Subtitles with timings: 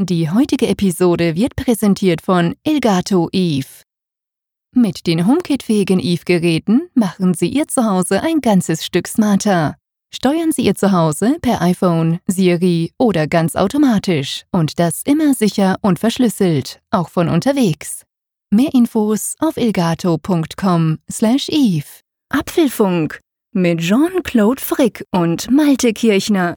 [0.00, 3.82] Die heutige Episode wird präsentiert von Elgato Eve.
[4.72, 9.74] Mit den HomeKit-fähigen Eve-Geräten machen Sie Ihr Zuhause ein ganzes Stück smarter.
[10.14, 15.98] Steuern Sie Ihr Zuhause per iPhone, Siri oder ganz automatisch und das immer sicher und
[15.98, 18.04] verschlüsselt, auch von unterwegs.
[18.50, 21.86] Mehr Infos auf elgato.com/eve.
[22.28, 23.18] Apfelfunk
[23.52, 26.54] mit Jean-Claude Frick und Malte Kirchner.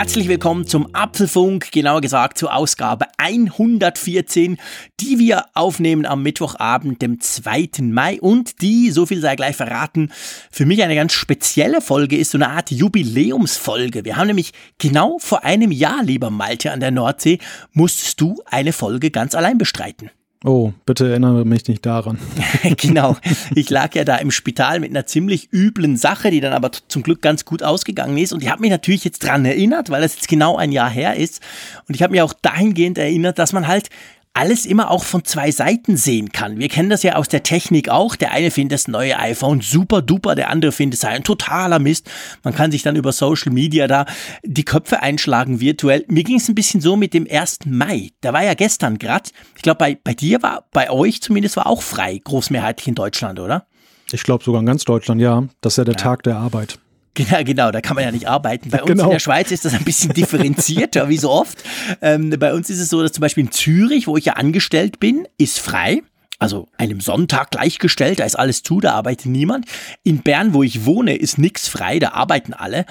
[0.00, 4.56] Herzlich willkommen zum Apfelfunk, genauer gesagt zur Ausgabe 114,
[4.98, 7.82] die wir aufnehmen am Mittwochabend, dem 2.
[7.82, 10.10] Mai und die, so viel sei gleich verraten,
[10.50, 14.06] für mich eine ganz spezielle Folge ist, so eine Art Jubiläumsfolge.
[14.06, 17.38] Wir haben nämlich genau vor einem Jahr, lieber Malte an der Nordsee,
[17.74, 20.10] musstest du eine Folge ganz allein bestreiten.
[20.42, 22.18] Oh, bitte erinnere mich nicht daran.
[22.78, 23.16] genau.
[23.54, 27.02] Ich lag ja da im Spital mit einer ziemlich üblen Sache, die dann aber zum
[27.02, 28.32] Glück ganz gut ausgegangen ist.
[28.32, 31.16] Und ich habe mich natürlich jetzt dran erinnert, weil das jetzt genau ein Jahr her
[31.16, 31.42] ist.
[31.88, 33.90] Und ich habe mich auch dahingehend erinnert, dass man halt
[34.32, 36.58] alles immer auch von zwei Seiten sehen kann.
[36.58, 38.14] Wir kennen das ja aus der Technik auch.
[38.14, 42.08] Der eine findet das neue iPhone super duper, der andere findet es ein totaler Mist.
[42.44, 44.06] Man kann sich dann über Social Media da
[44.44, 46.04] die Köpfe einschlagen virtuell.
[46.08, 47.60] Mir ging es ein bisschen so mit dem 1.
[47.66, 48.10] Mai.
[48.20, 49.30] Da war ja gestern gerade.
[49.56, 53.40] Ich glaube, bei, bei dir war, bei euch zumindest war auch frei, großmehrheitlich in Deutschland,
[53.40, 53.66] oder?
[54.12, 55.44] Ich glaube sogar in ganz Deutschland, ja.
[55.60, 56.00] Das ist ja der ja.
[56.00, 56.78] Tag der Arbeit.
[57.14, 58.70] Genau, genau, da kann man ja nicht arbeiten.
[58.70, 59.04] Bei uns genau.
[59.04, 61.62] in der Schweiz ist das ein bisschen differenzierter, wie so oft.
[62.00, 65.00] Ähm, bei uns ist es so, dass zum Beispiel in Zürich, wo ich ja angestellt
[65.00, 66.02] bin, ist frei
[66.40, 69.66] also einem Sonntag gleichgestellt, da ist alles zu, da arbeitet niemand.
[70.02, 72.86] In Bern, wo ich wohne, ist nichts frei, da arbeiten alle.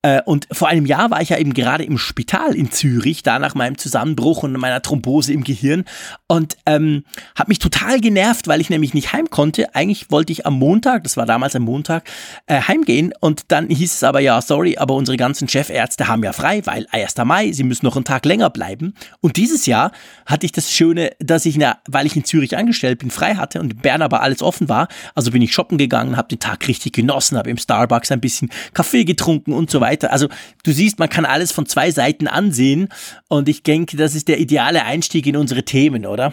[0.00, 3.38] Äh, und vor einem Jahr war ich ja eben gerade im Spital in Zürich, da
[3.38, 5.84] nach meinem Zusammenbruch und meiner Thrombose im Gehirn
[6.28, 7.04] und ähm,
[7.38, 9.74] habe mich total genervt, weil ich nämlich nicht heim konnte.
[9.74, 12.08] Eigentlich wollte ich am Montag, das war damals ein Montag,
[12.46, 16.32] äh, heimgehen und dann hieß es aber ja, sorry, aber unsere ganzen Chefärzte haben ja
[16.32, 17.16] frei, weil 1.
[17.24, 18.94] Mai, sie müssen noch einen Tag länger bleiben.
[19.20, 19.92] Und dieses Jahr
[20.24, 23.60] hatte ich das Schöne, dass ich, na, weil ich in Zürich angestellt bin, frei hatte
[23.60, 24.88] und in Bern aber alles offen war.
[25.14, 28.50] Also bin ich shoppen gegangen, habe den Tag richtig genossen, habe im Starbucks ein bisschen
[28.72, 30.12] Kaffee getrunken und so weiter.
[30.12, 30.28] Also
[30.62, 32.88] du siehst, man kann alles von zwei Seiten ansehen
[33.28, 36.32] und ich denke, das ist der ideale Einstieg in unsere Themen, oder?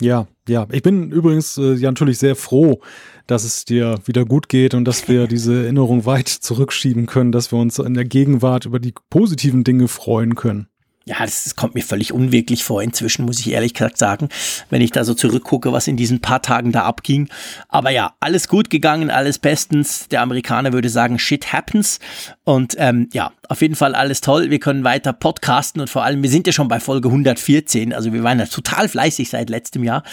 [0.00, 0.66] Ja, ja.
[0.72, 2.80] Ich bin übrigens äh, ja natürlich sehr froh,
[3.26, 7.52] dass es dir wieder gut geht und dass wir diese Erinnerung weit zurückschieben können, dass
[7.52, 10.68] wir uns in der Gegenwart über die positiven Dinge freuen können
[11.06, 14.30] ja, das kommt mir völlig unwirklich vor inzwischen, muss ich ehrlich gesagt sagen,
[14.70, 17.28] wenn ich da so zurückgucke, was in diesen paar Tagen da abging.
[17.68, 20.08] Aber ja, alles gut gegangen, alles bestens.
[20.08, 22.00] Der Amerikaner würde sagen, shit happens.
[22.44, 24.48] Und ähm, ja, auf jeden Fall alles toll.
[24.48, 28.12] Wir können weiter podcasten und vor allem, wir sind ja schon bei Folge 114, also
[28.12, 30.04] wir waren ja total fleißig seit letztem Jahr.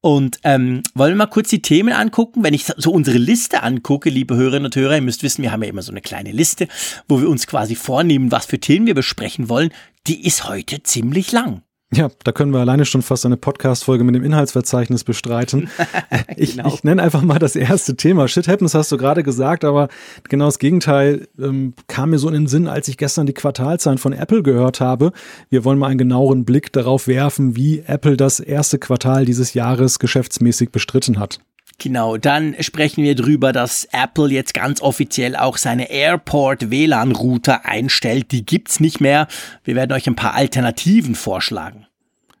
[0.00, 2.42] Und ähm, wollen wir mal kurz die Themen angucken?
[2.42, 5.62] Wenn ich so unsere Liste angucke, liebe Hörerinnen und Hörer, ihr müsst wissen, wir haben
[5.62, 6.66] ja immer so eine kleine Liste,
[7.06, 9.70] wo wir uns quasi vornehmen, was für Themen wir besprechen wollen.
[10.08, 11.62] Die ist heute ziemlich lang.
[11.94, 15.68] Ja, da können wir alleine schon fast eine Podcast-Folge mit dem Inhaltsverzeichnis bestreiten.
[16.36, 16.68] ich, genau.
[16.68, 18.26] ich nenne einfach mal das erste Thema.
[18.26, 19.88] Shit happens hast du gerade gesagt, aber
[20.28, 23.98] genau das Gegenteil ähm, kam mir so in den Sinn, als ich gestern die Quartalzahlen
[23.98, 25.12] von Apple gehört habe.
[25.50, 29.98] Wir wollen mal einen genaueren Blick darauf werfen, wie Apple das erste Quartal dieses Jahres
[29.98, 31.40] geschäftsmäßig bestritten hat.
[31.78, 37.64] Genau, dann sprechen wir drüber, dass Apple jetzt ganz offiziell auch seine Airport WLAN Router
[37.64, 38.30] einstellt.
[38.30, 39.26] Die gibt's nicht mehr.
[39.64, 41.86] Wir werden euch ein paar Alternativen vorschlagen.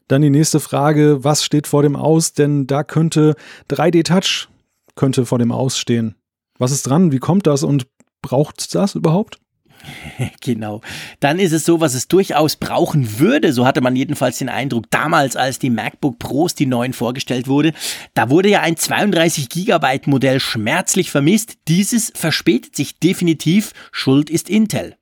[0.08, 2.34] Dann die nächste Frage, was steht vor dem Aus?
[2.34, 3.34] Denn da könnte
[3.70, 4.48] 3D Touch
[4.94, 6.14] könnte vor dem Aus stehen.
[6.58, 7.12] Was ist dran?
[7.12, 7.86] Wie kommt das und
[8.20, 9.38] braucht das überhaupt?
[10.40, 10.80] Genau.
[11.20, 13.52] Dann ist es so, was es durchaus brauchen würde.
[13.52, 17.72] So hatte man jedenfalls den Eindruck damals, als die MacBook Pros, die neuen, vorgestellt wurde.
[18.14, 21.54] Da wurde ja ein 32 Gigabyte Modell schmerzlich vermisst.
[21.68, 23.72] Dieses verspätet sich definitiv.
[23.92, 24.96] Schuld ist Intel.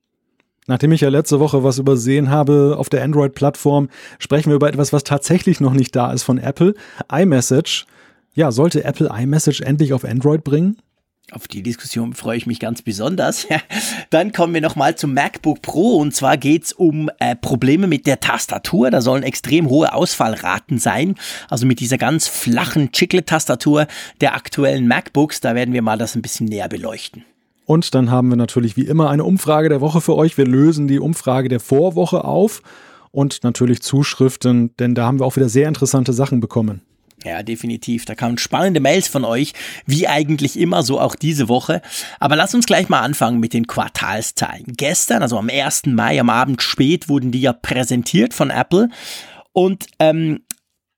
[0.66, 3.88] Nachdem ich ja letzte Woche was übersehen habe auf der Android-Plattform,
[4.18, 6.74] sprechen wir über etwas, was tatsächlich noch nicht da ist von Apple.
[7.10, 7.86] iMessage.
[8.34, 10.76] Ja, sollte Apple iMessage endlich auf Android bringen?
[11.32, 13.46] Auf die Diskussion freue ich mich ganz besonders.
[14.10, 18.20] Dann kommen wir nochmal zum MacBook Pro und zwar geht's um äh, Probleme mit der
[18.20, 18.90] Tastatur.
[18.90, 21.14] Da sollen extrem hohe Ausfallraten sein.
[21.48, 23.86] Also mit dieser ganz flachen Chiclet-Tastatur
[24.20, 25.40] der aktuellen MacBooks.
[25.40, 27.24] Da werden wir mal das ein bisschen näher beleuchten.
[27.64, 30.36] Und dann haben wir natürlich wie immer eine Umfrage der Woche für euch.
[30.36, 32.62] Wir lösen die Umfrage der Vorwoche auf
[33.12, 36.82] und natürlich Zuschriften, denn da haben wir auch wieder sehr interessante Sachen bekommen.
[37.24, 38.04] Ja, definitiv.
[38.04, 39.52] Da kamen spannende Mails von euch,
[39.86, 41.82] wie eigentlich immer, so auch diese Woche.
[42.18, 44.64] Aber lass uns gleich mal anfangen mit den Quartalszahlen.
[44.66, 45.86] Gestern, also am 1.
[45.86, 48.88] Mai, am Abend spät, wurden die ja präsentiert von Apple.
[49.52, 50.40] Und ähm,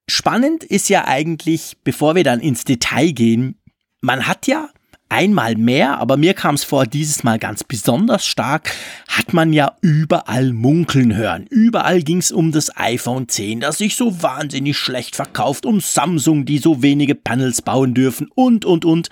[0.08, 3.60] spannend ist ja eigentlich, bevor wir dann ins Detail gehen,
[4.00, 4.68] man hat ja
[5.12, 8.74] einmal mehr, aber mir kam es vor, dieses Mal ganz besonders stark,
[9.08, 11.46] hat man ja überall munkeln hören.
[11.50, 16.46] Überall ging es um das iPhone 10, das sich so wahnsinnig schlecht verkauft, um Samsung,
[16.46, 19.10] die so wenige Panels bauen dürfen und, und, und.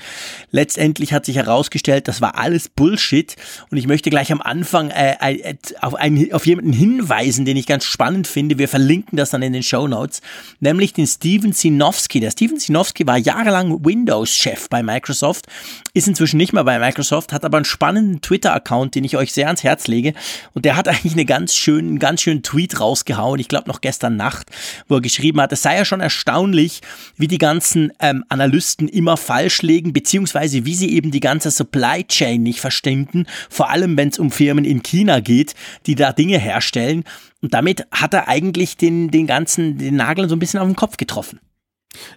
[0.50, 3.36] Letztendlich hat sich herausgestellt, das war alles Bullshit
[3.70, 7.66] und ich möchte gleich am Anfang äh, äh, auf, einen, auf jemanden hinweisen, den ich
[7.66, 8.56] ganz spannend finde.
[8.56, 10.22] Wir verlinken das dann in den Show Notes,
[10.60, 12.20] nämlich den Steven Sinofsky.
[12.20, 15.44] Der Steven Sinofsky war jahrelang Windows-Chef bei Microsoft
[15.94, 19.46] ist inzwischen nicht mehr bei Microsoft, hat aber einen spannenden Twitter-Account, den ich euch sehr
[19.46, 20.14] ans Herz lege.
[20.54, 24.16] Und der hat eigentlich eine ganz schönen, ganz schönen Tweet rausgehauen, ich glaube noch gestern
[24.16, 24.48] Nacht,
[24.88, 26.80] wo er geschrieben hat, es sei ja schon erstaunlich,
[27.16, 32.04] wie die ganzen ähm, Analysten immer falsch legen, beziehungsweise wie sie eben die ganze Supply
[32.04, 35.54] Chain nicht verstanden, vor allem wenn es um Firmen in China geht,
[35.86, 37.04] die da Dinge herstellen.
[37.42, 40.76] Und damit hat er eigentlich den, den ganzen, den Nagel so ein bisschen auf den
[40.76, 41.40] Kopf getroffen.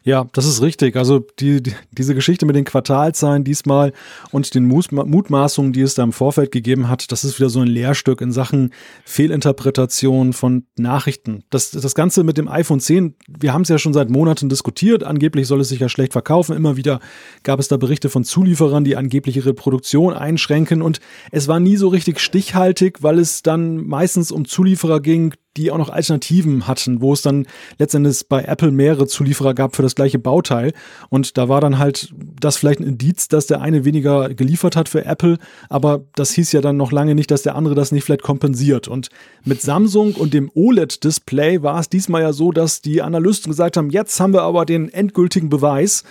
[0.03, 0.95] Ja, das ist richtig.
[0.95, 3.91] Also die, die, diese Geschichte mit den Quartalzahlen diesmal
[4.31, 7.67] und den Mutmaßungen, die es da im Vorfeld gegeben hat, das ist wieder so ein
[7.67, 8.71] Lehrstück in Sachen
[9.05, 11.43] Fehlinterpretation von Nachrichten.
[11.49, 15.03] Das, das Ganze mit dem iPhone 10, wir haben es ja schon seit Monaten diskutiert.
[15.03, 16.55] Angeblich soll es sich ja schlecht verkaufen.
[16.55, 16.99] Immer wieder
[17.41, 20.83] gab es da Berichte von Zulieferern, die angeblich ihre Produktion einschränken.
[20.83, 20.99] Und
[21.31, 25.77] es war nie so richtig stichhaltig, weil es dann meistens um Zulieferer ging, die auch
[25.77, 27.45] noch Alternativen hatten, wo es dann
[27.77, 30.73] letztendlich bei Apple mehrere Zulieferer gab für das gleiche Bauteil.
[31.09, 34.89] Und da war dann halt das vielleicht ein Indiz, dass der eine weniger geliefert hat
[34.89, 35.37] für Apple,
[35.69, 38.87] aber das hieß ja dann noch lange nicht, dass der andere das nicht vielleicht kompensiert.
[38.87, 39.09] Und
[39.43, 43.89] mit Samsung und dem OLED-Display war es diesmal ja so, dass die Analysten gesagt haben,
[43.89, 46.03] jetzt haben wir aber den endgültigen Beweis,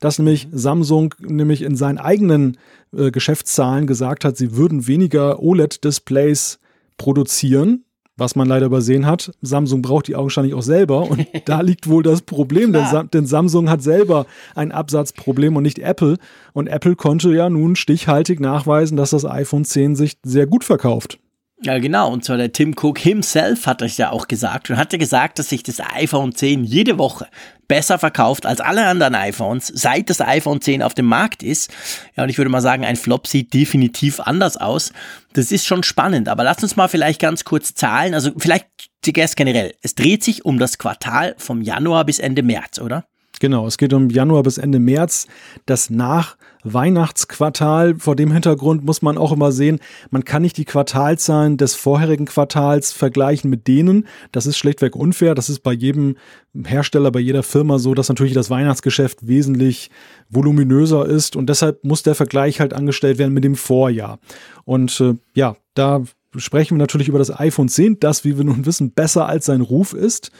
[0.00, 2.56] dass nämlich Samsung nämlich in seinen eigenen
[2.96, 6.58] äh, Geschäftszahlen gesagt hat, sie würden weniger OLED-Displays
[6.96, 7.84] produzieren
[8.18, 12.02] was man leider übersehen hat, Samsung braucht die augenscheinlich auch selber und da liegt wohl
[12.02, 16.18] das Problem, denn, denn, Samsung hat selber ein Absatzproblem und nicht Apple.
[16.52, 21.18] Und Apple konnte ja nun stichhaltig nachweisen, dass das iPhone 10 sich sehr gut verkauft.
[21.60, 22.12] Ja, genau.
[22.12, 25.48] Und zwar der Tim Cook himself hat das ja auch gesagt und hatte gesagt, dass
[25.48, 27.26] sich das iPhone 10 jede Woche
[27.66, 31.70] besser verkauft als alle anderen iPhones, seit das iPhone 10 auf dem Markt ist.
[32.16, 34.92] Ja, und ich würde mal sagen, ein Flop sieht definitiv anders aus.
[35.32, 36.28] Das ist schon spannend.
[36.28, 38.14] Aber lass uns mal vielleicht ganz kurz zahlen.
[38.14, 38.68] Also vielleicht
[39.02, 39.74] zuerst generell.
[39.82, 43.04] Es dreht sich um das Quartal vom Januar bis Ende März, oder?
[43.40, 45.26] Genau, es geht um Januar bis Ende März.
[45.66, 47.96] Das nach Weihnachtsquartal.
[47.98, 49.78] Vor dem Hintergrund muss man auch immer sehen,
[50.10, 54.06] man kann nicht die Quartalzahlen des vorherigen Quartals vergleichen mit denen.
[54.32, 55.34] Das ist schlichtweg unfair.
[55.34, 56.16] Das ist bei jedem
[56.64, 59.90] Hersteller, bei jeder Firma so, dass natürlich das Weihnachtsgeschäft wesentlich
[60.28, 64.18] voluminöser ist und deshalb muss der Vergleich halt angestellt werden mit dem Vorjahr.
[64.64, 66.02] Und äh, ja, da
[66.36, 69.60] sprechen wir natürlich über das iPhone 10, das, wie wir nun wissen, besser als sein
[69.60, 70.30] Ruf ist.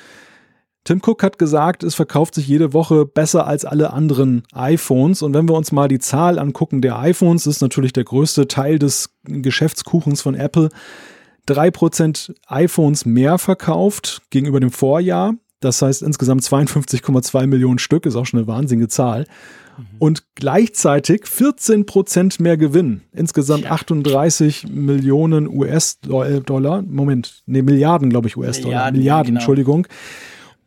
[0.89, 5.21] Tim Cook hat gesagt, es verkauft sich jede Woche besser als alle anderen iPhones.
[5.21, 8.79] Und wenn wir uns mal die Zahl angucken der iPhones, ist natürlich der größte Teil
[8.79, 10.71] des Geschäftskuchens von Apple.
[11.47, 15.35] 3% iPhones mehr verkauft gegenüber dem Vorjahr.
[15.61, 19.27] Das heißt insgesamt 52,2 Millionen Stück, ist auch schon eine wahnsinnige Zahl.
[19.77, 19.85] Mhm.
[19.99, 23.03] Und gleichzeitig 14% mehr Gewinn.
[23.13, 26.81] Insgesamt 38 Millionen US-Dollar.
[26.81, 28.91] Moment, ne, Milliarden, glaube ich, US-Dollar.
[28.91, 29.41] Milliarden, Milliarden genau.
[29.41, 29.87] Entschuldigung.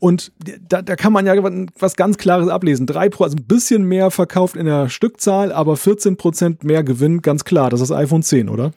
[0.01, 0.31] Und
[0.67, 1.35] da, da kann man ja
[1.77, 2.87] was ganz Klares ablesen.
[2.87, 7.21] Drei Pro, also ein bisschen mehr verkauft in der Stückzahl, aber 14 Prozent mehr Gewinn,
[7.21, 7.69] ganz klar.
[7.69, 8.73] Das ist iPhone 10, oder?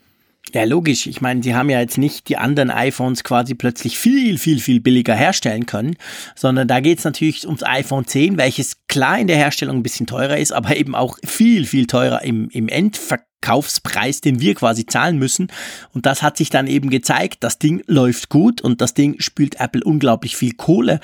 [0.52, 1.06] Ja, logisch.
[1.06, 4.80] Ich meine, die haben ja jetzt nicht die anderen iPhones quasi plötzlich viel, viel, viel
[4.80, 5.96] billiger herstellen können,
[6.34, 10.06] sondern da geht es natürlich ums iPhone 10, welches klar in der Herstellung ein bisschen
[10.06, 14.86] teurer ist, aber eben auch viel, viel teurer im, im Endverkauf Kaufspreis, den wir quasi
[14.86, 15.48] zahlen müssen.
[15.92, 17.44] Und das hat sich dann eben gezeigt.
[17.44, 21.00] Das Ding läuft gut und das Ding spült Apple unglaublich viel Kohle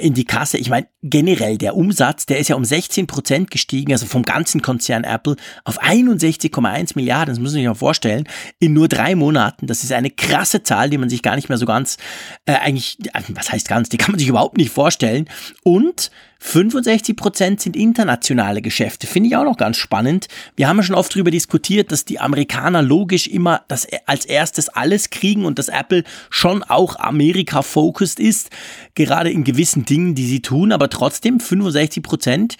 [0.00, 0.58] in die Kasse.
[0.58, 4.62] Ich meine, generell der Umsatz, der ist ja um 16 Prozent gestiegen, also vom ganzen
[4.62, 7.34] Konzern Apple auf 61,1 Milliarden.
[7.34, 8.28] Das muss man sich mal vorstellen.
[8.58, 9.66] In nur drei Monaten.
[9.66, 11.96] Das ist eine krasse Zahl, die man sich gar nicht mehr so ganz,
[12.46, 15.28] äh, eigentlich, äh, was heißt ganz, die kann man sich überhaupt nicht vorstellen.
[15.64, 16.10] Und
[16.42, 19.06] 65 Prozent sind internationale Geschäfte.
[19.06, 20.26] Finde ich auch noch ganz spannend.
[20.56, 24.68] Wir haben ja schon oft darüber diskutiert, dass die Amerikaner logisch immer das als erstes
[24.68, 28.50] alles kriegen und dass Apple schon auch Amerika-focused ist,
[28.96, 32.56] gerade in gewissen Dingen, die sie tun, aber trotzdem 65 Prozent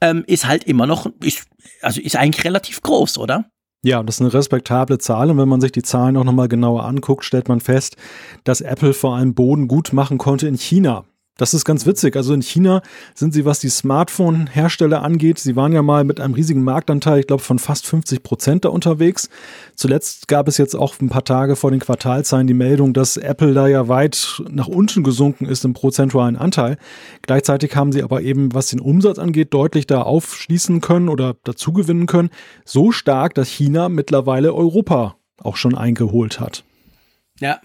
[0.00, 1.46] ähm, ist halt immer noch, ist,
[1.82, 3.50] also ist eigentlich relativ groß, oder?
[3.82, 6.84] Ja, das ist eine respektable Zahl und wenn man sich die Zahlen auch nochmal genauer
[6.84, 7.96] anguckt, stellt man fest,
[8.44, 11.04] dass Apple vor allem Boden gut machen konnte in China.
[11.38, 12.16] Das ist ganz witzig.
[12.16, 12.82] Also in China
[13.14, 17.26] sind sie, was die Smartphone-Hersteller angeht, sie waren ja mal mit einem riesigen Marktanteil, ich
[17.28, 19.30] glaube, von fast 50 Prozent da unterwegs.
[19.76, 23.54] Zuletzt gab es jetzt auch ein paar Tage vor den Quartalzahlen die Meldung, dass Apple
[23.54, 26.76] da ja weit nach unten gesunken ist im prozentualen Anteil.
[27.22, 32.06] Gleichzeitig haben sie aber eben, was den Umsatz angeht, deutlich da aufschließen können oder dazugewinnen
[32.06, 32.30] können.
[32.64, 36.64] So stark, dass China mittlerweile Europa auch schon eingeholt hat.
[37.38, 37.60] Ja,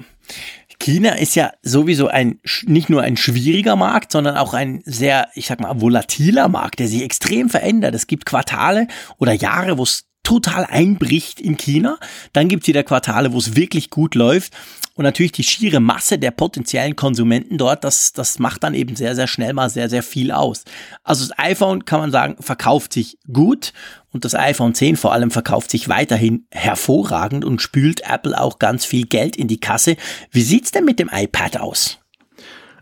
[0.83, 5.47] China ist ja sowieso ein, nicht nur ein schwieriger Markt, sondern auch ein sehr, ich
[5.47, 7.95] sag mal, volatiler Markt, der sich extrem verändert.
[7.95, 8.87] Es gibt Quartale
[9.17, 11.97] oder Jahre, wo es total einbricht in China.
[12.31, 14.53] Dann gibt es wieder Quartale, wo es wirklich gut läuft.
[14.95, 19.15] Und natürlich die schiere Masse der potenziellen Konsumenten dort, das, das macht dann eben sehr,
[19.15, 20.65] sehr schnell mal sehr, sehr viel aus.
[21.03, 23.73] Also das iPhone kann man sagen, verkauft sich gut
[24.11, 28.85] und das iPhone 10 vor allem verkauft sich weiterhin hervorragend und spült Apple auch ganz
[28.85, 29.97] viel Geld in die Kasse.
[30.29, 31.97] Wie sieht's denn mit dem iPad aus?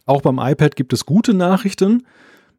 [0.06, 2.06] Auch beim iPad gibt es gute Nachrichten.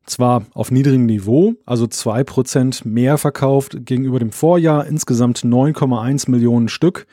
[0.05, 7.07] Zwar auf niedrigem Niveau, also 2% mehr verkauft gegenüber dem Vorjahr, insgesamt 9,1 Millionen Stück.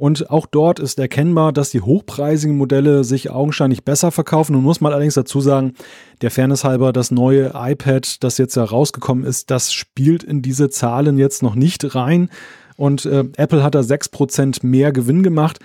[0.00, 4.54] Und auch dort ist erkennbar, dass die hochpreisigen Modelle sich augenscheinlich besser verkaufen.
[4.54, 5.74] Nun muss man allerdings dazu sagen,
[6.22, 11.18] der Fairness halber, das neue iPad, das jetzt herausgekommen ist, das spielt in diese Zahlen
[11.18, 12.30] jetzt noch nicht rein.
[12.78, 15.58] Und äh, Apple hat da 6% mehr Gewinn gemacht.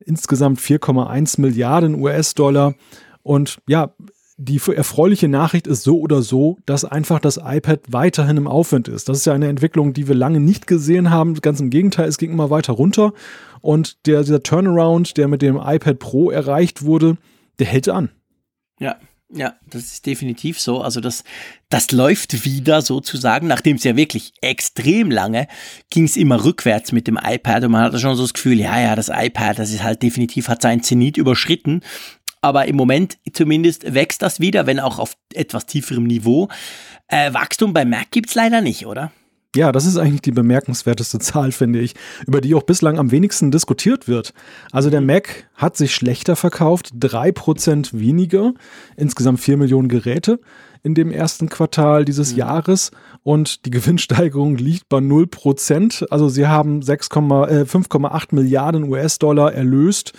[0.00, 2.74] Insgesamt 4,1 Milliarden US-Dollar.
[3.22, 3.92] Und ja,
[4.38, 9.08] die erfreuliche Nachricht ist so oder so, dass einfach das iPad weiterhin im Aufwind ist.
[9.08, 11.34] Das ist ja eine Entwicklung, die wir lange nicht gesehen haben.
[11.40, 13.14] Ganz im Gegenteil, es ging immer weiter runter.
[13.62, 17.16] Und der, dieser Turnaround, der mit dem iPad Pro erreicht wurde,
[17.58, 18.10] der hält an.
[18.78, 18.96] Ja,
[19.32, 20.82] ja, das ist definitiv so.
[20.82, 21.24] Also das,
[21.70, 25.48] das läuft wieder sozusagen, nachdem es ja wirklich extrem lange
[25.90, 28.78] ging es immer rückwärts mit dem iPad und man hatte schon so das Gefühl, ja,
[28.80, 31.80] ja, das iPad, das ist halt definitiv, hat seinen Zenit überschritten
[32.46, 36.48] aber im Moment zumindest wächst das wieder, wenn auch auf etwas tieferem Niveau.
[37.08, 39.10] Äh, Wachstum bei Mac gibt es leider nicht, oder?
[39.56, 43.50] Ja, das ist eigentlich die bemerkenswerteste Zahl, finde ich, über die auch bislang am wenigsten
[43.50, 44.32] diskutiert wird.
[44.70, 48.54] Also der Mac hat sich schlechter verkauft, 3% weniger,
[48.96, 50.38] insgesamt 4 Millionen Geräte
[50.84, 52.38] in dem ersten Quartal dieses mhm.
[52.38, 52.92] Jahres
[53.24, 56.06] und die Gewinnsteigerung liegt bei 0%.
[56.10, 60.12] Also sie haben 5,8 äh, Milliarden US-Dollar erlöst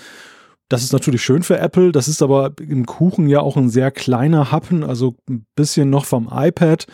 [0.70, 1.92] das ist natürlich schön für Apple.
[1.92, 6.06] Das ist aber im Kuchen ja auch ein sehr kleiner Happen, also ein bisschen noch
[6.06, 6.88] vom iPad.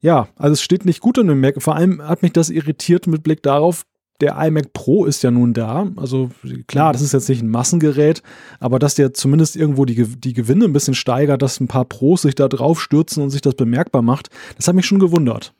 [0.00, 1.60] Ja, also es steht nicht gut an dem Mac.
[1.60, 3.84] Vor allem hat mich das irritiert mit Blick darauf,
[4.20, 5.88] der iMac Pro ist ja nun da.
[5.96, 6.30] Also
[6.66, 8.22] klar, das ist jetzt nicht ein Massengerät,
[8.60, 12.22] aber dass der zumindest irgendwo die, die Gewinne ein bisschen steigert, dass ein paar Pros
[12.22, 15.54] sich da drauf stürzen und sich das bemerkbar macht, das hat mich schon gewundert.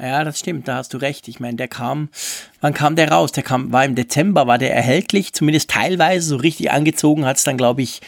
[0.00, 1.28] Ja, das stimmt, da hast du recht.
[1.28, 2.08] Ich meine, der kam,
[2.60, 3.32] wann kam der raus?
[3.32, 7.44] Der kam, war im Dezember, war der erhältlich, zumindest teilweise, so richtig angezogen hat es
[7.44, 8.00] dann, glaube ich,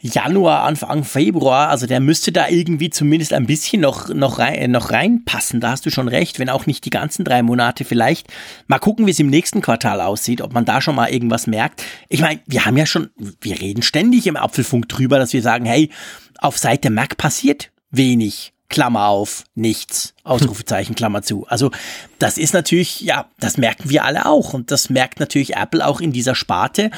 [0.00, 4.90] Januar, Anfang Februar, also der müsste da irgendwie zumindest ein bisschen noch, noch, rein, noch
[4.90, 5.60] reinpassen.
[5.60, 8.28] Da hast du schon recht, wenn auch nicht die ganzen drei Monate vielleicht.
[8.66, 11.82] Mal gucken, wie es im nächsten Quartal aussieht, ob man da schon mal irgendwas merkt.
[12.10, 13.10] Ich meine, wir haben ja schon,
[13.40, 15.88] wir reden ständig im Apfelfunk drüber, dass wir sagen, hey,
[16.36, 18.53] auf Seite Mac passiert wenig.
[18.68, 21.46] Klammer auf, nichts, Ausrufezeichen, Klammer zu.
[21.46, 21.70] Also
[22.18, 26.00] das ist natürlich, ja, das merken wir alle auch und das merkt natürlich Apple auch
[26.00, 26.90] in dieser Sparte.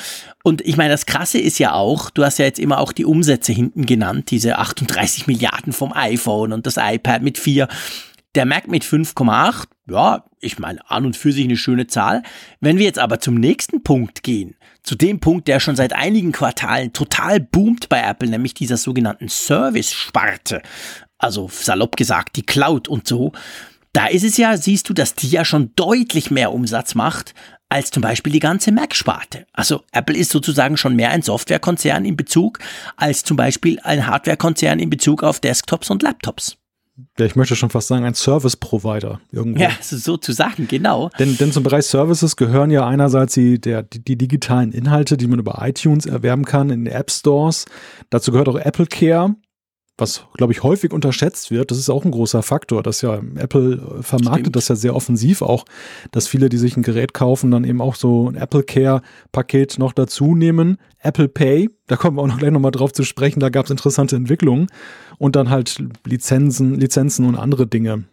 [0.43, 3.05] Und ich meine, das Krasse ist ja auch, du hast ja jetzt immer auch die
[3.05, 7.69] Umsätze hinten genannt, diese 38 Milliarden vom iPhone und das iPad mit 4.
[8.35, 12.23] Der Mac mit 5,8, ja, ich meine, an und für sich eine schöne Zahl.
[12.61, 16.33] Wenn wir jetzt aber zum nächsten Punkt gehen, zu dem Punkt, der schon seit einigen
[16.33, 20.63] Quartalen total boomt bei Apple, nämlich dieser sogenannten Service-Sparte
[21.19, 23.33] also salopp gesagt, die Cloud und so,
[23.93, 27.35] da ist es ja, siehst du, dass die ja schon deutlich mehr Umsatz macht
[27.69, 29.47] als zum Beispiel die ganze Mac-Sparte.
[29.53, 32.59] Also Apple ist sozusagen schon mehr ein Softwarekonzern in Bezug
[32.97, 36.59] als zum Beispiel ein Hardwarekonzern in Bezug auf Desktops und Laptops.
[37.19, 39.61] Ja, ich möchte schon fast sagen, ein Service-Provider irgendwo.
[39.61, 41.11] Ja, sozusagen, genau.
[41.19, 45.27] Denn, denn zum Bereich Services gehören ja einerseits die, der, die, die, digitalen Inhalte, die
[45.27, 47.67] man über iTunes erwerben kann in App Stores.
[48.09, 49.35] Dazu gehört auch Apple Care
[49.99, 51.71] was, glaube ich, häufig unterschätzt wird.
[51.71, 54.57] Das ist auch ein großer Faktor, dass ja Apple äh, vermarktet Stimmt.
[54.57, 55.65] das ja sehr offensiv auch,
[56.11, 59.79] dass viele, die sich ein Gerät kaufen, dann eben auch so ein Apple Care Paket
[59.79, 60.77] noch dazu nehmen.
[61.01, 63.71] Apple Pay, da kommen wir auch noch gleich nochmal drauf zu sprechen, da gab es
[63.71, 64.67] interessante Entwicklungen
[65.19, 68.05] und dann halt Lizenzen, Lizenzen und andere Dinge.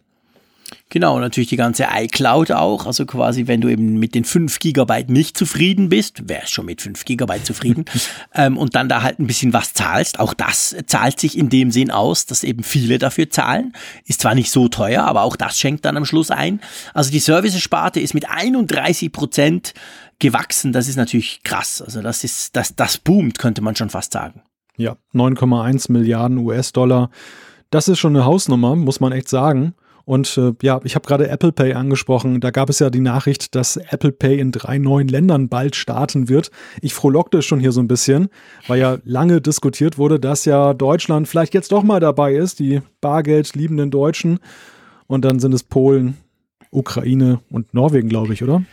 [0.89, 2.85] Genau, natürlich die ganze iCloud auch.
[2.85, 6.81] Also quasi, wenn du eben mit den 5 Gigabyte nicht zufrieden bist, wärst schon mit
[6.81, 7.85] 5 Gigabyte zufrieden,
[8.35, 10.19] ähm, und dann da halt ein bisschen was zahlst.
[10.19, 13.73] Auch das zahlt sich in dem Sinn aus, dass eben viele dafür zahlen.
[14.05, 16.59] Ist zwar nicht so teuer, aber auch das schenkt dann am Schluss ein.
[16.93, 19.73] Also die Servicesparte ist mit 31 Prozent
[20.19, 20.71] gewachsen.
[20.71, 21.81] Das ist natürlich krass.
[21.81, 24.43] Also das ist, das, das boomt, könnte man schon fast sagen.
[24.77, 27.09] Ja, 9,1 Milliarden US-Dollar.
[27.69, 29.75] Das ist schon eine Hausnummer, muss man echt sagen.
[30.05, 32.41] Und äh, ja, ich habe gerade Apple Pay angesprochen.
[32.41, 36.27] Da gab es ja die Nachricht, dass Apple Pay in drei neuen Ländern bald starten
[36.27, 36.51] wird.
[36.81, 38.27] Ich frohlockte schon hier so ein bisschen,
[38.67, 42.81] weil ja lange diskutiert wurde, dass ja Deutschland vielleicht jetzt doch mal dabei ist, die
[42.99, 44.39] bargeldliebenden Deutschen.
[45.07, 46.17] Und dann sind es Polen,
[46.69, 48.63] Ukraine und Norwegen, glaube ich, oder?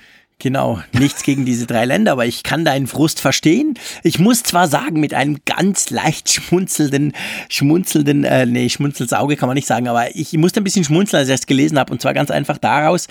[0.41, 3.75] Genau, nichts gegen diese drei Länder, aber ich kann deinen Frust verstehen.
[4.03, 7.13] Ich muss zwar sagen, mit einem ganz leicht schmunzelnden,
[7.51, 11.21] schmunzelnden, äh, nee, schmunzelndes Auge kann man nicht sagen, aber ich musste ein bisschen schmunzeln,
[11.21, 11.93] als ich das gelesen habe.
[11.93, 13.07] Und zwar ganz einfach daraus,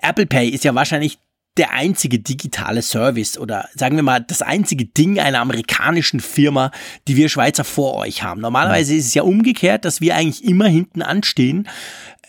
[0.00, 1.18] Apple Pay ist ja wahrscheinlich
[1.58, 6.70] der einzige digitale Service oder sagen wir mal das einzige Ding einer amerikanischen Firma,
[7.08, 8.40] die wir Schweizer vor euch haben.
[8.40, 11.68] Normalerweise ist es ja umgekehrt, dass wir eigentlich immer hinten anstehen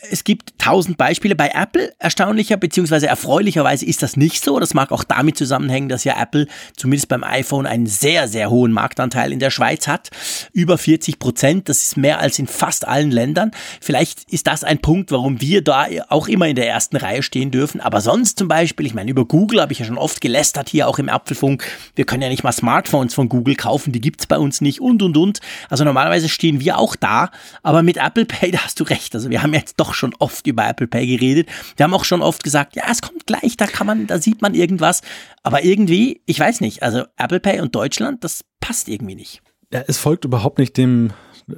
[0.10, 1.94] es gibt tausend Beispiele bei Apple.
[2.00, 3.06] Erstaunlicher bzw.
[3.06, 4.60] erfreulicherweise ist das nicht so.
[4.60, 8.72] Das mag auch damit zusammenhängen, dass ja Apple zumindest beim iPhone einen sehr, sehr hohen
[8.72, 10.10] Marktanteil in der Schweiz hat.
[10.52, 11.70] Über 40 Prozent.
[11.70, 13.52] Das ist mehr als in fast allen Ländern.
[13.82, 17.52] Vielleicht ist das ein Punkt, warum wir da auch immer in der ersten Reihe stehen
[17.52, 17.82] dürfen.
[17.82, 20.88] Aber sonst zum Beispiel, ich meine, über Google habe ich ja schon oft gelästert hier
[20.88, 21.66] auch im Apfelfunk.
[21.96, 23.92] Wir können ja nicht mal Smartphones von Google kaufen.
[23.94, 25.40] Die gibt's bei uns nicht und, und, und.
[25.70, 27.32] Also normalerweise stehen wir auch da.
[27.62, 29.16] Aber mit Apple Pay, da hast du recht.
[29.16, 31.48] Also wir haben jetzt doch auch schon oft über Apple Pay geredet.
[31.78, 34.42] Wir haben auch schon oft gesagt, ja, es kommt gleich, da kann man, da sieht
[34.42, 35.02] man irgendwas.
[35.44, 39.42] Aber irgendwie, ich weiß nicht, also Apple Pay und Deutschland, das passt irgendwie nicht.
[39.72, 41.12] Ja, es folgt überhaupt nicht dem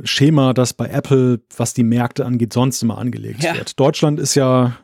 [0.03, 3.55] Schema, das bei Apple, was die Märkte angeht, sonst immer angelegt ja.
[3.55, 3.79] wird.
[3.79, 4.77] Deutschland ist ja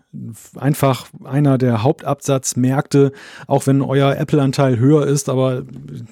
[0.55, 3.11] einfach einer der Hauptabsatzmärkte,
[3.47, 5.63] auch wenn euer Apple-Anteil höher ist, aber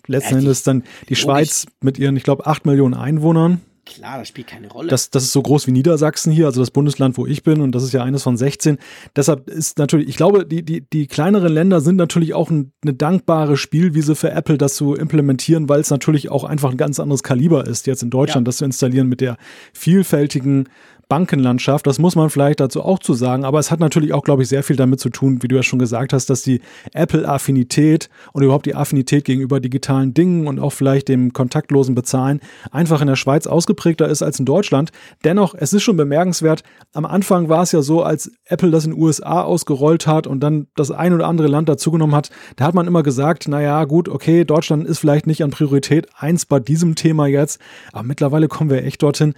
[0.08, 4.28] letzten ja, Endes dann die Schweiz mit ihren, ich glaube, acht Millionen Einwohnern Klar, das
[4.28, 4.90] spielt keine Rolle.
[4.90, 7.74] Das, das ist so groß wie Niedersachsen hier, also das Bundesland, wo ich bin, und
[7.74, 8.78] das ist ja eines von 16.
[9.16, 12.94] Deshalb ist natürlich, ich glaube, die, die, die kleineren Länder sind natürlich auch ein, eine
[12.94, 17.24] dankbare Spielwiese für Apple, das zu implementieren, weil es natürlich auch einfach ein ganz anderes
[17.24, 18.50] Kaliber ist, jetzt in Deutschland ja.
[18.50, 19.38] das zu installieren mit der
[19.74, 20.70] vielfältigen
[21.10, 21.88] Bankenlandschaft.
[21.88, 23.44] Das muss man vielleicht dazu auch zu sagen.
[23.44, 25.64] Aber es hat natürlich auch, glaube ich, sehr viel damit zu tun, wie du ja
[25.64, 26.62] schon gesagt hast, dass die
[26.94, 32.40] Apple-Affinität und überhaupt die Affinität gegenüber digitalen Dingen und auch vielleicht dem kontaktlosen Bezahlen
[32.72, 34.92] einfach in der Schweiz ausgeprägter ist als in Deutschland.
[35.24, 36.64] Dennoch, es ist schon bemerkenswert.
[36.94, 40.42] Am Anfang war es ja so, als Apple das in den USA ausgerollt hat und
[40.42, 44.10] dann das ein oder andere Land dazugenommen hat, da hat man immer gesagt, naja, gut,
[44.10, 47.60] okay, Deutschland ist vielleicht nicht an Priorität eins bei diesem Thema jetzt.
[47.94, 49.34] Aber mittlerweile kommen wir echt dorthin,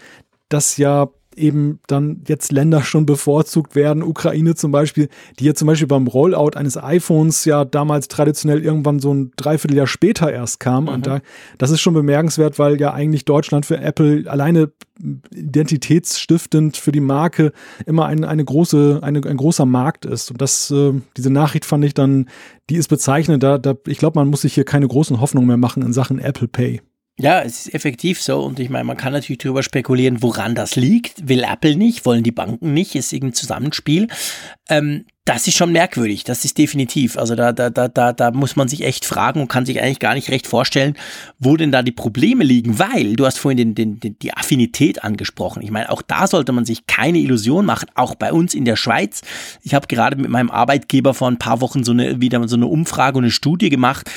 [0.49, 5.67] dass ja eben dann jetzt Länder schon bevorzugt werden, Ukraine zum Beispiel, die ja zum
[5.67, 10.83] Beispiel beim Rollout eines iPhones ja damals traditionell irgendwann so ein Dreivierteljahr später erst kam.
[10.83, 10.89] Mhm.
[10.89, 11.19] Und da,
[11.57, 14.71] das ist schon bemerkenswert, weil ja eigentlich Deutschland für Apple alleine
[15.33, 17.53] identitätsstiftend für die Marke
[17.85, 20.31] immer ein, eine große, eine, ein großer Markt ist.
[20.31, 22.27] Und das, äh, diese Nachricht fand ich dann,
[22.69, 23.41] die ist bezeichnend.
[23.41, 26.19] Da, da, ich glaube, man muss sich hier keine großen Hoffnungen mehr machen in Sachen
[26.19, 26.81] Apple Pay.
[27.19, 30.75] Ja, es ist effektiv so und ich meine, man kann natürlich darüber spekulieren, woran das
[30.75, 31.27] liegt.
[31.27, 34.07] Will Apple nicht, wollen die Banken nicht, ist irgendein Zusammenspiel.
[34.69, 37.17] Ähm, das ist schon merkwürdig, das ist definitiv.
[37.17, 39.99] Also da, da, da, da, da muss man sich echt fragen und kann sich eigentlich
[39.99, 40.95] gar nicht recht vorstellen,
[41.37, 45.03] wo denn da die Probleme liegen, weil du hast vorhin den, den, den, die Affinität
[45.03, 45.61] angesprochen.
[45.61, 48.77] Ich meine, auch da sollte man sich keine Illusion machen, auch bei uns in der
[48.77, 49.21] Schweiz.
[49.61, 52.65] Ich habe gerade mit meinem Arbeitgeber vor ein paar Wochen so eine, wieder so eine
[52.65, 54.09] Umfrage und eine Studie gemacht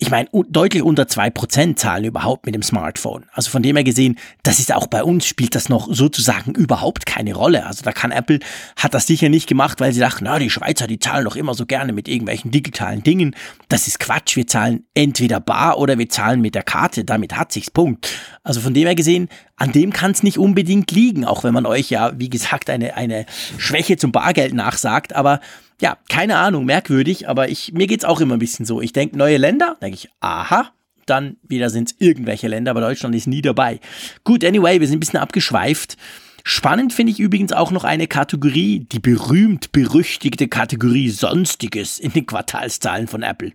[0.00, 3.26] ich meine, deutlich unter zwei Prozent zahlen überhaupt mit dem Smartphone.
[3.32, 7.04] Also von dem her gesehen, das ist auch bei uns, spielt das noch sozusagen überhaupt
[7.04, 7.66] keine Rolle.
[7.66, 8.38] Also da kann Apple,
[8.76, 11.52] hat das sicher nicht gemacht, weil sie dachten, na, die Schweizer, die zahlen doch immer
[11.54, 13.34] so gerne mit irgendwelchen digitalen Dingen.
[13.68, 14.36] Das ist Quatsch.
[14.36, 17.04] Wir zahlen entweder bar oder wir zahlen mit der Karte.
[17.04, 18.08] Damit hat sich's Punkt.
[18.48, 21.66] Also von dem her gesehen, an dem kann es nicht unbedingt liegen, auch wenn man
[21.66, 23.26] euch ja, wie gesagt, eine, eine
[23.58, 25.14] Schwäche zum Bargeld nachsagt.
[25.14, 25.40] Aber
[25.82, 28.80] ja, keine Ahnung, merkwürdig, aber ich, mir geht's auch immer ein bisschen so.
[28.80, 30.72] Ich denke, neue Länder, denke ich, aha,
[31.04, 33.80] dann wieder sind's irgendwelche Länder, aber Deutschland ist nie dabei.
[34.24, 35.98] Gut, anyway, wir sind ein bisschen abgeschweift.
[36.42, 43.08] Spannend finde ich übrigens auch noch eine Kategorie, die berühmt-berüchtigte Kategorie Sonstiges in den Quartalszahlen
[43.08, 43.52] von Apple.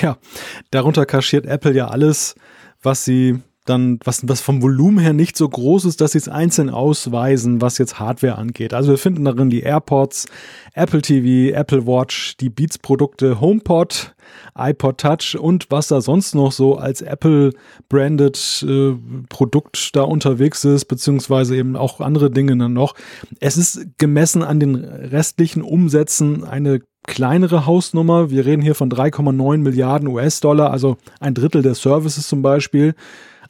[0.00, 0.18] Ja,
[0.70, 2.36] darunter kaschiert Apple ja alles,
[2.80, 6.28] was sie dann, was, was vom Volumen her nicht so groß ist, dass sie es
[6.28, 8.74] einzeln ausweisen, was jetzt Hardware angeht.
[8.74, 10.26] Also wir finden darin die AirPods,
[10.74, 14.14] Apple TV, Apple Watch, die Beats-Produkte HomePod,
[14.56, 18.94] iPod Touch und was da sonst noch so als Apple-branded äh,
[19.28, 22.94] Produkt da unterwegs ist, beziehungsweise eben auch andere Dinge dann noch.
[23.40, 28.30] Es ist gemessen an den restlichen Umsätzen eine kleinere Hausnummer.
[28.30, 32.94] Wir reden hier von 3,9 Milliarden US-Dollar, also ein Drittel der Services zum Beispiel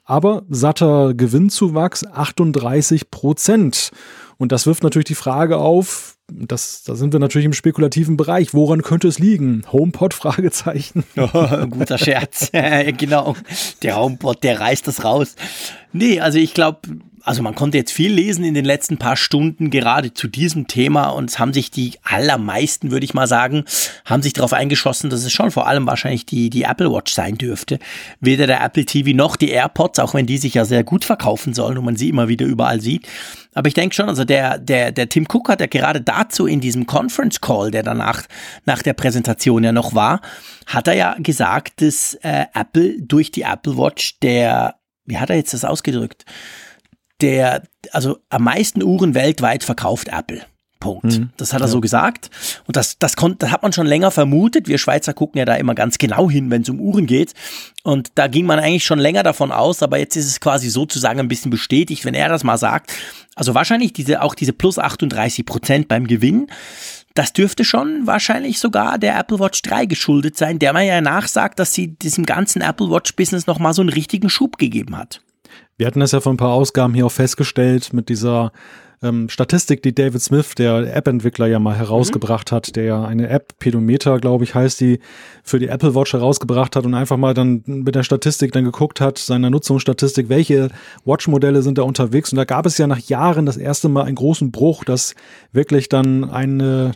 [0.07, 3.91] aber satter Gewinnzuwachs 38 Prozent.
[4.39, 8.53] Und das wirft natürlich die Frage auf, das, da sind wir natürlich im spekulativen Bereich.
[8.53, 9.63] Woran könnte es liegen?
[9.71, 10.15] HomePod?
[10.15, 11.05] Fragezeichen.
[11.17, 12.51] Oh, guter Scherz.
[12.97, 13.37] genau.
[13.83, 15.37] Der HomePod, der reißt das raus.
[15.93, 16.81] Nee, also ich glaube,
[17.27, 21.09] also man konnte jetzt viel lesen in den letzten paar Stunden gerade zu diesem Thema
[21.09, 23.65] und es haben sich die allermeisten, würde ich mal sagen,
[24.05, 27.37] haben sich darauf eingeschossen, dass es schon vor allem wahrscheinlich die, die Apple Watch sein
[27.37, 27.81] dürfte.
[28.21, 31.53] Weder der Apple TV noch die AirPods, auch wenn die sich ja sehr gut verkaufen
[31.53, 33.09] sollen und man sie immer wieder überall sieht.
[33.55, 36.61] Aber ich denke schon, also der, der, der Tim Cook hat ja gerade dazu in
[36.61, 38.23] diesem Conference Call, der danach
[38.67, 40.21] nach der Präsentation ja noch war,
[40.67, 45.37] hat er ja gesagt, dass äh, Apple durch die Apple Watch der, wie hat er
[45.37, 46.25] jetzt das ausgedrückt?
[47.21, 50.43] Der, also am meisten Uhren weltweit verkauft Apple.
[50.79, 51.05] Punkt.
[51.05, 51.31] Mhm.
[51.37, 51.73] Das hat er ja.
[51.73, 52.31] so gesagt.
[52.67, 54.69] Und das, das, konnte, das hat man schon länger vermutet.
[54.69, 57.33] Wir Schweizer gucken ja da immer ganz genau hin, wenn es um Uhren geht.
[57.83, 61.19] Und da ging man eigentlich schon länger davon aus, aber jetzt ist es quasi sozusagen
[61.19, 62.93] ein bisschen bestätigt, wenn er das mal sagt.
[63.35, 66.49] Also wahrscheinlich diese, auch diese plus 38 Prozent beim Gewinn.
[67.15, 71.59] Das dürfte schon wahrscheinlich sogar der Apple Watch 3 geschuldet sein, der man ja nachsagt,
[71.59, 75.23] dass sie diesem ganzen Apple Watch Business nochmal so einen richtigen Schub gegeben hat.
[75.77, 78.53] Wir hatten das ja vor ein paar Ausgaben hier auch festgestellt mit dieser
[79.03, 82.57] ähm, Statistik, die David Smith, der App-Entwickler, ja mal herausgebracht mhm.
[82.57, 85.01] hat, der eine App, Pedometer, glaube ich, heißt die,
[85.43, 89.01] für die Apple Watch herausgebracht hat und einfach mal dann mit der Statistik dann geguckt
[89.01, 90.71] hat, seiner Nutzungsstatistik, welche
[91.05, 92.33] Watch-Modelle sind da unterwegs.
[92.33, 95.15] Und da gab es ja nach Jahren das erste Mal einen großen Bruch, dass
[95.53, 96.93] wirklich dann eine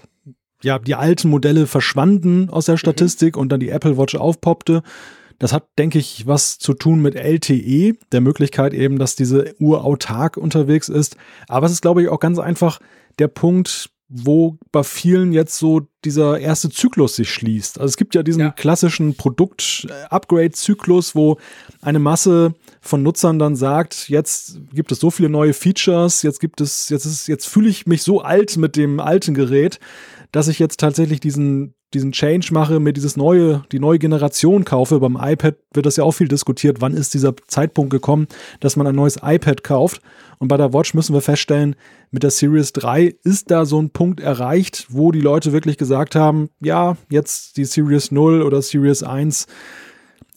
[0.62, 2.78] ja, die alten Modelle verschwanden aus der mhm.
[2.78, 3.42] Statistik mhm.
[3.42, 4.82] und dann die Apple Watch aufpoppte.
[5.40, 9.85] Das hat, denke ich, was zu tun mit LTE, der Möglichkeit eben, dass diese Uhr
[9.85, 11.16] autark unterwegs ist.
[11.48, 12.79] Aber es ist, glaube ich, auch ganz einfach
[13.18, 17.79] der Punkt, wo bei vielen jetzt so dieser erste Zyklus sich schließt.
[17.79, 18.50] Also es gibt ja diesen ja.
[18.50, 21.38] klassischen Produkt-Upgrade-Zyklus, wo
[21.81, 26.61] eine Masse von Nutzern dann sagt, jetzt gibt es so viele neue Features, jetzt gibt
[26.61, 29.81] es, jetzt ist, jetzt fühle ich mich so alt mit dem alten Gerät,
[30.33, 35.00] dass ich jetzt tatsächlich diesen diesen Change mache, mir dieses neue, die neue Generation kaufe.
[35.00, 36.81] Beim iPad wird das ja auch viel diskutiert.
[36.81, 38.29] Wann ist dieser Zeitpunkt gekommen,
[38.61, 40.00] dass man ein neues iPad kauft?
[40.38, 41.76] Und bei der Watch müssen wir feststellen,
[42.11, 46.14] mit der Series 3 ist da so ein Punkt erreicht, wo die Leute wirklich gesagt
[46.14, 49.46] haben, ja, jetzt die Series 0 oder Series 1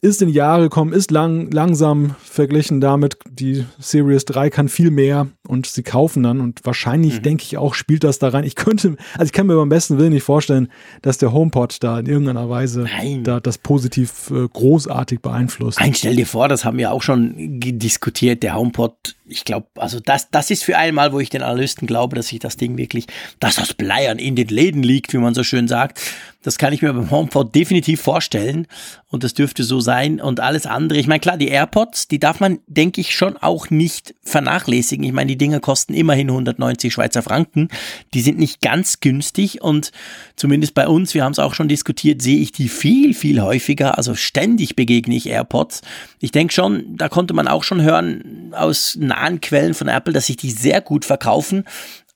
[0.03, 3.17] ist in die Jahre gekommen, ist lang, langsam verglichen damit.
[3.31, 7.23] Die Series 3 kann viel mehr und sie kaufen dann und wahrscheinlich, mhm.
[7.23, 8.43] denke ich auch, spielt das da rein.
[8.43, 10.67] Ich könnte, also ich kann mir beim besten Willen nicht vorstellen,
[11.01, 12.85] dass der HomePod da in irgendeiner Weise
[13.23, 15.79] da das positiv äh, großartig beeinflusst.
[15.79, 18.43] Nein, stell dir vor, das haben wir auch schon diskutiert.
[18.43, 22.15] Der HomePod ich glaube, also das, das ist für einmal, wo ich den Analysten glaube,
[22.15, 23.07] dass sich das Ding wirklich,
[23.39, 26.01] dass das Bleiern in den Läden liegt, wie man so schön sagt.
[26.43, 28.67] Das kann ich mir beim HomePod definitiv vorstellen
[29.09, 30.99] und das dürfte so sein und alles andere.
[30.99, 35.05] Ich meine, klar, die AirPods, die darf man, denke ich, schon auch nicht vernachlässigen.
[35.05, 37.69] Ich meine, die Dinge kosten immerhin 190 Schweizer Franken.
[38.13, 39.91] Die sind nicht ganz günstig und
[40.35, 43.97] zumindest bei uns, wir haben es auch schon diskutiert, sehe ich die viel, viel häufiger.
[43.97, 45.81] Also ständig begegne ich AirPods.
[46.19, 50.27] Ich denke schon, da konnte man auch schon hören aus nahen Quellen von Apple, dass
[50.27, 51.63] sich die sehr gut verkaufen.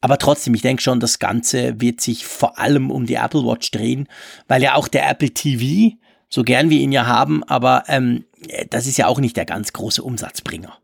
[0.01, 3.71] Aber trotzdem, ich denke schon, das Ganze wird sich vor allem um die Apple Watch
[3.71, 4.07] drehen,
[4.47, 5.95] weil ja auch der Apple TV,
[6.29, 8.25] so gern wir ihn ja haben, aber ähm,
[8.69, 10.77] das ist ja auch nicht der ganz große Umsatzbringer.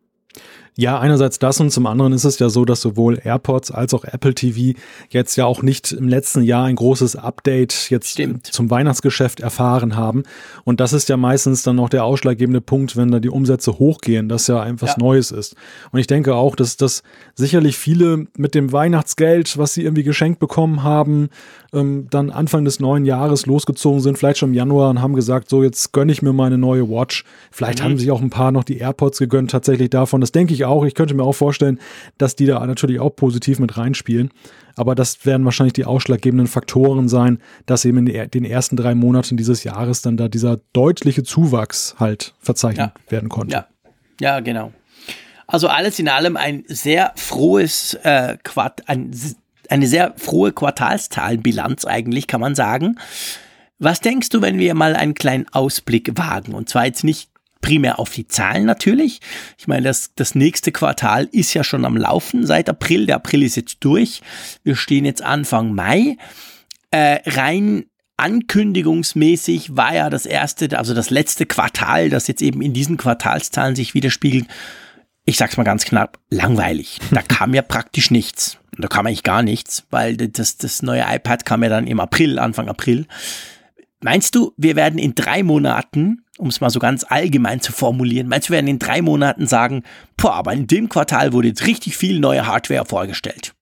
[0.76, 4.06] Ja, einerseits das und zum anderen ist es ja so, dass sowohl AirPods als auch
[4.06, 4.78] Apple TV
[5.10, 8.48] jetzt ja auch nicht im letzten Jahr ein großes Update jetzt Stimmt.
[8.48, 10.24] zum Weihnachtsgeschäft erfahren haben.
[10.64, 14.30] Und das ist ja meistens dann noch der ausschlaggebende Punkt, wenn da die Umsätze hochgehen,
[14.30, 14.96] dass ja etwas ja.
[14.98, 15.56] Neues ist.
[15.92, 17.04] Und ich denke auch, dass das
[17.36, 21.30] sicherlich viele mit dem Weihnachtsgeld, was sie irgendwie geschenkt bekommen haben,
[21.74, 25.50] ähm, dann Anfang des neuen Jahres losgezogen sind, vielleicht schon im Januar und haben gesagt,
[25.50, 27.26] so jetzt gönne ich mir meine neue Watch.
[27.52, 27.84] Vielleicht mhm.
[27.84, 30.22] haben sich auch ein paar noch die AirPods gegönnt tatsächlich davon.
[30.22, 30.86] Das denke ich auch.
[30.86, 31.80] Ich könnte mir auch vorstellen,
[32.18, 34.32] dass die da natürlich auch positiv mit reinspielen.
[34.76, 39.38] Aber das werden wahrscheinlich die ausschlaggebenden Faktoren sein, dass eben in den ersten drei Monaten
[39.38, 43.12] dieses Jahres dann da dieser deutliche Zuwachs halt verzeichnet ja.
[43.12, 43.54] werden konnte.
[43.54, 43.68] Ja,
[44.20, 44.72] ja, genau.
[45.46, 49.12] Also alles in allem ein sehr frohes äh, Quart, ein
[49.70, 53.00] eine sehr frohe Quartalszahlenbilanz eigentlich, kann man sagen.
[53.80, 56.54] Was denkst du, wenn wir mal einen kleinen Ausblick wagen?
[56.54, 57.30] Und zwar jetzt nicht
[57.64, 59.22] primär auf die Zahlen natürlich.
[59.58, 63.08] Ich meine, das, das nächste Quartal ist ja schon am Laufen seit April.
[63.08, 64.22] Der April ist jetzt durch.
[64.64, 66.18] Wir stehen jetzt Anfang Mai.
[66.92, 67.86] Äh, rein
[68.18, 73.76] ankündigungsmäßig war ja das erste, also das letzte Quartal, das jetzt eben in diesen Quartalszahlen
[73.76, 74.46] sich widerspiegelt,
[75.26, 77.00] ich sag's mal ganz knapp, langweilig.
[77.12, 78.58] Da kam ja praktisch nichts.
[78.78, 82.40] Da kam eigentlich gar nichts, weil das, das neue iPad kam ja dann im April,
[82.40, 83.08] Anfang April.
[84.04, 88.28] Meinst du, wir werden in drei Monaten, um es mal so ganz allgemein zu formulieren,
[88.28, 89.84] meinst du, wir werden in drei Monaten sagen,
[90.18, 93.54] boah, aber in dem Quartal wurde jetzt richtig viel neue Hardware vorgestellt?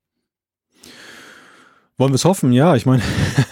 [1.97, 2.75] Wollen wir es hoffen, ja.
[2.75, 3.03] Ich meine,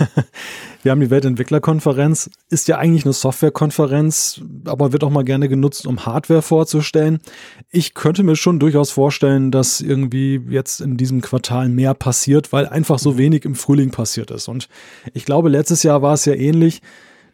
[0.81, 5.85] wir haben die Weltentwicklerkonferenz, ist ja eigentlich eine Softwarekonferenz, aber wird auch mal gerne genutzt,
[5.85, 7.19] um Hardware vorzustellen.
[7.69, 12.65] Ich könnte mir schon durchaus vorstellen, dass irgendwie jetzt in diesem Quartal mehr passiert, weil
[12.67, 14.47] einfach so wenig im Frühling passiert ist.
[14.47, 14.69] Und
[15.13, 16.81] ich glaube, letztes Jahr war es ja ähnlich,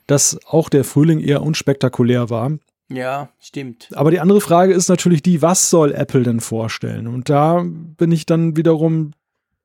[0.07, 2.51] dass auch der Frühling eher unspektakulär war.
[2.89, 3.89] Ja, stimmt.
[3.93, 7.07] Aber die andere Frage ist natürlich die, was soll Apple denn vorstellen?
[7.07, 9.13] Und da bin ich dann wiederum ein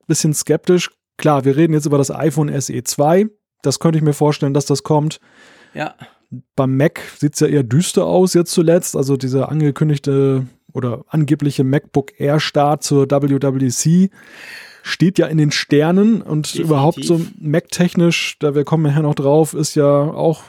[0.07, 0.91] bisschen skeptisch
[1.21, 3.27] Klar, wir reden jetzt über das iPhone SE 2.
[3.63, 5.21] Das könnte ich mir vorstellen, dass das kommt.
[5.75, 5.95] Ja.
[6.57, 8.97] Beim Mac sieht es ja eher düster aus jetzt zuletzt.
[8.97, 14.11] Also dieser angekündigte oder angebliche MacBook Air Start zur WWDC
[14.83, 16.67] steht ja in den Sternen und Definitiv.
[16.67, 20.43] überhaupt so Mac-technisch, da wir kommen ja noch drauf, ist ja auch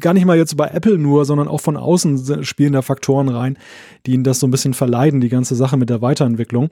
[0.00, 3.58] gar nicht mal jetzt bei Apple nur, sondern auch von außen spielen da Faktoren rein,
[4.06, 6.70] die ihnen das so ein bisschen verleiden, die ganze Sache mit der Weiterentwicklung.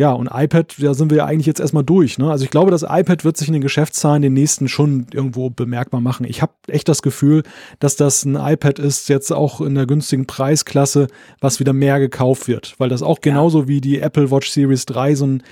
[0.00, 2.16] Ja, und iPad, da sind wir ja eigentlich jetzt erstmal durch.
[2.16, 2.30] Ne?
[2.30, 6.00] Also ich glaube, das iPad wird sich in den Geschäftszahlen den nächsten schon irgendwo bemerkbar
[6.00, 6.24] machen.
[6.24, 7.42] Ich habe echt das Gefühl,
[7.80, 11.08] dass das ein iPad ist, jetzt auch in der günstigen Preisklasse,
[11.42, 12.76] was wieder mehr gekauft wird.
[12.78, 13.68] Weil das auch genauso ja.
[13.68, 15.42] wie die Apple Watch Series 3 so ein,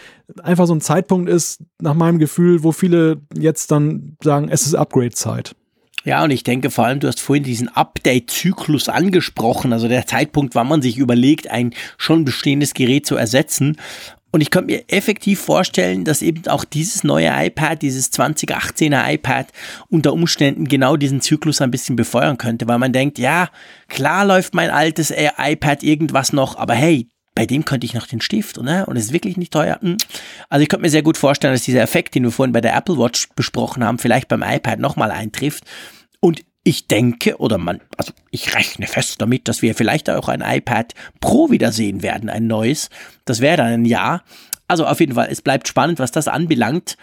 [0.43, 4.75] einfach so ein Zeitpunkt ist, nach meinem Gefühl, wo viele jetzt dann sagen, es ist
[4.75, 5.55] Upgrade-Zeit.
[6.05, 10.55] Ja, und ich denke vor allem, du hast vorhin diesen Update-Zyklus angesprochen, also der Zeitpunkt,
[10.55, 13.77] wann man sich überlegt, ein schon bestehendes Gerät zu ersetzen.
[14.39, 19.49] Und ich könnte mir effektiv vorstellen, dass eben auch dieses neue iPad, dieses 2018er iPad
[19.89, 23.49] unter Umständen genau diesen Zyklus ein bisschen befeuern könnte, weil man denkt, ja,
[23.89, 28.21] klar läuft mein altes iPad irgendwas noch, aber hey, bei dem könnte ich noch den
[28.21, 28.87] Stift, ne?
[28.87, 29.81] Und es ist wirklich nicht teuer.
[29.81, 29.97] Hm.
[30.49, 32.77] Also ich könnte mir sehr gut vorstellen, dass dieser Effekt, den wir vorhin bei der
[32.77, 35.65] Apple Watch besprochen haben, vielleicht beim iPad nochmal eintrifft.
[36.21, 40.43] Und ich denke, oder man, also ich rechne fest damit, dass wir vielleicht auch ein
[40.43, 42.91] iPad Pro wiedersehen werden, ein neues.
[43.25, 44.23] Das wäre dann ein Jahr.
[44.67, 46.99] Also auf jeden Fall, es bleibt spannend, was das anbelangt.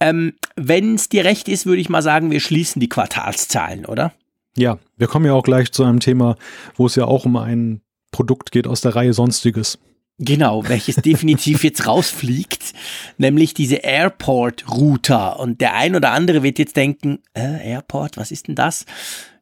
[0.00, 4.12] Ähm, Wenn es dir recht ist, würde ich mal sagen, wir schließen die Quartalszahlen, oder?
[4.54, 6.36] Ja, wir kommen ja auch gleich zu einem Thema,
[6.74, 7.80] wo es ja auch um ein
[8.12, 9.78] Produkt geht aus der Reihe Sonstiges.
[10.22, 12.74] Genau, welches definitiv jetzt rausfliegt,
[13.16, 15.40] nämlich diese Airport-Router.
[15.40, 18.84] Und der ein oder andere wird jetzt denken, äh, Airport, was ist denn das?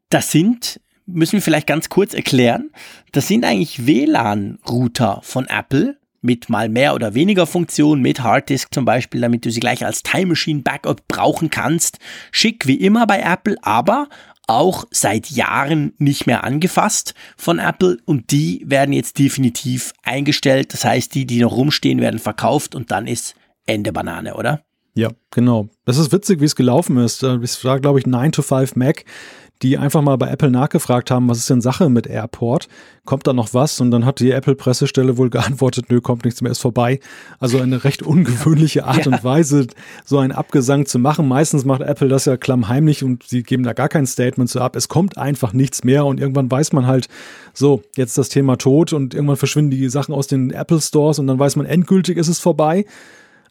[0.09, 2.71] Das sind, müssen wir vielleicht ganz kurz erklären,
[3.11, 8.85] das sind eigentlich WLAN-Router von Apple mit mal mehr oder weniger Funktionen, mit Harddisk zum
[8.85, 11.99] Beispiel, damit du sie gleich als Time Machine Backup brauchen kannst.
[12.31, 14.09] Schick wie immer bei Apple, aber
[14.49, 20.73] auch seit Jahren nicht mehr angefasst von Apple und die werden jetzt definitiv eingestellt.
[20.73, 23.35] Das heißt, die, die noch rumstehen, werden verkauft und dann ist
[23.67, 24.65] Ende Banane, oder?
[24.99, 25.69] Ja, genau.
[25.85, 27.23] Das ist witzig, wie es gelaufen ist.
[27.23, 29.05] Es war, glaube ich, 9 to 5 Mac
[29.63, 32.69] die einfach mal bei Apple nachgefragt haben, was ist denn Sache mit Airport?
[33.05, 33.81] Kommt da noch was?
[33.81, 37.01] Und dann hat die Apple-Pressestelle wohl geantwortet, nö, kommt nichts mehr, ist vorbei.
[37.41, 39.13] Also eine recht ungewöhnliche Art ja.
[39.13, 39.67] und Weise,
[40.05, 41.27] so einen Abgesang zu machen.
[41.27, 44.77] Meistens macht Apple das ja klammheimlich und sie geben da gar kein Statement so ab.
[44.77, 47.09] Es kommt einfach nichts mehr und irgendwann weiß man halt,
[47.53, 51.27] so, jetzt das Thema tot und irgendwann verschwinden die Sachen aus den Apple Stores und
[51.27, 52.85] dann weiß man, endgültig ist es vorbei.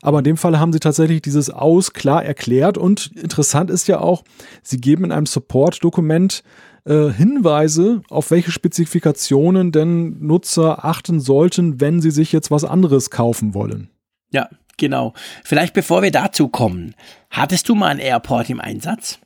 [0.07, 3.99] Aber in dem Fall haben sie tatsächlich dieses Aus klar erklärt und interessant ist ja
[3.99, 4.23] auch,
[4.63, 6.43] sie geben in einem Support-Dokument
[6.85, 13.09] äh, Hinweise, auf welche Spezifikationen denn Nutzer achten sollten, wenn sie sich jetzt was anderes
[13.09, 13.89] kaufen wollen.
[14.31, 15.11] Ja, genau.
[15.43, 16.95] Vielleicht bevor wir dazu kommen,
[17.29, 19.19] hattest du mal einen Airport im Einsatz?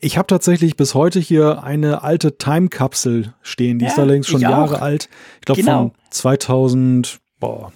[0.00, 4.42] Ich habe tatsächlich bis heute hier eine alte Time-Kapsel stehen, die ja, ist allerdings schon
[4.42, 5.08] Jahre alt.
[5.40, 5.78] Ich glaube genau.
[5.78, 7.72] von 2000, boah,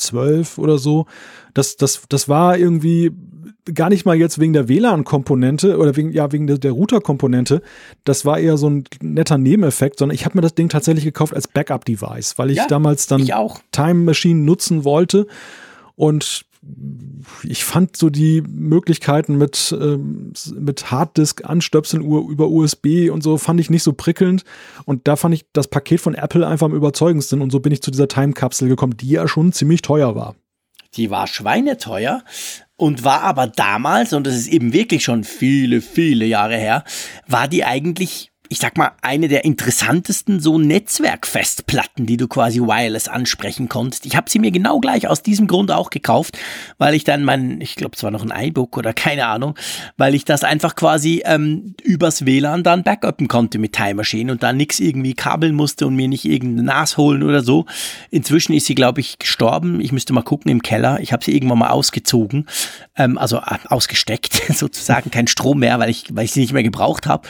[0.00, 1.06] 12 oder so.
[1.54, 3.12] Das, das, das war irgendwie
[3.74, 7.62] gar nicht mal jetzt wegen der WLAN-Komponente oder wegen, ja, wegen der, der Router-Komponente.
[8.04, 11.34] Das war eher so ein netter Nebeneffekt, sondern ich habe mir das Ding tatsächlich gekauft
[11.34, 13.20] als Backup-Device, weil ich ja, damals dann
[13.72, 15.26] Time Machine nutzen wollte.
[15.96, 16.46] Und
[17.42, 23.60] ich fand so die Möglichkeiten mit, ähm, mit Harddisk anstöpseln über USB und so fand
[23.60, 24.44] ich nicht so prickelnd.
[24.84, 27.40] Und da fand ich das Paket von Apple einfach am überzeugendsten.
[27.40, 30.34] Und so bin ich zu dieser Time-Kapsel gekommen, die ja schon ziemlich teuer war.
[30.96, 32.24] Die war schweineteuer
[32.76, 36.84] und war aber damals, und das ist eben wirklich schon viele, viele Jahre her,
[37.26, 43.06] war die eigentlich ich sag mal, eine der interessantesten so Netzwerkfestplatten, die du quasi wireless
[43.06, 44.06] ansprechen konntest.
[44.06, 46.36] Ich habe sie mir genau gleich aus diesem Grund auch gekauft,
[46.76, 49.54] weil ich dann mein, ich glaube, es war noch ein iBook oder keine Ahnung,
[49.96, 54.42] weil ich das einfach quasi ähm, übers WLAN dann backuppen konnte mit Time Machine und
[54.42, 57.66] dann nix irgendwie kabeln musste und mir nicht irgendein NAS holen oder so.
[58.10, 59.80] Inzwischen ist sie, glaube ich, gestorben.
[59.80, 60.98] Ich müsste mal gucken im Keller.
[61.00, 62.48] Ich habe sie irgendwann mal ausgezogen,
[62.96, 66.64] ähm, also äh, ausgesteckt sozusagen, kein Strom mehr, weil ich, weil ich sie nicht mehr
[66.64, 67.28] gebraucht habe.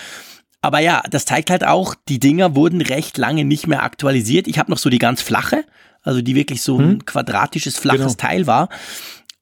[0.63, 4.47] Aber ja, das zeigt halt auch, die Dinger wurden recht lange nicht mehr aktualisiert.
[4.47, 5.65] Ich habe noch so die ganz flache,
[6.03, 7.05] also die wirklich so ein hm.
[7.07, 8.29] quadratisches, flaches genau.
[8.29, 8.69] Teil war.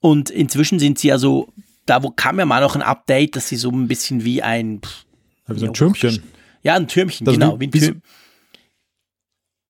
[0.00, 1.48] Und inzwischen sind sie ja so,
[1.86, 4.80] da wo kam ja mal noch ein Update, dass sie so ein bisschen wie ein,
[4.80, 5.04] pff,
[5.48, 6.22] wie so ein Türmchen.
[6.62, 7.58] Ja, ein Türmchen, das genau.
[7.58, 8.02] Wie, ein Türm.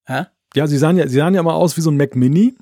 [0.07, 0.27] Hä?
[0.55, 2.55] Ja, sie sahen ja, sie sahen ja mal aus wie so ein Mac Mini.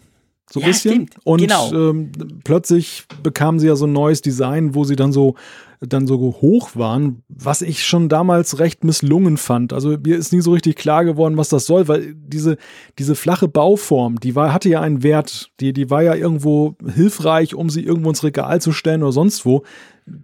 [0.51, 0.93] So ein ja, bisschen.
[0.93, 1.17] Stimmt.
[1.25, 1.73] Und genau.
[1.73, 2.13] ähm,
[2.45, 5.35] plötzlich bekamen sie ja so ein neues Design, wo sie dann so
[5.81, 9.73] dann so hoch waren, was ich schon damals recht misslungen fand.
[9.73, 12.57] Also mir ist nie so richtig klar geworden, was das soll, weil diese,
[12.99, 17.55] diese flache Bauform, die war, hatte ja einen Wert, die, die war ja irgendwo hilfreich,
[17.55, 19.63] um sie irgendwo ins Regal zu stellen oder sonst wo.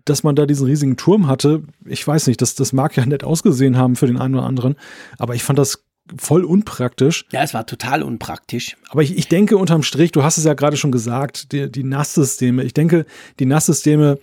[0.05, 3.25] Dass man da diesen riesigen Turm hatte, ich weiß nicht, das, das mag ja nett
[3.25, 4.77] ausgesehen haben für den einen oder anderen,
[5.19, 5.85] aber ich fand das
[6.17, 7.27] voll unpraktisch.
[7.33, 8.77] Ja, es war total unpraktisch.
[8.91, 11.85] Aber ich, ich denke unterm Strich, du hast es ja gerade schon gesagt, die, die
[11.85, 12.65] NAS-Systeme.
[12.65, 13.07] Ich denke,
[13.39, 14.19] die NAS-Systeme,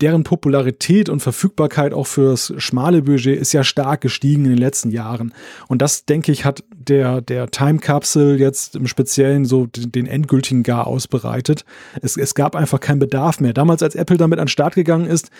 [0.00, 4.90] deren Popularität und Verfügbarkeit auch fürs schmale Budget ist ja stark gestiegen in den letzten
[4.90, 5.34] Jahren.
[5.68, 10.06] Und das, denke ich, hat der, der Time Capsule jetzt im Speziellen so den, den
[10.06, 11.64] endgültigen Gar ausbereitet.
[12.00, 13.52] Es, es gab einfach keinen Bedarf mehr.
[13.52, 15.30] Damals, als Apple damit an den Start gegangen ist,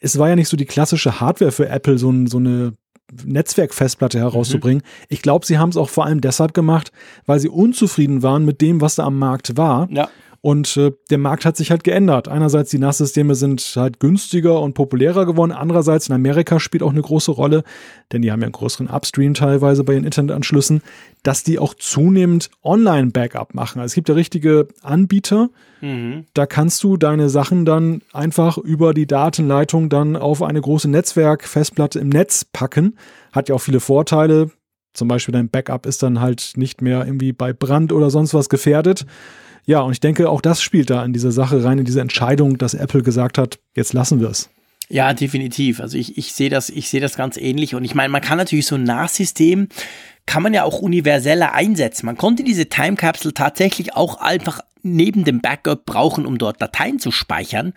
[0.00, 2.74] es war ja nicht so die klassische Hardware für Apple, so, so eine
[3.24, 4.82] Netzwerkfestplatte herauszubringen.
[4.84, 5.06] Mhm.
[5.08, 6.92] Ich glaube, sie haben es auch vor allem deshalb gemacht,
[7.24, 9.88] weil sie unzufrieden waren mit dem, was da am Markt war.
[9.90, 10.08] Ja.
[10.40, 12.28] Und äh, der Markt hat sich halt geändert.
[12.28, 15.52] Einerseits die NAS-Systeme sind halt günstiger und populärer geworden.
[15.52, 17.64] Andererseits in Amerika spielt auch eine große Rolle,
[18.12, 20.82] denn die haben ja einen größeren Upstream teilweise bei ihren Internetanschlüssen,
[21.22, 23.80] dass die auch zunehmend Online-Backup machen.
[23.80, 26.26] Also es gibt ja richtige Anbieter, mhm.
[26.34, 31.98] da kannst du deine Sachen dann einfach über die Datenleitung dann auf eine große Netzwerkfestplatte
[31.98, 32.96] im Netz packen.
[33.32, 34.50] Hat ja auch viele Vorteile.
[34.92, 38.48] Zum Beispiel dein Backup ist dann halt nicht mehr irgendwie bei Brand oder sonst was
[38.48, 39.04] gefährdet.
[39.66, 42.56] Ja, und ich denke, auch das spielt da in diese Sache rein, in diese Entscheidung,
[42.56, 44.48] dass Apple gesagt hat, jetzt lassen wir es.
[44.88, 45.80] Ja, definitiv.
[45.80, 47.74] Also ich, ich sehe das, ich sehe das ganz ähnlich.
[47.74, 49.68] Und ich meine, man kann natürlich so ein NAS-System
[50.26, 52.06] kann man ja auch universeller einsetzen.
[52.06, 56.98] Man konnte diese Time Capsule tatsächlich auch einfach neben dem Backup brauchen, um dort Dateien
[56.98, 57.72] zu speichern.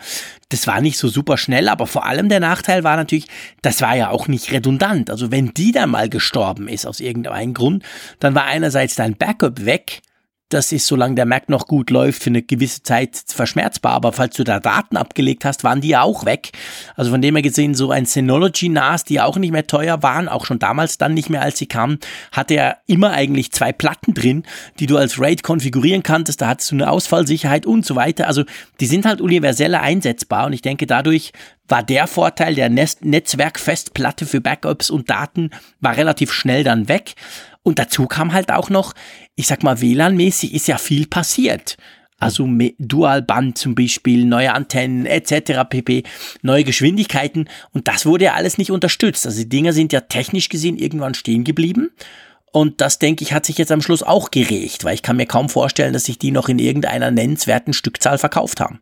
[0.49, 3.27] Das war nicht so super schnell, aber vor allem der Nachteil war natürlich,
[3.61, 5.09] das war ja auch nicht redundant.
[5.09, 7.83] Also wenn die dann mal gestorben ist aus irgendeinem Grund,
[8.19, 10.01] dann war einerseits dein Backup weg
[10.49, 13.93] das ist, solange der Mac noch gut läuft, für eine gewisse Zeit verschmerzbar.
[13.93, 16.51] Aber falls du da Daten abgelegt hast, waren die ja auch weg.
[16.95, 20.27] Also von dem her gesehen, so ein Synology NAS, die auch nicht mehr teuer waren,
[20.27, 21.99] auch schon damals dann nicht mehr, als sie kamen,
[22.31, 24.43] hatte er immer eigentlich zwei Platten drin,
[24.79, 26.41] die du als RAID konfigurieren kanntest.
[26.41, 28.27] Da hattest du eine Ausfallsicherheit und so weiter.
[28.27, 28.43] Also
[28.79, 30.47] die sind halt universeller einsetzbar.
[30.47, 31.31] Und ich denke, dadurch
[31.69, 37.13] war der Vorteil der Netzwerkfestplatte für Backups und Daten war relativ schnell dann weg.
[37.63, 38.93] Und dazu kam halt auch noch,
[39.35, 41.77] ich sag mal, WLAN-mäßig ist ja viel passiert.
[42.19, 42.47] Also
[42.79, 45.63] Dualband zum Beispiel, neue Antennen etc.
[45.69, 46.03] pp,
[46.41, 49.25] neue Geschwindigkeiten und das wurde ja alles nicht unterstützt.
[49.25, 51.91] Also die Dinger sind ja technisch gesehen irgendwann stehen geblieben.
[52.51, 55.27] Und das, denke ich, hat sich jetzt am Schluss auch geregt, weil ich kann mir
[55.27, 58.81] kaum vorstellen, dass sich die noch in irgendeiner nennenswerten Stückzahl verkauft haben.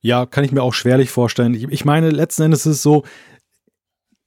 [0.00, 1.54] Ja, kann ich mir auch schwerlich vorstellen.
[1.70, 3.04] Ich, meine, letzten Endes ist es so,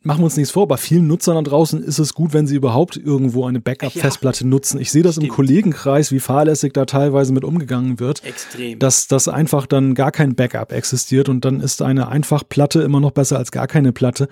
[0.04, 2.56] machen wir uns nichts vor, bei vielen Nutzern da draußen ist es gut, wenn sie
[2.56, 4.50] überhaupt irgendwo eine Backup-Festplatte ja.
[4.50, 4.80] nutzen.
[4.80, 5.30] Ich sehe das Stimmt.
[5.30, 8.24] im Kollegenkreis, wie fahrlässig da teilweise mit umgegangen wird.
[8.24, 8.80] Extrem.
[8.80, 13.12] Dass, dass einfach dann gar kein Backup existiert und dann ist eine Einfachplatte immer noch
[13.12, 14.28] besser als gar keine Platte.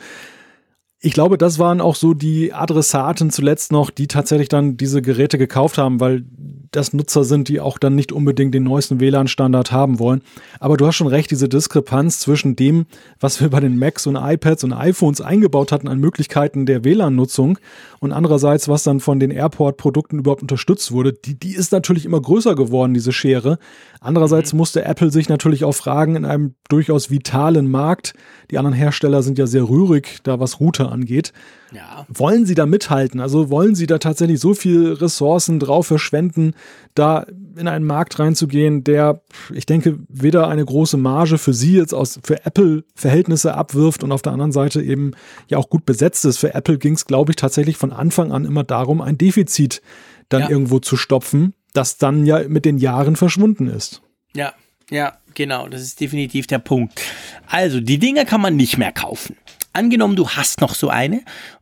[0.99, 5.39] Ich glaube, das waren auch so die Adressaten zuletzt noch, die tatsächlich dann diese Geräte
[5.39, 6.23] gekauft haben, weil
[6.71, 10.21] das Nutzer sind, die auch dann nicht unbedingt den neuesten WLAN-Standard haben wollen.
[10.59, 12.85] Aber du hast schon recht, diese Diskrepanz zwischen dem,
[13.19, 17.59] was wir bei den Macs und iPads und iPhones eingebaut hatten an Möglichkeiten der WLAN-Nutzung
[17.99, 22.21] und andererseits, was dann von den Airport-Produkten überhaupt unterstützt wurde, die, die ist natürlich immer
[22.21, 23.59] größer geworden, diese Schere.
[23.99, 24.57] Andererseits mhm.
[24.57, 28.13] musste Apple sich natürlich auch fragen, in einem durchaus vitalen Markt,
[28.49, 31.33] die anderen Hersteller sind ja sehr rührig, da was Router angeht,
[31.71, 32.05] ja.
[32.09, 33.19] Wollen Sie da mithalten?
[33.19, 36.53] Also wollen Sie da tatsächlich so viel Ressourcen drauf verschwenden,
[36.95, 39.21] da in einen Markt reinzugehen, der,
[39.53, 44.11] ich denke, weder eine große Marge für Sie jetzt aus, für Apple Verhältnisse abwirft und
[44.11, 45.11] auf der anderen Seite eben
[45.47, 46.37] ja auch gut besetzt ist.
[46.37, 49.81] Für Apple ging es, glaube ich, tatsächlich von Anfang an immer darum, ein Defizit
[50.29, 50.49] dann ja.
[50.49, 54.01] irgendwo zu stopfen, das dann ja mit den Jahren verschwunden ist.
[54.35, 54.53] Ja,
[54.89, 57.01] ja, genau, das ist definitiv der Punkt.
[57.47, 59.37] Also, die Dinge kann man nicht mehr kaufen.
[59.73, 61.21] Angenommen, du hast noch so eine,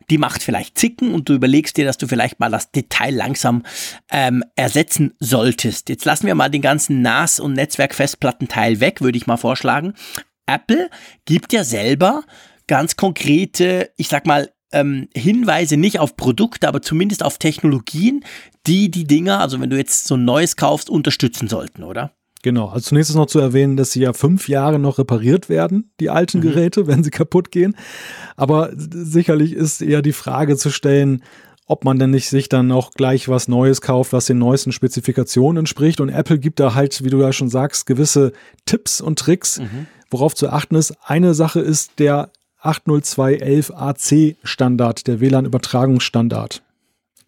[0.10, 3.63] die macht vielleicht Zicken und du überlegst dir, dass du vielleicht mal das Detail langsam
[4.12, 5.89] ähm, ersetzen solltest.
[5.89, 9.93] Jetzt lassen wir mal den ganzen NAS- und Netzwerkfestplattenteil weg, würde ich mal vorschlagen.
[10.45, 10.89] Apple
[11.26, 12.24] gibt ja selber
[12.67, 18.24] ganz konkrete, ich sag mal, ähm, Hinweise nicht auf Produkte, aber zumindest auf Technologien,
[18.67, 22.14] die die Dinger, also wenn du jetzt so ein neues kaufst, unterstützen sollten, oder?
[22.41, 25.91] Genau, also zunächst ist noch zu erwähnen, dass sie ja fünf Jahre noch repariert werden,
[25.99, 26.43] die alten mhm.
[26.43, 27.75] Geräte, wenn sie kaputt gehen.
[28.37, 31.23] Aber sicherlich ist eher die Frage zu stellen,
[31.65, 35.57] ob man denn nicht sich dann auch gleich was Neues kauft, was den neuesten Spezifikationen
[35.59, 35.99] entspricht.
[36.01, 38.31] Und Apple gibt da halt, wie du ja schon sagst, gewisse
[38.65, 39.85] Tipps und Tricks, mhm.
[40.09, 40.93] worauf zu achten ist.
[41.03, 42.31] Eine Sache ist der
[42.63, 46.63] 802.11ac Standard, der WLAN-Übertragungsstandard.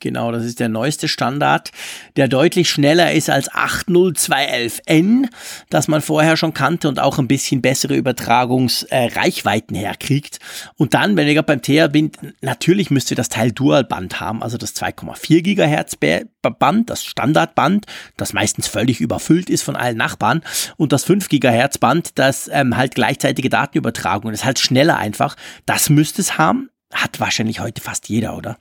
[0.01, 1.69] Genau, das ist der neueste Standard,
[2.15, 5.27] der deutlich schneller ist als 80211N,
[5.69, 10.39] das man vorher schon kannte und auch ein bisschen bessere Übertragungsreichweiten äh, herkriegt.
[10.75, 14.57] Und dann, wenn ich beim TR bin, natürlich müsst ihr das Teil Dual-Band haben, also
[14.57, 17.85] das 2,4 Gigahertz Band, das Standardband,
[18.17, 20.41] das meistens völlig überfüllt ist von allen Nachbarn
[20.77, 25.35] und das 5 Gigahertz Band, das ähm, halt gleichzeitige Datenübertragung, ist halt schneller einfach.
[25.67, 28.57] Das müsste es haben, hat wahrscheinlich heute fast jeder, oder?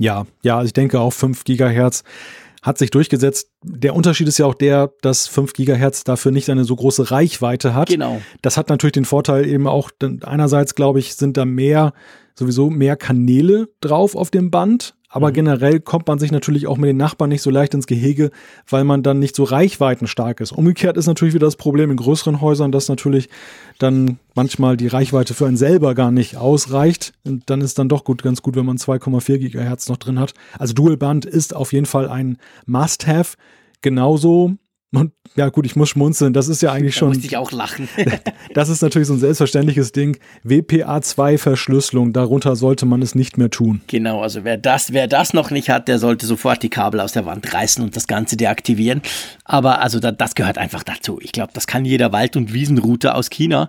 [0.00, 2.04] Ja, ja, also ich denke auch 5 Gigahertz
[2.62, 3.50] hat sich durchgesetzt.
[3.62, 7.74] Der Unterschied ist ja auch der, dass 5 Gigahertz dafür nicht eine so große Reichweite
[7.74, 7.88] hat.
[7.88, 8.20] Genau.
[8.42, 9.90] Das hat natürlich den Vorteil eben auch,
[10.22, 11.92] einerseits glaube ich, sind da mehr,
[12.34, 14.94] sowieso mehr Kanäle drauf auf dem Band.
[15.10, 15.34] Aber mhm.
[15.34, 18.30] generell kommt man sich natürlich auch mit den Nachbarn nicht so leicht ins Gehege,
[18.68, 20.52] weil man dann nicht so reichweitenstark ist.
[20.52, 23.28] Umgekehrt ist natürlich wieder das Problem in größeren Häusern, dass natürlich
[23.78, 27.12] dann manchmal die Reichweite für einen selber gar nicht ausreicht.
[27.24, 30.32] Und dann ist dann doch gut, ganz gut, wenn man 2,4 Gigahertz noch drin hat.
[30.58, 33.36] Also Dual Band ist auf jeden Fall ein Must-Have.
[33.82, 34.56] Genauso
[34.92, 36.32] und ja, gut, ich muss schmunzeln.
[36.32, 37.08] Das ist ja eigentlich da schon.
[37.10, 37.88] Musste ich auch lachen.
[38.54, 40.18] das ist natürlich so ein selbstverständliches Ding.
[40.44, 43.80] WPA2-Verschlüsselung, darunter sollte man es nicht mehr tun.
[43.86, 47.12] Genau, also wer das, wer das noch nicht hat, der sollte sofort die Kabel aus
[47.12, 49.02] der Wand reißen und das Ganze deaktivieren.
[49.44, 51.20] Aber also da, das gehört einfach dazu.
[51.22, 53.68] Ich glaube, das kann jeder Wald- und Wiesenrouter aus China.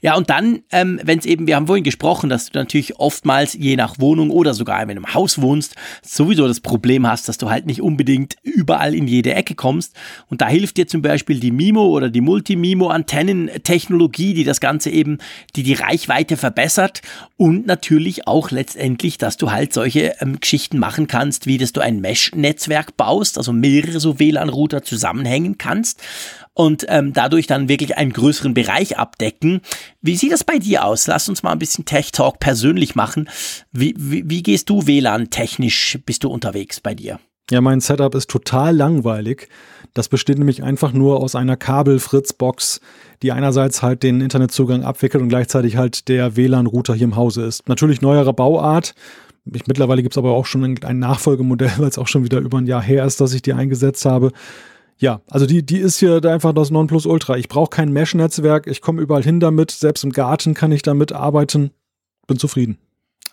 [0.00, 3.52] Ja, und dann, ähm, wenn es eben, wir haben vorhin gesprochen, dass du natürlich oftmals
[3.52, 7.36] je nach Wohnung oder sogar wenn du im Haus wohnst, sowieso das Problem hast, dass
[7.36, 9.94] du halt nicht unbedingt überall in jede Ecke kommst.
[10.28, 14.90] Und da hilft hilft dir zum Beispiel die MIMO oder die Multimimo-Antennentechnologie, die das Ganze
[14.90, 15.18] eben,
[15.56, 17.02] die die Reichweite verbessert
[17.36, 21.80] und natürlich auch letztendlich, dass du halt solche ähm, Geschichten machen kannst, wie dass du
[21.80, 26.00] ein Mesh-Netzwerk baust, also mehrere so WLAN-Router zusammenhängen kannst
[26.54, 29.62] und ähm, dadurch dann wirklich einen größeren Bereich abdecken.
[30.00, 31.08] Wie sieht das bei dir aus?
[31.08, 33.28] Lass uns mal ein bisschen Tech Talk persönlich machen.
[33.72, 37.18] Wie, wie, wie gehst du WLAN technisch, bist du unterwegs bei dir?
[37.50, 39.48] Ja, mein Setup ist total langweilig.
[39.94, 42.80] Das besteht nämlich einfach nur aus einer Kabel-Fritz-Box,
[43.22, 47.68] die einerseits halt den Internetzugang abwickelt und gleichzeitig halt der WLAN-Router hier im Hause ist.
[47.68, 48.94] Natürlich neuere Bauart.
[49.44, 52.58] Ich, mittlerweile gibt es aber auch schon ein Nachfolgemodell, weil es auch schon wieder über
[52.58, 54.32] ein Jahr her ist, dass ich die eingesetzt habe.
[54.98, 57.36] Ja, also die, die ist hier einfach das Nonplusultra.
[57.36, 61.12] Ich brauche kein Mesh-Netzwerk, ich komme überall hin damit, selbst im Garten kann ich damit
[61.12, 61.72] arbeiten.
[62.26, 62.78] Bin zufrieden.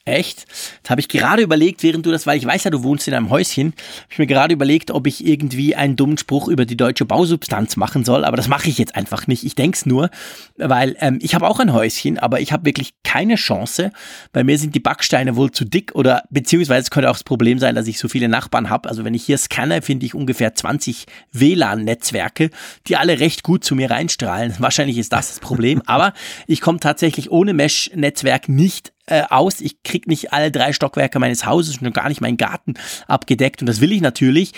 [0.09, 0.45] Echt?
[0.81, 3.13] Das habe ich gerade überlegt, während du das, weil ich weiß ja, du wohnst in
[3.13, 6.77] einem Häuschen, habe ich mir gerade überlegt, ob ich irgendwie einen dummen Spruch über die
[6.77, 9.43] deutsche Bausubstanz machen soll, aber das mache ich jetzt einfach nicht.
[9.43, 10.09] Ich denke es nur,
[10.57, 13.91] weil ähm, ich habe auch ein Häuschen, aber ich habe wirklich keine Chance.
[14.31, 17.59] Bei mir sind die Backsteine wohl zu dick oder beziehungsweise es könnte auch das Problem
[17.59, 18.89] sein, dass ich so viele Nachbarn habe.
[18.89, 22.49] Also wenn ich hier scanne, finde ich ungefähr 20 WLAN-Netzwerke,
[22.87, 24.55] die alle recht gut zu mir reinstrahlen.
[24.59, 26.13] Wahrscheinlich ist das das Problem, aber
[26.47, 29.61] ich komme tatsächlich ohne Mesh-Netzwerk nicht äh, aus.
[29.61, 32.75] Ich krieg nicht alle drei Stockwerke meines Hauses und gar nicht meinen Garten
[33.07, 33.61] abgedeckt.
[33.61, 34.53] Und das will ich natürlich.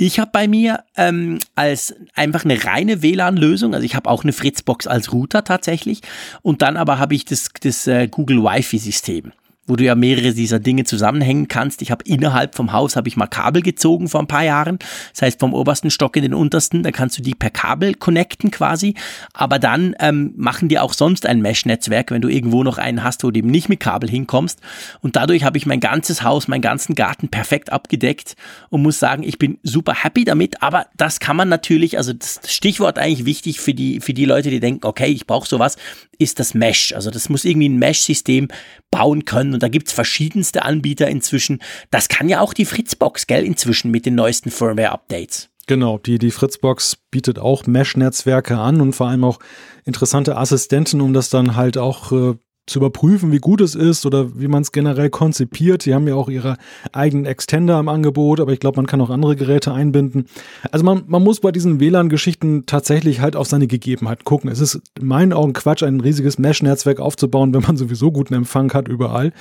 [0.00, 4.32] Ich habe bei mir ähm, als einfach eine reine WLAN-Lösung, also ich habe auch eine
[4.32, 6.02] Fritzbox als Router tatsächlich
[6.40, 9.32] und dann aber habe ich das, das äh, Google Wi-Fi-System
[9.68, 11.82] wo du ja mehrere dieser Dinge zusammenhängen kannst.
[11.82, 14.78] Ich habe innerhalb vom Haus habe ich mal Kabel gezogen vor ein paar Jahren.
[15.12, 18.50] Das heißt vom obersten Stock in den untersten, da kannst du die per Kabel connecten
[18.50, 18.94] quasi.
[19.32, 23.22] Aber dann ähm, machen die auch sonst ein Mesh-Netzwerk, wenn du irgendwo noch einen hast,
[23.22, 24.60] wo du eben nicht mit Kabel hinkommst.
[25.00, 28.34] Und dadurch habe ich mein ganzes Haus, meinen ganzen Garten perfekt abgedeckt
[28.70, 30.62] und muss sagen, ich bin super happy damit.
[30.62, 34.50] Aber das kann man natürlich, also das Stichwort eigentlich wichtig für die für die Leute,
[34.50, 35.76] die denken, okay, ich brauche sowas,
[36.18, 36.92] ist das Mesh.
[36.94, 38.48] Also das muss irgendwie ein Mesh-System
[38.90, 41.60] bauen können und da gibt's verschiedenste Anbieter inzwischen.
[41.90, 45.48] Das kann ja auch die Fritzbox, gell, inzwischen mit den neuesten Firmware-Updates.
[45.66, 49.40] Genau, die, die Fritzbox bietet auch Mesh-Netzwerke an und vor allem auch
[49.84, 52.36] interessante Assistenten, um das dann halt auch äh,
[52.68, 55.84] zu überprüfen, wie gut es ist oder wie man es generell konzipiert.
[55.86, 56.56] Die haben ja auch ihre
[56.92, 60.26] eigenen Extender im Angebot, aber ich glaube, man kann auch andere Geräte einbinden.
[60.70, 64.50] Also man, man muss bei diesen WLAN-Geschichten tatsächlich halt auf seine Gegebenheiten gucken.
[64.50, 68.72] Es ist in meinen Augen Quatsch, ein riesiges Mesh-Netzwerk aufzubauen, wenn man sowieso guten Empfang
[68.72, 69.32] hat überall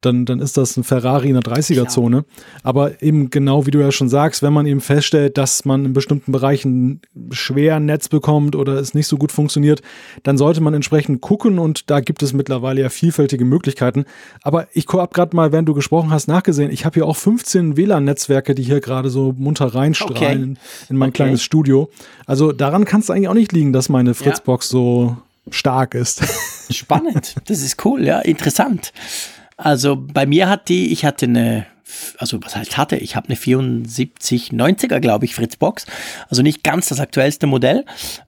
[0.00, 2.24] dann, dann ist das ein Ferrari in der 30er-Zone.
[2.62, 5.92] Aber eben genau wie du ja schon sagst, wenn man eben feststellt, dass man in
[5.92, 9.82] bestimmten Bereichen schwer ein Netz bekommt oder es nicht so gut funktioniert,
[10.22, 14.04] dann sollte man entsprechend gucken und da gibt es mittlerweile ja vielfältige Möglichkeiten.
[14.42, 17.76] Aber ich habe gerade mal, während du gesprochen hast, nachgesehen, ich habe hier auch 15
[17.76, 20.86] WLAN-Netzwerke, die hier gerade so munter reinstrahlen okay.
[20.90, 21.24] in mein okay.
[21.24, 21.90] kleines Studio.
[22.26, 24.70] Also daran kann es eigentlich auch nicht liegen, dass meine Fritzbox ja.
[24.70, 25.16] so
[25.50, 26.22] stark ist.
[26.70, 27.36] Spannend.
[27.46, 28.92] Das ist cool, ja, interessant.
[29.58, 31.66] Also bei mir hat die, ich hatte eine
[32.18, 35.86] also was heißt hatte, ich habe eine 7490er, glaube ich, Fritzbox,
[36.28, 37.84] also nicht ganz das aktuellste Modell.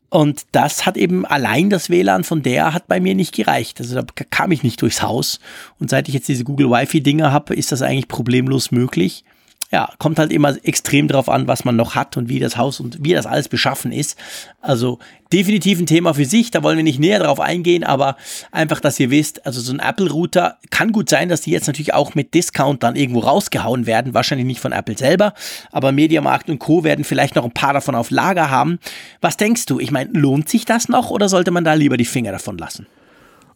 [0.08, 3.80] Und das hat eben allein das WLAN von der hat bei mir nicht gereicht.
[3.80, 5.38] Also da kam ich nicht durchs Haus.
[5.78, 9.24] Und seit ich jetzt diese Google Wi-Fi-Dinger habe, ist das eigentlich problemlos möglich
[9.72, 12.80] ja, kommt halt immer extrem drauf an, was man noch hat und wie das Haus
[12.80, 14.18] und wie das alles beschaffen ist.
[14.60, 14.98] Also
[15.32, 18.16] definitiv ein Thema für sich, da wollen wir nicht näher drauf eingehen, aber
[18.50, 21.94] einfach, dass ihr wisst, also so ein Apple-Router kann gut sein, dass die jetzt natürlich
[21.94, 25.34] auch mit Discount dann irgendwo rausgehauen werden, wahrscheinlich nicht von Apple selber,
[25.70, 26.82] aber Mediamarkt und Co.
[26.82, 28.80] werden vielleicht noch ein paar davon auf Lager haben.
[29.20, 29.78] Was denkst du?
[29.78, 32.86] Ich meine, lohnt sich das noch oder sollte man da lieber die Finger davon lassen?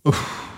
[0.05, 0.53] Uff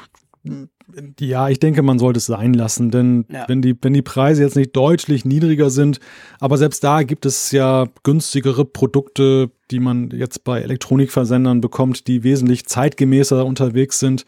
[1.20, 3.44] ja, ich denke, man sollte es sein lassen, denn ja.
[3.49, 5.99] wenn, die, wenn die Preise jetzt nicht deutlich niedriger sind,
[6.40, 12.22] aber selbst da gibt es ja günstigere Produkte, die man jetzt bei Elektronikversendern bekommt, die
[12.22, 14.24] wesentlich zeitgemäßer unterwegs sind.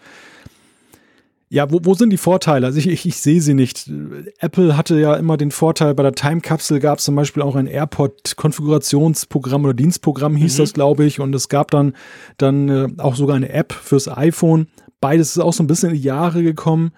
[1.51, 2.67] Ja, wo, wo sind die Vorteile?
[2.67, 3.91] Also ich, ich, ich sehe sie nicht.
[4.39, 7.57] Apple hatte ja immer den Vorteil, bei der Time Capsule gab es zum Beispiel auch
[7.57, 10.63] ein AirPod-Konfigurationsprogramm oder Dienstprogramm hieß mhm.
[10.63, 11.21] das, glaube ich.
[11.21, 11.95] Und es gab dann,
[12.37, 14.67] dann äh, auch sogar eine App fürs iPhone.
[15.01, 16.93] Beides ist auch so ein bisschen in die Jahre gekommen.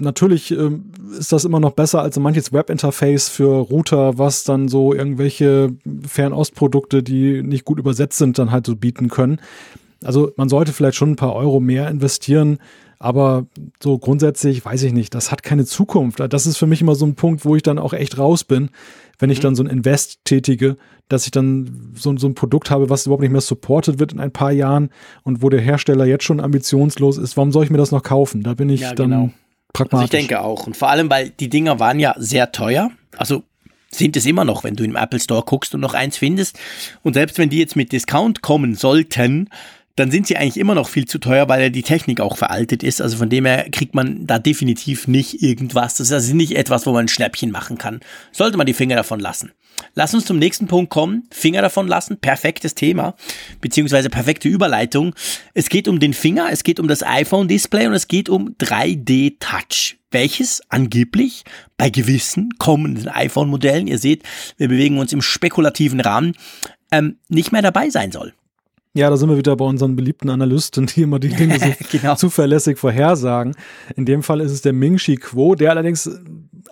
[0.00, 4.94] Natürlich ähm, ist das immer noch besser als manches Webinterface für Router, was dann so
[4.94, 5.74] irgendwelche
[6.06, 9.38] Fernostprodukte, die nicht gut übersetzt sind, dann halt so bieten können.
[10.02, 12.58] Also man sollte vielleicht schon ein paar Euro mehr investieren,
[12.98, 13.46] aber
[13.82, 16.20] so grundsätzlich weiß ich nicht, das hat keine Zukunft.
[16.20, 18.70] Das ist für mich immer so ein Punkt, wo ich dann auch echt raus bin,
[19.18, 19.42] wenn ich mhm.
[19.42, 20.76] dann so ein Invest tätige,
[21.08, 24.20] dass ich dann so, so ein Produkt habe, was überhaupt nicht mehr supported wird in
[24.20, 24.90] ein paar Jahren
[25.22, 27.36] und wo der Hersteller jetzt schon ambitionslos ist.
[27.36, 28.42] Warum soll ich mir das noch kaufen?
[28.42, 29.30] Da bin ich ja, dann genau.
[29.72, 29.94] pragmatisch.
[29.94, 30.66] Also ich denke auch.
[30.66, 32.90] Und vor allem, weil die Dinger waren ja sehr teuer.
[33.16, 33.44] Also
[33.90, 36.58] sind es immer noch, wenn du im Apple Store guckst und noch eins findest.
[37.02, 39.48] Und selbst wenn die jetzt mit Discount kommen sollten,
[39.96, 42.82] dann sind sie eigentlich immer noch viel zu teuer, weil ja die Technik auch veraltet
[42.82, 43.00] ist.
[43.00, 45.96] Also von dem her kriegt man da definitiv nicht irgendwas.
[45.96, 48.00] Das ist also nicht etwas, wo man ein Schnäppchen machen kann.
[48.30, 49.52] Sollte man die Finger davon lassen.
[49.94, 51.26] Lass uns zum nächsten Punkt kommen.
[51.30, 52.18] Finger davon lassen.
[52.18, 53.14] Perfektes Thema.
[53.62, 55.14] Beziehungsweise perfekte Überleitung.
[55.54, 59.96] Es geht um den Finger, es geht um das iPhone-Display und es geht um 3D-Touch.
[60.10, 61.44] Welches angeblich
[61.78, 64.22] bei gewissen kommenden iPhone-Modellen, ihr seht,
[64.56, 66.34] wir bewegen uns im spekulativen Rahmen,
[66.90, 68.34] ähm, nicht mehr dabei sein soll.
[68.96, 71.66] Ja, da sind wir wieder bei unseren beliebten Analysten, die immer die Dinge so
[71.98, 72.14] genau.
[72.14, 73.54] zuverlässig vorhersagen.
[73.94, 76.10] In dem Fall ist es der Ming-Chi Quo, der allerdings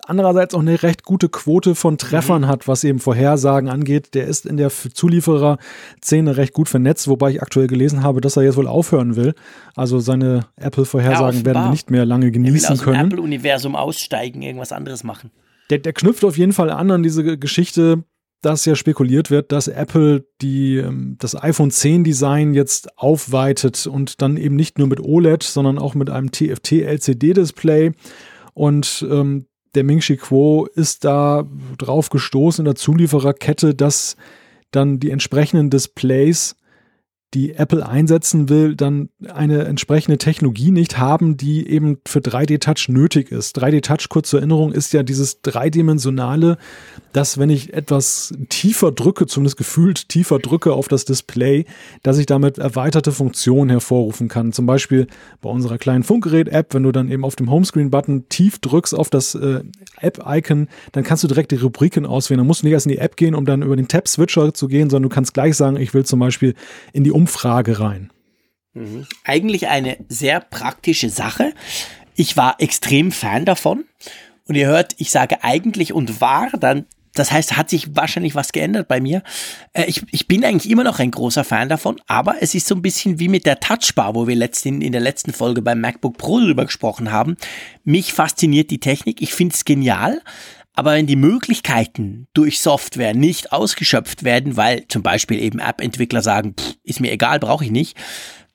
[0.07, 2.47] andererseits auch eine recht gute Quote von Treffern mhm.
[2.47, 4.15] hat, was eben Vorhersagen angeht.
[4.15, 8.43] Der ist in der Zulieferer-Szene recht gut vernetzt, wobei ich aktuell gelesen habe, dass er
[8.43, 9.35] jetzt wohl aufhören will.
[9.75, 12.97] Also seine Apple-Vorhersagen ja, werden wir nicht mehr lange genießen er will aus können.
[12.97, 15.29] Dem Apple-Universum aussteigen, irgendwas anderes machen.
[15.69, 18.03] Der, der knüpft auf jeden Fall an an diese Geschichte,
[18.45, 24.21] dass ja spekuliert wird, dass Apple die, ähm, das iPhone 10 Design jetzt aufweitet und
[24.21, 27.93] dann eben nicht nur mit OLED, sondern auch mit einem TFT-LCD-Display.
[28.53, 34.15] Und ähm, der Ming-Chi Kuo ist da drauf gestoßen in der Zuliefererkette, dass
[34.69, 36.55] dann die entsprechenden Displays
[37.33, 43.31] die Apple einsetzen will, dann eine entsprechende Technologie nicht haben, die eben für 3D-Touch nötig
[43.31, 43.59] ist.
[43.59, 46.57] 3D-Touch, kurz zur Erinnerung, ist ja dieses dreidimensionale,
[47.11, 51.65] dass wenn ich etwas tiefer drücke, zumindest gefühlt tiefer drücke auf das Display,
[52.03, 54.53] dass ich damit erweiterte Funktionen hervorrufen kann.
[54.53, 55.07] Zum Beispiel
[55.41, 59.35] bei unserer kleinen Funkgerät-App, wenn du dann eben auf dem Homescreen-Button tief drückst auf das
[59.35, 59.63] äh,
[59.99, 62.37] App-Icon, dann kannst du direkt die Rubriken auswählen.
[62.37, 64.67] Dann musst du nicht erst in die App gehen, um dann über den Tab-Switcher zu
[64.67, 66.53] gehen, sondern du kannst gleich sagen, ich will zum Beispiel
[66.93, 68.11] in die Umfrage rein.
[68.73, 69.07] Mhm.
[69.23, 71.53] Eigentlich eine sehr praktische Sache.
[72.15, 73.85] Ich war extrem Fan davon.
[74.47, 78.51] Und ihr hört, ich sage eigentlich und war, dann das heißt, hat sich wahrscheinlich was
[78.51, 79.23] geändert bei mir.
[79.73, 82.75] Äh, ich, ich bin eigentlich immer noch ein großer Fan davon, aber es ist so
[82.75, 86.17] ein bisschen wie mit der Touchbar, wo wir letzten, in der letzten Folge beim MacBook
[86.17, 87.37] Pro drüber gesprochen haben.
[87.85, 90.21] Mich fasziniert die Technik, ich finde es genial,
[90.75, 96.55] aber wenn die Möglichkeiten durch Software nicht ausgeschöpft werden, weil zum Beispiel eben App-Entwickler sagen,
[96.59, 97.97] pff, ist mir egal, brauche ich nicht,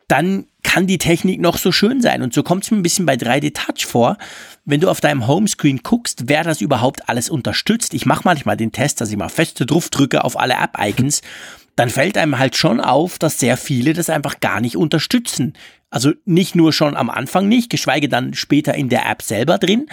[0.09, 2.23] dann kann die Technik noch so schön sein.
[2.23, 4.19] Und so kommt es mir ein bisschen bei 3D Touch vor.
[4.65, 7.95] Wenn du auf deinem Homescreen guckst, wer das überhaupt alles unterstützt.
[7.95, 11.23] Ich mache manchmal den Test, dass ich mal feste drauf drücke auf alle App-Icons.
[11.77, 15.55] Dann fällt einem halt schon auf, dass sehr viele das einfach gar nicht unterstützen.
[15.89, 19.87] Also nicht nur schon am Anfang nicht, geschweige dann später in der App selber drin.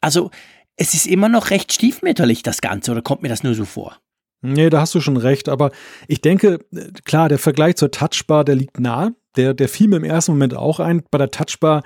[0.00, 0.30] Also
[0.76, 3.98] es ist immer noch recht stiefmütterlich, das Ganze, oder kommt mir das nur so vor?
[4.42, 5.72] Nee, da hast du schon recht, aber
[6.08, 6.60] ich denke,
[7.04, 9.14] klar, der Vergleich zur Touchbar, der liegt nahe.
[9.36, 11.02] Der, der fiel mir im ersten Moment auch ein.
[11.10, 11.82] Bei der Touchbar,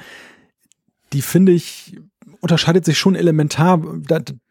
[1.13, 1.97] die finde ich
[2.41, 3.83] unterscheidet sich schon elementar.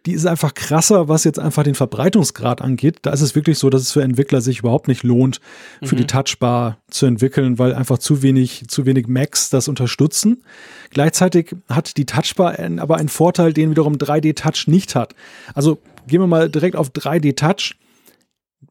[0.05, 2.99] Die ist einfach krasser, was jetzt einfach den Verbreitungsgrad angeht.
[3.01, 5.39] Da ist es wirklich so, dass es für Entwickler sich überhaupt nicht lohnt,
[5.83, 5.99] für mhm.
[5.99, 10.43] die Touchbar zu entwickeln, weil einfach zu wenig, zu wenig Macs das unterstützen.
[10.91, 15.15] Gleichzeitig hat die Touchbar aber einen Vorteil, den wiederum 3D Touch nicht hat.
[15.53, 17.75] Also gehen wir mal direkt auf 3D Touch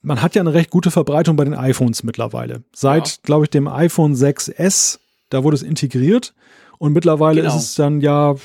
[0.03, 2.63] man hat ja eine recht gute Verbreitung bei den iPhones mittlerweile.
[2.75, 3.15] Seit, ja.
[3.23, 4.99] glaube ich, dem iPhone 6S,
[5.31, 6.35] da wurde es integriert.
[6.79, 7.57] Und mittlerweile genau.
[7.57, 8.37] ist es dann ja.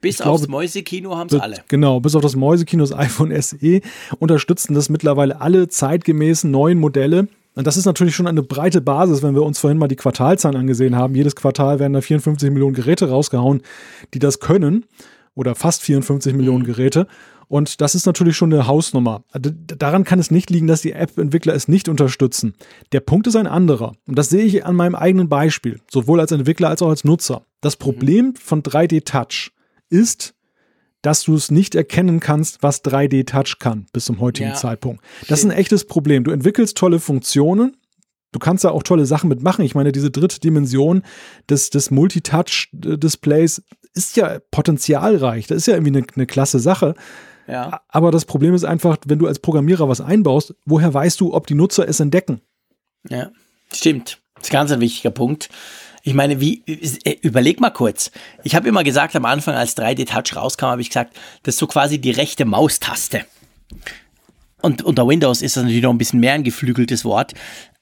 [0.00, 1.58] Bis glaube, aufs Mäusekino haben sie alle.
[1.68, 3.80] Genau, bis auf das Mäusekino, das iPhone SE,
[4.18, 7.28] unterstützen das mittlerweile alle zeitgemäßen neuen Modelle.
[7.54, 10.58] Und das ist natürlich schon eine breite Basis, wenn wir uns vorhin mal die Quartalzahlen
[10.58, 11.14] angesehen haben.
[11.14, 13.62] Jedes Quartal werden da 54 Millionen Geräte rausgehauen,
[14.14, 14.86] die das können.
[15.34, 16.66] Oder fast 54 Millionen mhm.
[16.66, 17.06] Geräte.
[17.48, 19.24] Und das ist natürlich schon eine Hausnummer.
[19.32, 22.54] Daran kann es nicht liegen, dass die App-Entwickler es nicht unterstützen.
[22.92, 23.94] Der Punkt ist ein anderer.
[24.06, 27.42] Und das sehe ich an meinem eigenen Beispiel, sowohl als Entwickler als auch als Nutzer.
[27.60, 29.50] Das Problem von 3D Touch
[29.90, 30.34] ist,
[31.02, 34.54] dass du es nicht erkennen kannst, was 3D Touch kann bis zum heutigen ja.
[34.54, 35.02] Zeitpunkt.
[35.28, 36.24] Das ist ein echtes Problem.
[36.24, 37.76] Du entwickelst tolle Funktionen,
[38.32, 39.64] Du kannst da auch tolle Sachen mitmachen.
[39.64, 41.02] Ich meine, diese dritte Dimension
[41.48, 43.62] des, des Multitouch-Displays
[43.94, 45.46] ist ja potenzialreich.
[45.48, 46.94] Das ist ja irgendwie eine, eine klasse Sache.
[47.48, 47.80] Ja.
[47.88, 51.48] Aber das Problem ist einfach, wenn du als Programmierer was einbaust, woher weißt du, ob
[51.48, 52.40] die Nutzer es entdecken?
[53.08, 53.30] Ja,
[53.72, 54.22] stimmt.
[54.40, 55.48] Das ist ganz ein wichtiger Punkt.
[56.02, 58.10] Ich meine, wie, äh, überleg mal kurz.
[58.42, 61.66] Ich habe immer gesagt, am Anfang, als 3D-Touch rauskam, habe ich gesagt, das ist so
[61.66, 63.26] quasi die rechte Maustaste.
[64.62, 67.34] Und unter Windows ist das natürlich noch ein bisschen mehr ein geflügeltes Wort.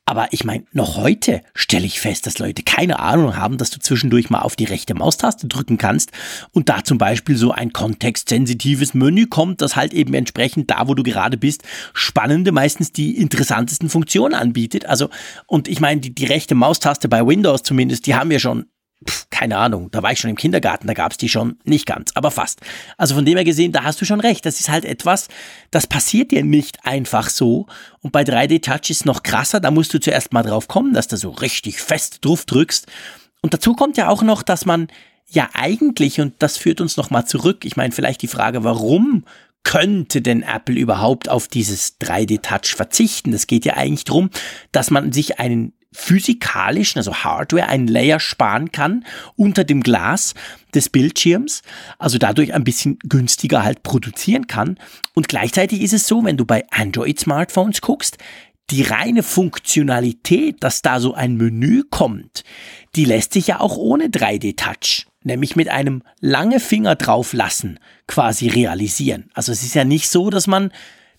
[0.09, 3.79] Aber ich meine, noch heute stelle ich fest, dass Leute keine Ahnung haben, dass du
[3.79, 6.13] zwischendurch mal auf die rechte Maustaste drücken kannst
[6.53, 10.95] und da zum Beispiel so ein kontextsensitives Menü kommt, das halt eben entsprechend da, wo
[10.95, 14.87] du gerade bist, spannende, meistens die interessantesten Funktionen anbietet.
[14.87, 15.11] Also,
[15.47, 18.65] und ich meine, die, die rechte Maustaste bei Windows zumindest, die haben wir schon
[19.07, 21.87] Pff, keine Ahnung, da war ich schon im Kindergarten, da gab es die schon nicht
[21.87, 22.61] ganz, aber fast.
[22.97, 24.45] Also von dem her gesehen, da hast du schon recht.
[24.45, 25.29] Das ist halt etwas,
[25.71, 27.67] das passiert dir nicht einfach so.
[28.01, 31.07] Und bei 3D Touch ist noch krasser, da musst du zuerst mal drauf kommen, dass
[31.07, 32.87] du so richtig fest drauf drückst.
[33.41, 34.89] Und dazu kommt ja auch noch, dass man
[35.29, 39.25] ja eigentlich, und das führt uns nochmal zurück, ich meine vielleicht die Frage, warum
[39.63, 43.33] könnte denn Apple überhaupt auf dieses 3D Touch verzichten?
[43.33, 44.31] Es geht ja eigentlich darum,
[44.73, 49.05] dass man sich einen physikalischen, also Hardware, einen Layer sparen kann
[49.37, 50.35] unter dem Glas
[50.75, 51.63] des Bildschirms,
[51.99, 54.79] also dadurch ein bisschen günstiger halt produzieren kann.
[55.15, 58.19] Und gleichzeitig ist es so, wenn du bei Android-Smartphones guckst,
[58.71, 62.45] die reine Funktionalität, dass da so ein Menü kommt,
[62.97, 68.49] die lässt sich ja auch ohne 3D-Touch, nämlich mit einem lange Finger drauf lassen, quasi
[68.49, 69.31] realisieren.
[69.33, 70.71] Also es ist ja nicht so, dass man,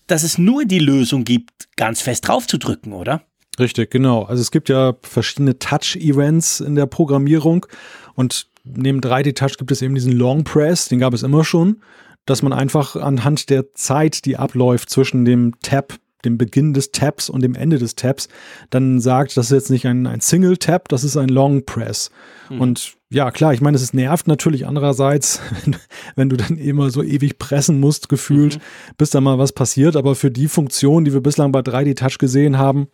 [0.06, 3.24] dass es nur die Lösung gibt, ganz fest drauf zu drücken, oder?
[3.60, 4.22] Richtig, genau.
[4.22, 7.66] Also es gibt ja verschiedene Touch-Events in der Programmierung
[8.14, 11.82] und neben 3D-Touch gibt es eben diesen Long Press, den gab es immer schon,
[12.24, 15.94] dass man einfach anhand der Zeit, die abläuft zwischen dem Tab,
[16.24, 18.28] dem Beginn des Tabs und dem Ende des Tabs,
[18.70, 22.10] dann sagt, das ist jetzt nicht ein, ein Single-Tab, das ist ein Long Press.
[22.48, 22.60] Mhm.
[22.60, 25.76] Und ja, klar, ich meine, es nervt natürlich andererseits, wenn,
[26.16, 28.94] wenn, du dann immer so ewig pressen musst, gefühlt, mhm.
[28.96, 29.96] bis da mal was passiert.
[29.96, 32.88] Aber für die Funktion, die wir bislang bei 3D Touch gesehen haben,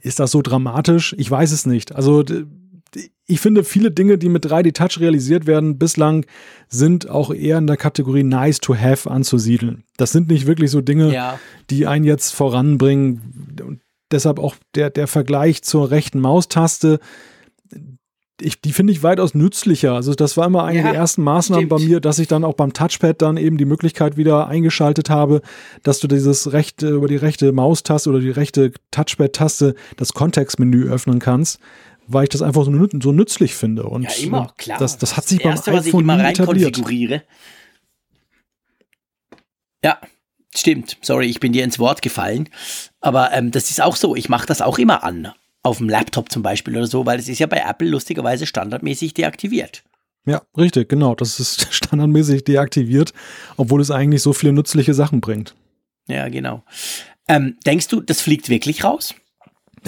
[0.00, 1.14] ist das so dramatisch?
[1.18, 1.94] Ich weiß es nicht.
[1.94, 2.24] Also
[3.26, 6.24] ich finde, viele Dinge, die mit 3D Touch realisiert werden, bislang
[6.68, 9.84] sind auch eher in der Kategorie nice to have anzusiedeln.
[9.98, 11.38] Das sind nicht wirklich so Dinge, ja.
[11.68, 13.56] die einen jetzt voranbringen.
[13.62, 13.80] Und
[14.10, 17.00] deshalb auch der, der Vergleich zur rechten Maustaste
[18.40, 19.94] ich, die finde ich weitaus nützlicher.
[19.94, 21.80] Also das war immer eine ja, der ersten Maßnahmen stimmt.
[21.80, 25.42] bei mir, dass ich dann auch beim Touchpad dann eben die Möglichkeit wieder eingeschaltet habe,
[25.82, 31.18] dass du dieses rechte, über die rechte Maustaste oder die rechte Touchpad-Taste das Kontextmenü öffnen
[31.18, 31.58] kannst,
[32.06, 33.84] weil ich das einfach so, so nützlich finde.
[33.84, 34.78] Und ja, immer, klar.
[34.78, 36.74] Das, das hat sich das Erste, beim iPhone was ich immer rein etabliert.
[36.74, 37.22] konfiguriere.
[39.84, 40.00] Ja,
[40.54, 40.96] stimmt.
[41.02, 42.48] Sorry, ich bin dir ins Wort gefallen.
[43.00, 44.14] Aber ähm, das ist auch so.
[44.14, 45.32] Ich mache das auch immer an
[45.62, 49.14] auf dem Laptop zum Beispiel oder so, weil es ist ja bei Apple lustigerweise standardmäßig
[49.14, 49.84] deaktiviert.
[50.26, 51.14] Ja, richtig, genau.
[51.14, 53.12] Das ist standardmäßig deaktiviert,
[53.56, 55.54] obwohl es eigentlich so viele nützliche Sachen bringt.
[56.06, 56.64] Ja, genau.
[57.28, 59.14] Ähm, denkst du, das fliegt wirklich raus?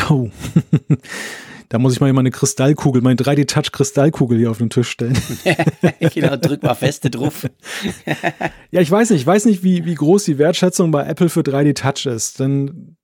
[0.08, 0.30] Oh.
[1.68, 5.16] da muss ich mal meine Kristallkugel, meine 3D-Touch-Kristallkugel hier auf den Tisch stellen.
[6.14, 7.46] genau, drück mal feste drauf.
[8.70, 11.40] ja, ich weiß nicht, ich weiß nicht, wie, wie groß die Wertschätzung bei Apple für
[11.40, 12.40] 3D-Touch ist.
[12.40, 12.96] Denn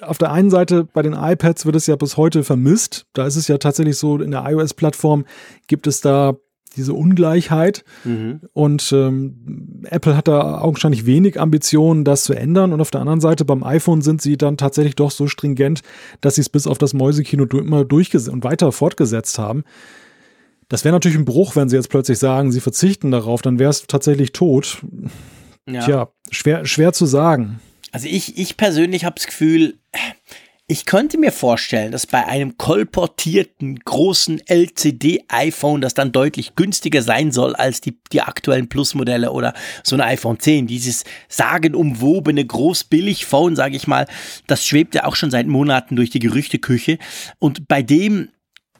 [0.00, 3.06] auf der einen Seite bei den iPads wird es ja bis heute vermisst.
[3.12, 5.24] Da ist es ja tatsächlich so, in der iOS-Plattform
[5.66, 6.36] gibt es da
[6.76, 7.84] diese Ungleichheit.
[8.04, 8.40] Mhm.
[8.52, 12.72] Und ähm, Apple hat da augenscheinlich wenig Ambitionen, das zu ändern.
[12.72, 15.82] Und auf der anderen Seite beim iPhone sind sie dann tatsächlich doch so stringent,
[16.20, 19.64] dass sie es bis auf das Mäusekino immer durchgesetzt und weiter fortgesetzt haben.
[20.68, 23.70] Das wäre natürlich ein Bruch, wenn sie jetzt plötzlich sagen, sie verzichten darauf, dann wäre
[23.70, 24.78] es tatsächlich tot.
[25.68, 25.80] Ja.
[25.84, 27.60] Tja, schwer, schwer zu sagen.
[27.94, 29.78] Also ich, ich persönlich habe das Gefühl,
[30.66, 37.30] ich könnte mir vorstellen, dass bei einem kolportierten großen LCD-iPhone, das dann deutlich günstiger sein
[37.30, 43.76] soll als die, die aktuellen Plus-Modelle oder so ein iPhone 10, dieses sagenumwobene Groß-Billig-Phone, sage
[43.76, 44.08] ich mal,
[44.48, 46.98] das schwebt ja auch schon seit Monaten durch die Gerüchteküche.
[47.38, 48.30] Und bei dem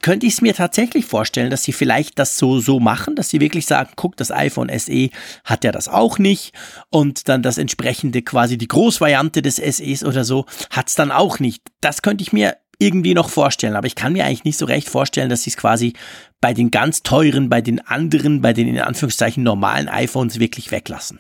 [0.05, 3.41] könnte ich es mir tatsächlich vorstellen, dass sie vielleicht das so, so machen, dass sie
[3.41, 5.09] wirklich sagen, guck, das iPhone SE
[5.45, 6.53] hat ja das auch nicht
[6.91, 11.39] und dann das entsprechende quasi die Großvariante des SEs oder so hat es dann auch
[11.39, 11.63] nicht.
[11.81, 14.91] Das könnte ich mir irgendwie noch vorstellen, aber ich kann mir eigentlich nicht so recht
[14.91, 15.95] vorstellen, dass sie es quasi
[16.39, 21.19] bei den ganz teuren, bei den anderen, bei den in Anführungszeichen normalen iPhones wirklich weglassen.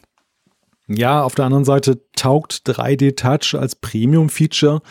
[0.88, 4.82] Ja, auf der anderen Seite taugt 3D Touch als Premium-Feature.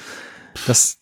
[0.65, 0.97] Das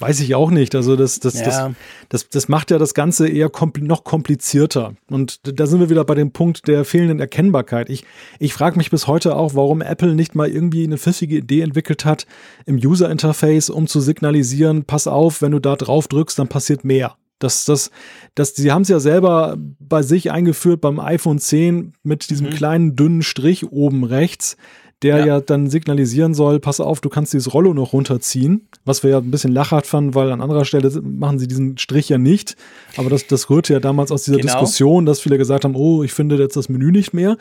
[0.00, 0.74] Weiß ich auch nicht.
[0.74, 1.44] Also das, das, ja.
[1.44, 1.72] das,
[2.08, 4.94] das, das macht ja das Ganze eher kompl noch komplizierter.
[5.08, 7.90] Und da sind wir wieder bei dem Punkt der fehlenden Erkennbarkeit.
[7.90, 8.04] Ich,
[8.38, 12.04] ich frage mich bis heute auch, warum Apple nicht mal irgendwie eine pfiffige Idee entwickelt
[12.04, 12.26] hat
[12.66, 16.84] im User Interface, um zu signalisieren, pass auf, wenn du da drauf drückst, dann passiert
[16.84, 17.16] mehr.
[17.38, 17.90] Das, das,
[18.34, 22.50] das, sie haben es ja selber bei sich eingeführt beim iPhone 10 mit diesem mhm.
[22.50, 24.56] kleinen dünnen Strich oben rechts
[25.02, 25.26] der ja.
[25.26, 25.40] ja.
[25.40, 29.30] dann signalisieren soll, pass auf, du kannst dieses Rollo noch runterziehen, was wir ja ein
[29.30, 32.56] bisschen lachhaft fanden, weil an anderer Stelle machen sie diesen Strich ja nicht,
[32.96, 34.52] aber das, das rührte ja damals aus dieser genau.
[34.52, 37.36] Diskussion, dass viele gesagt haben, oh, ich finde jetzt das Menü nicht mehr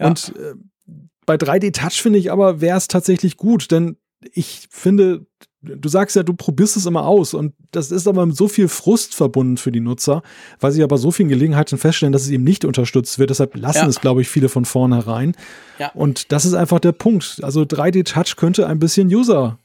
[0.00, 0.08] ja.
[0.08, 0.54] und äh,
[1.26, 3.96] bei 3D Touch finde ich aber, wäre es tatsächlich gut, denn
[4.32, 5.26] ich finde,
[5.64, 8.68] du sagst ja, du probierst es immer aus und das ist aber mit so viel
[8.68, 10.22] Frust verbunden für die Nutzer,
[10.60, 13.30] weil sie aber so vielen Gelegenheiten feststellen, dass es eben nicht unterstützt wird.
[13.30, 13.88] Deshalb lassen ja.
[13.88, 15.34] es, glaube ich, viele von vornherein.
[15.78, 15.90] Ja.
[15.94, 17.40] Und das ist einfach der Punkt.
[17.42, 19.58] Also 3D Touch könnte ein bisschen User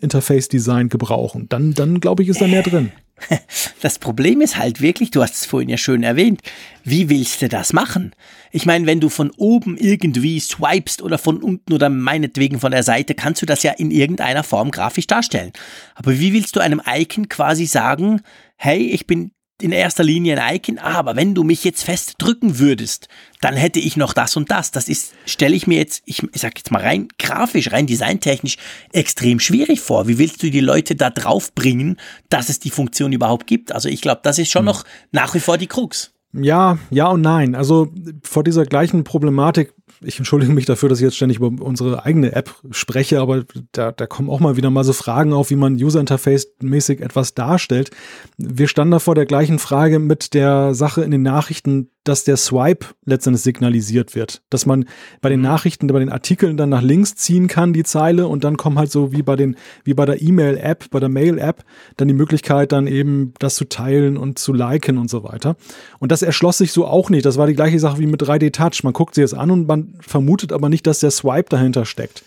[0.00, 1.46] Interface Design gebrauchen.
[1.48, 2.92] Dann, dann glaube ich, ist da mehr drin.
[3.82, 6.42] Das Problem ist halt wirklich, du hast es vorhin ja schön erwähnt,
[6.84, 8.14] wie willst du das machen?
[8.50, 12.82] Ich meine, wenn du von oben irgendwie swipest oder von unten oder meinetwegen von der
[12.82, 15.52] Seite, kannst du das ja in irgendeiner Form grafisch darstellen.
[15.94, 18.20] Aber wie willst du einem Icon quasi sagen,
[18.56, 19.32] hey, ich bin
[19.62, 23.08] in erster Linie ein Icon, aber wenn du mich jetzt fest drücken würdest,
[23.40, 24.70] dann hätte ich noch das und das.
[24.70, 28.56] Das ist, stelle ich mir jetzt, ich, ich sag jetzt mal rein grafisch, rein designtechnisch
[28.92, 30.08] extrem schwierig vor.
[30.08, 31.96] Wie willst du die Leute da drauf bringen,
[32.28, 33.72] dass es die Funktion überhaupt gibt?
[33.72, 34.66] Also ich glaube, das ist schon hm.
[34.66, 36.12] noch nach wie vor die Krux.
[36.32, 37.54] Ja, ja und nein.
[37.54, 37.88] Also
[38.22, 42.32] vor dieser gleichen Problematik ich entschuldige mich dafür, dass ich jetzt ständig über unsere eigene
[42.32, 45.74] App spreche, aber da, da kommen auch mal wieder mal so Fragen auf, wie man
[45.74, 47.90] User-Interface-mäßig etwas darstellt.
[48.38, 52.38] Wir standen da vor der gleichen Frage mit der Sache in den Nachrichten, dass der
[52.38, 54.42] Swipe letztendlich signalisiert wird.
[54.48, 54.86] Dass man
[55.20, 55.46] bei den mhm.
[55.46, 58.90] Nachrichten, bei den Artikeln dann nach links ziehen kann, die Zeile, und dann kommt halt
[58.90, 61.62] so wie bei den, wie bei der E-Mail-App, bei der Mail-App,
[61.98, 65.56] dann die Möglichkeit, dann eben das zu teilen und zu liken und so weiter.
[65.98, 67.24] Und das erschloss sich so auch nicht.
[67.24, 68.84] Das war die gleiche Sache wie mit 3D Touch.
[68.84, 72.22] Man guckt sich das an und man vermutet aber nicht, dass der Swipe dahinter steckt.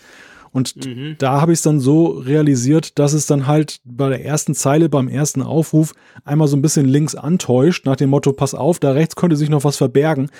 [0.54, 1.16] Und mhm.
[1.18, 4.88] da habe ich es dann so realisiert, dass es dann halt bei der ersten Zeile,
[4.88, 8.92] beim ersten Aufruf einmal so ein bisschen links antäuscht, nach dem Motto, pass auf, da
[8.92, 10.30] rechts könnte sich noch was verbergen.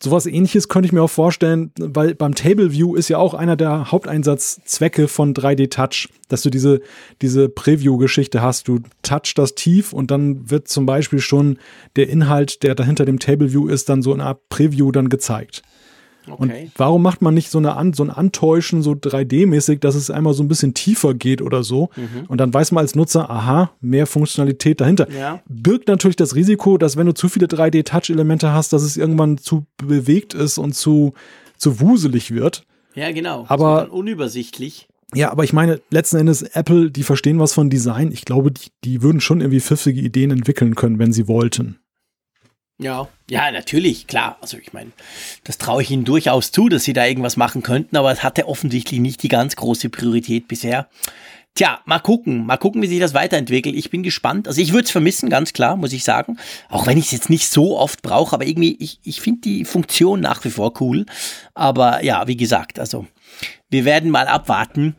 [0.00, 3.56] Sowas ähnliches könnte ich mir auch vorstellen, weil beim Table View ist ja auch einer
[3.56, 6.80] der Haupteinsatzzwecke von 3D Touch, dass du diese,
[7.20, 8.68] diese Preview-Geschichte hast.
[8.68, 11.58] Du touch das tief und dann wird zum Beispiel schon
[11.96, 15.08] der Inhalt, der dahinter dem Table View ist, dann so in einer Art Preview dann
[15.08, 15.62] gezeigt.
[16.30, 16.64] Okay.
[16.64, 20.34] Und warum macht man nicht so, eine so ein Antäuschen so 3D-mäßig, dass es einmal
[20.34, 21.90] so ein bisschen tiefer geht oder so?
[21.96, 22.26] Mhm.
[22.28, 25.10] Und dann weiß man als Nutzer, aha, mehr Funktionalität dahinter.
[25.10, 25.40] Ja.
[25.48, 29.66] Birgt natürlich das Risiko, dass wenn du zu viele 3D-Touch-Elemente hast, dass es irgendwann zu
[29.76, 31.14] bewegt ist und zu,
[31.56, 32.64] zu wuselig wird.
[32.94, 33.44] Ja, genau.
[33.48, 34.88] Aber unübersichtlich.
[35.14, 38.12] Ja, aber ich meine, letzten Endes Apple, die verstehen was von Design.
[38.12, 41.78] Ich glaube, die, die würden schon irgendwie pfiffige Ideen entwickeln können, wenn sie wollten.
[42.78, 44.38] Ja, ja, natürlich, klar.
[44.40, 44.92] Also ich meine,
[45.44, 48.46] das traue ich Ihnen durchaus zu, dass Sie da irgendwas machen könnten, aber es hatte
[48.46, 50.88] offensichtlich nicht die ganz große Priorität bisher.
[51.54, 53.74] Tja, mal gucken, mal gucken, wie sich das weiterentwickelt.
[53.74, 54.46] Ich bin gespannt.
[54.46, 56.38] Also ich würde es vermissen, ganz klar, muss ich sagen.
[56.68, 59.64] Auch wenn ich es jetzt nicht so oft brauche, aber irgendwie, ich, ich finde die
[59.64, 61.04] Funktion nach wie vor cool.
[61.54, 63.06] Aber ja, wie gesagt, also
[63.70, 64.94] wir werden mal abwarten.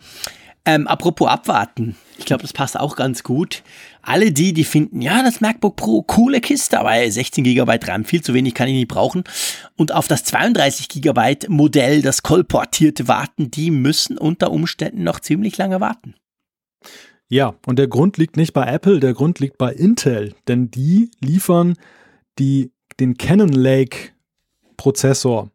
[0.66, 1.96] Ähm, apropos abwarten.
[2.18, 3.64] Ich glaube, das passt auch ganz gut.
[4.02, 8.22] Alle die, die finden, ja, das MacBook Pro, coole Kiste, aber 16 GB RAM, viel
[8.22, 9.24] zu wenig, kann ich nicht brauchen.
[9.76, 15.58] Und auf das 32 GB Modell, das kolportierte warten, die müssen unter Umständen noch ziemlich
[15.58, 16.16] lange warten.
[17.28, 21.12] Ja, und der Grund liegt nicht bei Apple, der Grund liegt bei Intel, denn die
[21.20, 21.76] liefern
[22.40, 24.10] die, den Cannon Lake
[24.78, 25.52] Prozessor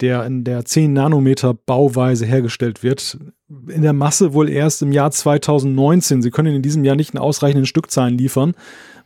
[0.00, 3.18] der in der 10 Nanometer Bauweise hergestellt wird.
[3.68, 6.22] In der Masse wohl erst im Jahr 2019.
[6.22, 8.54] Sie können in diesem Jahr nicht in ausreichenden Stückzahlen liefern,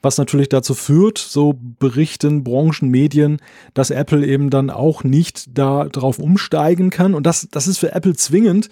[0.03, 3.39] was natürlich dazu führt, so berichten Branchenmedien,
[3.73, 7.15] dass Apple eben dann auch nicht darauf umsteigen kann.
[7.15, 8.69] Und das, das ist für Apple zwingend,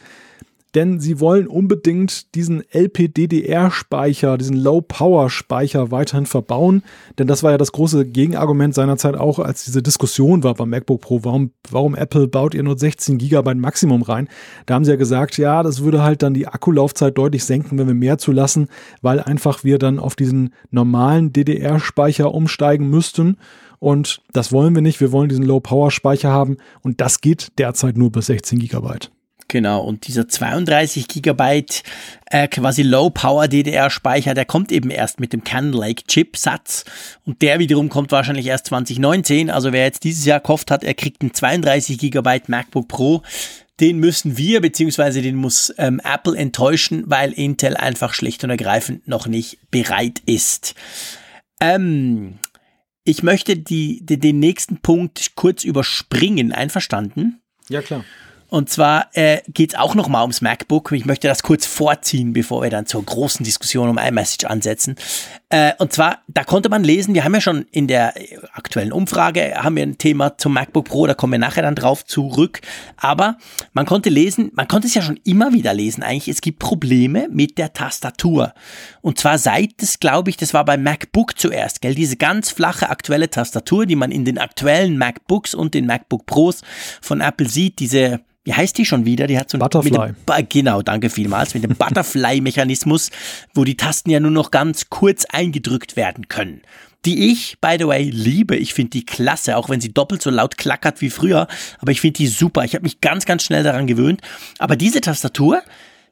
[0.74, 6.82] denn sie wollen unbedingt diesen LPDDR-Speicher, diesen Low-Power-Speicher weiterhin verbauen,
[7.18, 11.00] denn das war ja das große Gegenargument seinerzeit auch, als diese Diskussion war beim MacBook
[11.00, 14.28] Pro, warum, warum Apple baut ihr nur 16 GB Maximum rein.
[14.66, 17.86] Da haben sie ja gesagt, ja, das würde halt dann die Akkulaufzeit deutlich senken, wenn
[17.86, 18.68] wir mehr zulassen,
[19.02, 23.36] weil einfach wir dann auf diesen normalen DDR-Speicher umsteigen müssten.
[23.78, 25.00] Und das wollen wir nicht.
[25.00, 26.58] Wir wollen diesen Low-Power-Speicher haben.
[26.82, 29.10] Und das geht derzeit nur bis 16 Gigabyte.
[29.50, 31.82] Genau, und dieser 32 Gigabyte
[32.26, 36.84] äh, quasi Low-Power DDR-Speicher, der kommt eben erst mit dem Cannon Lake Chipsatz
[37.26, 39.50] und der wiederum kommt wahrscheinlich erst 2019.
[39.50, 43.22] Also wer jetzt dieses Jahr gehofft hat, er kriegt einen 32 Gigabyte MacBook Pro,
[43.80, 49.08] den müssen wir beziehungsweise den muss ähm, Apple enttäuschen, weil Intel einfach schlicht und ergreifend
[49.08, 50.76] noch nicht bereit ist.
[51.60, 52.38] Ähm,
[53.02, 56.52] ich möchte die, die, den nächsten Punkt kurz überspringen.
[56.52, 57.40] Einverstanden?
[57.68, 58.04] Ja, klar.
[58.50, 60.92] Und zwar äh, geht es auch nochmal ums MacBook.
[60.92, 64.96] Ich möchte das kurz vorziehen, bevor wir dann zur großen Diskussion um iMessage ansetzen.
[65.52, 68.14] Äh, und zwar, da konnte man lesen, wir haben ja schon in der
[68.54, 72.04] aktuellen Umfrage, haben wir ein Thema zum MacBook Pro, da kommen wir nachher dann drauf
[72.04, 72.60] zurück.
[72.96, 73.36] Aber
[73.72, 77.26] man konnte lesen, man konnte es ja schon immer wieder lesen eigentlich, es gibt Probleme
[77.30, 78.54] mit der Tastatur.
[79.00, 82.88] Und zwar seit es, glaube ich, das war beim MacBook zuerst, gell, diese ganz flache
[82.88, 86.62] aktuelle Tastatur, die man in den aktuellen MacBooks und den MacBook Pros
[87.02, 89.26] von Apple sieht, diese wie heißt die schon wieder?
[89.26, 90.14] Die hat so ein Butterfly.
[90.26, 91.52] Dem, genau, danke vielmals.
[91.52, 93.10] Mit dem Butterfly-Mechanismus,
[93.54, 96.62] wo die Tasten ja nur noch ganz kurz eingedrückt werden können.
[97.06, 98.56] Die ich, by the way, liebe.
[98.56, 101.48] Ich finde die klasse, auch wenn sie doppelt so laut klackert wie früher.
[101.78, 102.64] Aber ich finde die super.
[102.64, 104.20] Ich habe mich ganz, ganz schnell daran gewöhnt.
[104.58, 105.62] Aber diese Tastatur,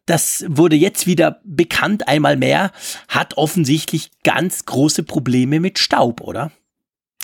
[0.06, 2.72] das wurde jetzt wieder bekannt einmal mehr,
[3.08, 6.52] hat offensichtlich ganz große Probleme mit Staub, oder?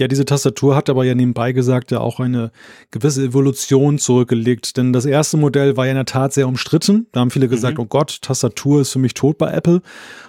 [0.01, 2.51] Ja, diese Tastatur hat aber ja nebenbei gesagt ja auch eine
[2.90, 7.07] gewisse Evolution zurückgelegt, denn das erste Modell war ja in der Tat sehr umstritten.
[7.12, 7.84] Da haben viele gesagt, mhm.
[7.84, 9.82] oh Gott, Tastatur ist für mich tot bei Apple.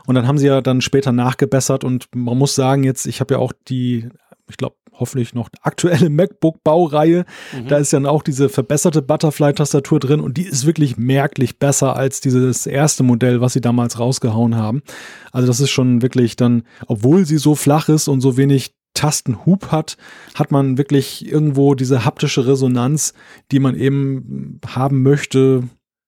[0.05, 3.33] Und dann haben sie ja dann später nachgebessert und man muss sagen, jetzt, ich habe
[3.33, 4.07] ja auch die,
[4.47, 7.25] ich glaube, hoffentlich noch aktuelle MacBook-Baureihe.
[7.53, 7.67] Mhm.
[7.67, 12.21] Da ist ja auch diese verbesserte Butterfly-Tastatur drin und die ist wirklich merklich besser als
[12.21, 14.83] dieses erste Modell, was sie damals rausgehauen haben.
[15.31, 19.71] Also das ist schon wirklich dann, obwohl sie so flach ist und so wenig Tastenhub
[19.71, 19.97] hat,
[20.33, 23.13] hat man wirklich irgendwo diese haptische Resonanz,
[23.51, 25.63] die man eben haben möchte,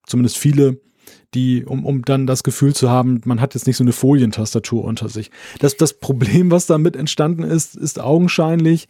[0.08, 0.82] zumindest viele,
[1.34, 4.84] die, um, um dann das Gefühl zu haben, man hat jetzt nicht so eine Folientastatur
[4.84, 5.30] unter sich.
[5.60, 8.88] Das, das Problem, was damit entstanden ist, ist augenscheinlich,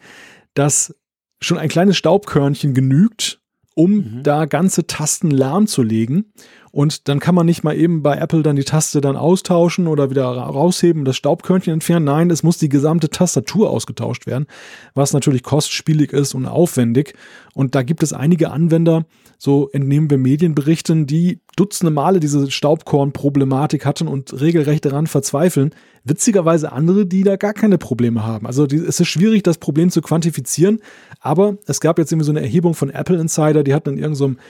[0.54, 0.94] dass
[1.40, 3.40] schon ein kleines Staubkörnchen genügt,
[3.74, 4.22] um mhm.
[4.22, 6.32] da ganze Tasten lahmzulegen.
[6.70, 10.10] Und dann kann man nicht mal eben bei Apple dann die Taste dann austauschen oder
[10.10, 12.04] wieder rausheben, das Staubkörnchen entfernen.
[12.04, 14.46] Nein, es muss die gesamte Tastatur ausgetauscht werden,
[14.94, 17.14] was natürlich kostspielig ist und aufwendig.
[17.54, 19.04] Und da gibt es einige Anwender,
[19.38, 25.74] so entnehmen wir Medienberichten, die dutzende Male diese Staubkorn-Problematik hatten und regelrecht daran verzweifeln.
[26.04, 28.46] Witzigerweise andere, die da gar keine Probleme haben.
[28.46, 30.80] Also die, es ist schwierig, das Problem zu quantifizieren,
[31.20, 34.36] aber es gab jetzt irgendwie so eine Erhebung von Apple Insider, die hatten in irgendeinem
[34.36, 34.42] so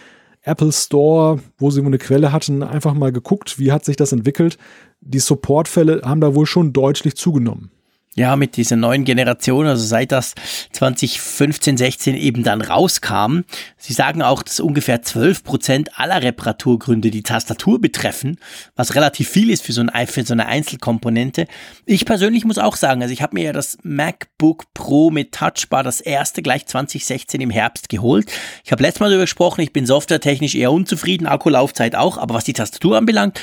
[0.42, 4.58] Apple Store, wo sie eine Quelle hatten, einfach mal geguckt, wie hat sich das entwickelt.
[5.00, 7.70] Die Supportfälle haben da wohl schon deutlich zugenommen.
[8.18, 10.34] Ja, mit dieser neuen Generation, also seit das
[10.72, 13.42] 2015, 16 eben dann rauskam.
[13.76, 18.40] Sie sagen auch, dass ungefähr 12 Prozent aller Reparaturgründe die Tastatur betreffen,
[18.74, 21.46] was relativ viel ist für so, ein, für so eine Einzelkomponente.
[21.86, 25.84] Ich persönlich muss auch sagen, also ich habe mir ja das MacBook Pro mit Touchbar,
[25.84, 28.32] das erste gleich 2016 im Herbst geholt.
[28.64, 32.42] Ich habe letztes Mal darüber gesprochen, ich bin softwaretechnisch eher unzufrieden, Akkulaufzeit auch, aber was
[32.42, 33.40] die Tastatur anbelangt,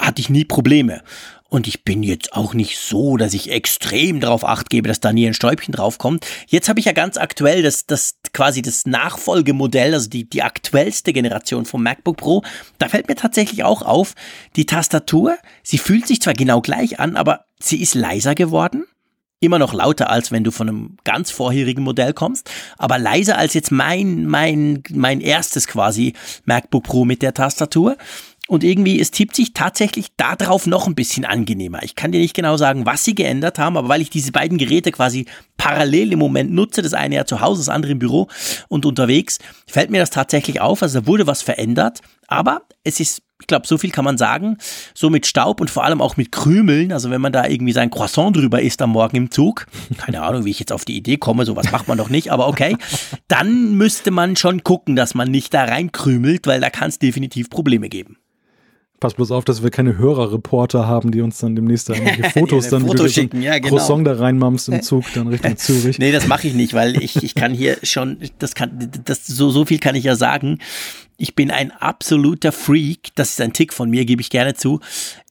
[0.00, 1.02] hatte ich nie Probleme.
[1.54, 5.12] Und ich bin jetzt auch nicht so, dass ich extrem darauf acht gebe, dass da
[5.12, 6.26] nie ein Stäubchen draufkommt.
[6.48, 11.12] Jetzt habe ich ja ganz aktuell das, das quasi das Nachfolgemodell, also die, die aktuellste
[11.12, 12.42] Generation vom MacBook Pro.
[12.78, 14.14] Da fällt mir tatsächlich auch auf,
[14.56, 18.86] die Tastatur, sie fühlt sich zwar genau gleich an, aber sie ist leiser geworden
[19.44, 23.54] immer noch lauter als wenn du von einem ganz vorherigen Modell kommst, aber leiser als
[23.54, 26.14] jetzt mein mein mein erstes quasi
[26.46, 27.96] MacBook Pro mit der Tastatur.
[28.46, 31.82] Und irgendwie, es tippt sich tatsächlich darauf noch ein bisschen angenehmer.
[31.82, 34.58] Ich kann dir nicht genau sagen, was sie geändert haben, aber weil ich diese beiden
[34.58, 35.24] Geräte quasi
[35.56, 38.28] parallel im Moment nutze, das eine ja zu Hause, das andere im Büro
[38.68, 40.82] und unterwegs, fällt mir das tatsächlich auf.
[40.82, 44.58] Also da wurde was verändert, aber es ist Ich glaube, so viel kann man sagen.
[44.94, 46.92] So mit Staub und vor allem auch mit Krümeln.
[46.92, 49.66] Also wenn man da irgendwie sein Croissant drüber isst am Morgen im Zug.
[49.96, 51.44] Keine Ahnung, wie ich jetzt auf die Idee komme.
[51.44, 52.30] Sowas macht man doch nicht.
[52.30, 52.76] Aber okay.
[53.26, 57.50] Dann müsste man schon gucken, dass man nicht da reinkrümelt, weil da kann es definitiv
[57.50, 58.18] Probleme geben.
[59.04, 62.86] Pass bloß auf, dass wir keine Hörerreporter haben, die uns dann demnächst irgendwelche Fotos dann
[62.86, 63.42] Foto schicken.
[63.42, 63.76] Ja, genau.
[63.76, 65.98] Croissant da reinmammst im Zug dann Richtung Zürich.
[65.98, 69.50] nee, das mache ich nicht, weil ich, ich kann hier schon, das kann, das, so,
[69.50, 70.58] so viel kann ich ja sagen.
[71.18, 73.10] Ich bin ein absoluter Freak.
[73.14, 74.80] Das ist ein Tick von mir, gebe ich gerne zu.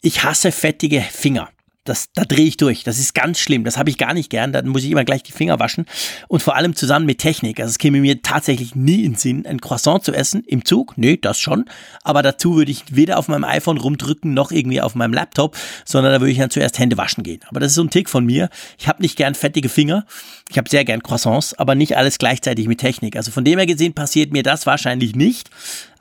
[0.04, 1.50] Ich hasse fettige Finger.
[1.86, 2.84] Das, da drehe ich durch.
[2.84, 3.66] Das ist ganz schlimm.
[3.66, 4.54] Das habe ich gar nicht gern.
[4.54, 5.86] Dann muss ich immer gleich die Finger waschen.
[6.30, 7.60] Und vor allem zusammen mit Technik.
[7.60, 10.98] Also es käme mir tatsächlich nie in Sinn, ein Croissant zu essen im Zug.
[10.98, 11.66] Nö, das schon.
[12.02, 16.14] Aber dazu würde ich weder auf meinem iPhone rumdrücken, noch irgendwie auf meinem Laptop, sondern
[16.14, 17.42] da würde ich dann zuerst Hände waschen gehen.
[17.50, 18.50] Aber das ist so ein Tick von mir.
[18.78, 20.06] Ich habe nicht gern fettige Finger.
[20.50, 23.18] Ich habe sehr gern Croissants, aber nicht alles gleichzeitig mit Technik.
[23.18, 25.50] Also von dem her gesehen passiert mir das wahrscheinlich nicht.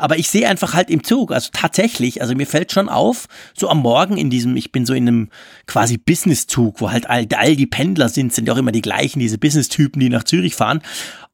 [0.03, 3.69] Aber ich sehe einfach halt im Zug, also tatsächlich, also mir fällt schon auf, so
[3.69, 5.29] am Morgen in diesem, ich bin so in einem
[5.67, 9.21] quasi Business-Zug, wo halt all, all die Pendler sind, sind ja auch immer die gleichen,
[9.21, 10.83] diese Business-Typen, die nach Zürich fahren.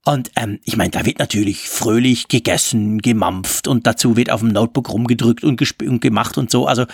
[0.05, 4.51] Und ähm, ich meine, da wird natürlich fröhlich gegessen, gemampft und dazu wird auf dem
[4.51, 6.67] Notebook rumgedrückt und, und gemacht und so.
[6.67, 6.85] Also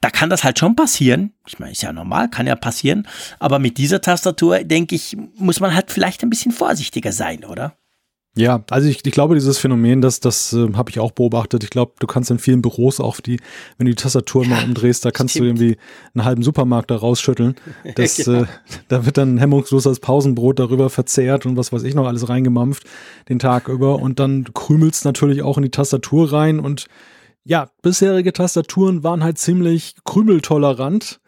[0.00, 1.32] da kann das halt schon passieren.
[1.46, 3.06] Ich meine, ist ja normal, kann ja passieren.
[3.38, 7.76] Aber mit dieser Tastatur, denke ich, muss man halt vielleicht ein bisschen vorsichtiger sein, oder?
[8.36, 11.64] Ja, also ich, ich glaube, dieses Phänomen, das, das äh, habe ich auch beobachtet.
[11.64, 13.40] Ich glaube, du kannst in vielen Büros auch die,
[13.76, 15.58] wenn du die Tastatur mal umdrehst, da kannst stimmt.
[15.58, 15.76] du irgendwie
[16.14, 17.56] einen halben Supermarkt da rausschütteln.
[17.96, 18.42] Das, genau.
[18.42, 18.46] äh,
[18.88, 22.84] da wird dann hemmungslos das Pausenbrot darüber verzehrt und was weiß ich noch alles reingemampft
[23.28, 23.98] den Tag über.
[23.98, 26.60] Und dann krümelst natürlich auch in die Tastatur rein.
[26.60, 26.86] Und
[27.44, 31.20] ja, bisherige Tastaturen waren halt ziemlich krümeltolerant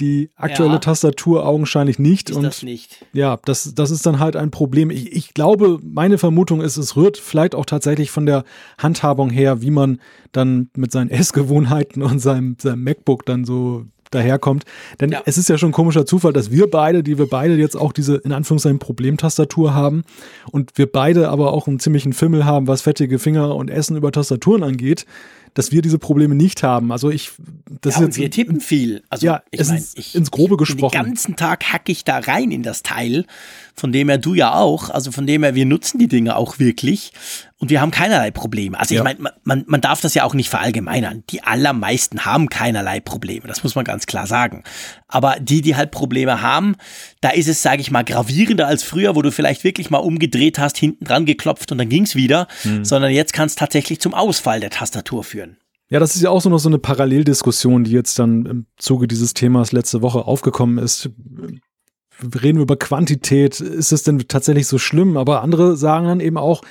[0.00, 0.78] die aktuelle ja.
[0.78, 2.30] Tastatur augenscheinlich nicht.
[2.30, 3.04] Ist und das nicht.
[3.12, 4.90] ja, das, das ist dann halt ein Problem.
[4.90, 8.44] Ich, ich glaube, meine Vermutung ist, es rührt vielleicht auch tatsächlich von der
[8.78, 10.00] Handhabung her, wie man
[10.32, 14.64] dann mit seinen Essgewohnheiten und seinem, seinem MacBook dann so daherkommt.
[15.00, 15.22] Denn ja.
[15.26, 17.92] es ist ja schon ein komischer Zufall, dass wir beide, die wir beide jetzt auch
[17.92, 20.04] diese in Anführungszeichen Problemtastatur haben
[20.50, 24.12] und wir beide aber auch einen ziemlichen Fimmel haben, was fettige Finger und Essen über
[24.12, 25.06] Tastaturen angeht
[25.54, 26.92] dass wir diese Probleme nicht haben.
[26.92, 27.32] Also ich,
[27.80, 29.02] das ja, ist jetzt, wir tippen viel.
[29.10, 30.92] Also ja, ich meine, ich, ins Grobe gesprochen.
[30.92, 33.26] Den ganzen Tag hacke ich da rein in das Teil,
[33.74, 34.90] von dem her du ja auch.
[34.90, 37.12] Also von dem her, wir nutzen die Dinge auch wirklich
[37.60, 38.78] und wir haben keinerlei Probleme.
[38.78, 39.00] Also ja.
[39.00, 41.24] ich meine, man, man darf das ja auch nicht verallgemeinern.
[41.30, 43.48] Die allermeisten haben keinerlei Probleme.
[43.48, 44.62] Das muss man ganz klar sagen.
[45.08, 46.76] Aber die, die halt Probleme haben,
[47.20, 50.60] da ist es, sage ich mal, gravierender als früher, wo du vielleicht wirklich mal umgedreht
[50.60, 52.46] hast, hinten dran geklopft und dann ging's wieder.
[52.62, 52.84] Mhm.
[52.84, 55.56] Sondern jetzt kann es tatsächlich zum Ausfall der Tastatur führen.
[55.90, 59.08] Ja, das ist ja auch so noch so eine Paralleldiskussion, die jetzt dann im Zuge
[59.08, 61.10] dieses Themas letzte Woche aufgekommen ist.
[62.20, 63.60] Wir reden über Quantität.
[63.60, 65.16] Ist es denn tatsächlich so schlimm?
[65.16, 66.62] Aber andere sagen dann eben auch,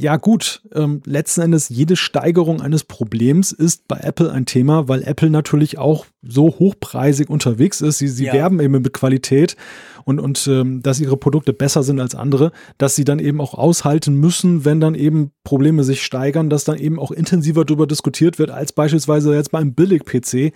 [0.00, 5.02] ja gut, ähm, letzten Endes jede Steigerung eines Problems ist bei Apple ein Thema, weil
[5.02, 7.98] Apple natürlich auch so hochpreisig unterwegs ist.
[7.98, 8.32] Sie, sie ja.
[8.32, 9.56] werben eben mit Qualität
[10.04, 13.54] und, und ähm, dass ihre Produkte besser sind als andere, dass sie dann eben auch
[13.54, 18.38] aushalten müssen, wenn dann eben Probleme sich steigern, dass dann eben auch intensiver darüber diskutiert
[18.38, 20.52] wird, als beispielsweise jetzt beim Billig-PC.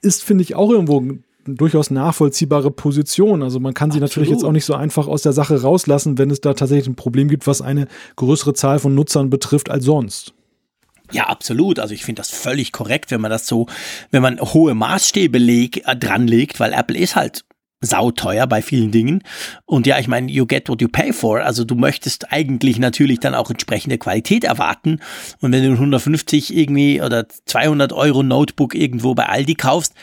[0.00, 1.02] Ist, finde ich, auch irgendwo
[1.46, 3.42] durchaus nachvollziehbare Position.
[3.42, 4.10] Also man kann sie Absolut.
[4.10, 6.96] natürlich jetzt auch nicht so einfach aus der Sache rauslassen, wenn es da tatsächlich ein
[6.96, 7.86] Problem gibt, was eine
[8.16, 10.34] größere Zahl von Nutzern betrifft als sonst.
[11.12, 11.78] Ja, absolut.
[11.78, 13.66] Also ich finde das völlig korrekt, wenn man das so,
[14.10, 17.44] wenn man hohe Maßstäbe leg, äh, dranlegt, weil Apple ist halt
[17.84, 19.22] sauteuer bei vielen Dingen.
[19.66, 21.42] Und ja, ich meine, you get what you pay for.
[21.42, 25.00] Also du möchtest eigentlich natürlich dann auch entsprechende Qualität erwarten.
[25.40, 29.94] Und wenn du 150 irgendwie oder 200 Euro Notebook irgendwo bei Aldi kaufst,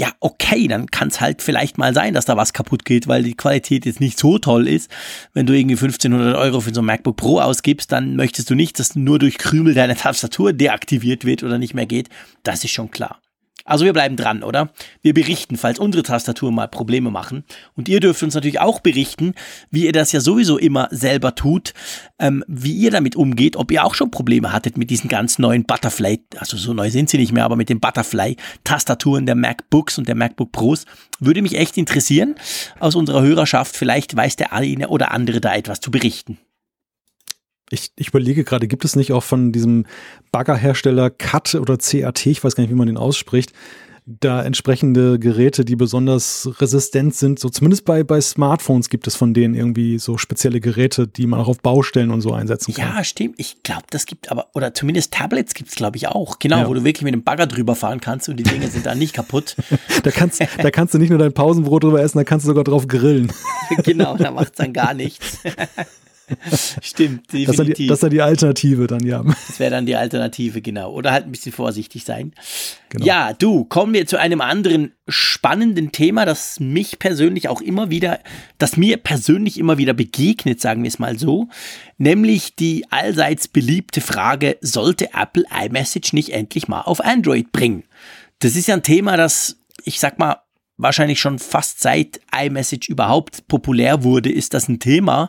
[0.00, 3.22] ja, okay, dann kann es halt vielleicht mal sein, dass da was kaputt geht, weil
[3.22, 4.90] die Qualität jetzt nicht so toll ist.
[5.34, 8.78] Wenn du irgendwie 1500 Euro für so ein MacBook Pro ausgibst, dann möchtest du nicht,
[8.78, 12.08] dass nur durch Krümel deine Tastatur deaktiviert wird oder nicht mehr geht.
[12.44, 13.20] Das ist schon klar.
[13.64, 14.70] Also wir bleiben dran, oder?
[15.02, 17.44] Wir berichten, falls unsere Tastaturen mal Probleme machen.
[17.76, 19.34] Und ihr dürft uns natürlich auch berichten,
[19.70, 21.74] wie ihr das ja sowieso immer selber tut,
[22.18, 25.64] ähm, wie ihr damit umgeht, ob ihr auch schon Probleme hattet mit diesen ganz neuen
[25.64, 30.08] Butterfly, also so neu sind sie nicht mehr, aber mit den Butterfly-Tastaturen der MacBooks und
[30.08, 30.84] der MacBook Pros.
[31.18, 32.34] Würde mich echt interessieren
[32.78, 33.76] aus unserer Hörerschaft.
[33.76, 36.38] Vielleicht weiß der eine oder andere da etwas zu berichten.
[37.70, 39.86] Ich, ich überlege gerade, gibt es nicht auch von diesem
[40.32, 43.52] Baggerhersteller CAT oder CAT, ich weiß gar nicht, wie man den ausspricht,
[44.06, 47.38] da entsprechende Geräte, die besonders resistent sind.
[47.38, 51.38] So zumindest bei, bei Smartphones gibt es von denen irgendwie so spezielle Geräte, die man
[51.40, 52.96] auch auf Baustellen und so einsetzen kann.
[52.96, 53.36] Ja, stimmt.
[53.38, 56.38] Ich glaube, das gibt aber, oder zumindest Tablets gibt es, glaube ich, auch.
[56.38, 56.68] Genau, ja.
[56.68, 59.14] wo du wirklich mit dem Bagger drüber fahren kannst und die Dinge sind dann nicht
[59.14, 59.56] kaputt.
[60.02, 62.64] da, kannst, da kannst du nicht nur dein Pausenbrot drüber essen, da kannst du sogar
[62.64, 63.32] drauf grillen.
[63.84, 65.38] genau, da macht es dann gar nichts.
[66.82, 67.46] Stimmt, definitiv.
[67.46, 69.22] Das ist, die, das ist die Alternative dann, ja.
[69.22, 70.92] Das wäre dann die Alternative, genau.
[70.92, 72.32] Oder halt ein bisschen vorsichtig sein.
[72.90, 73.04] Genau.
[73.04, 78.20] Ja, du, kommen wir zu einem anderen spannenden Thema, das mich persönlich auch immer wieder,
[78.58, 81.48] das mir persönlich immer wieder begegnet, sagen wir es mal so,
[81.98, 87.84] nämlich die allseits beliebte Frage, sollte Apple iMessage nicht endlich mal auf Android bringen?
[88.38, 90.36] Das ist ja ein Thema, das, ich sag mal,
[90.82, 95.28] wahrscheinlich schon fast seit iMessage überhaupt populär wurde, ist das ein Thema.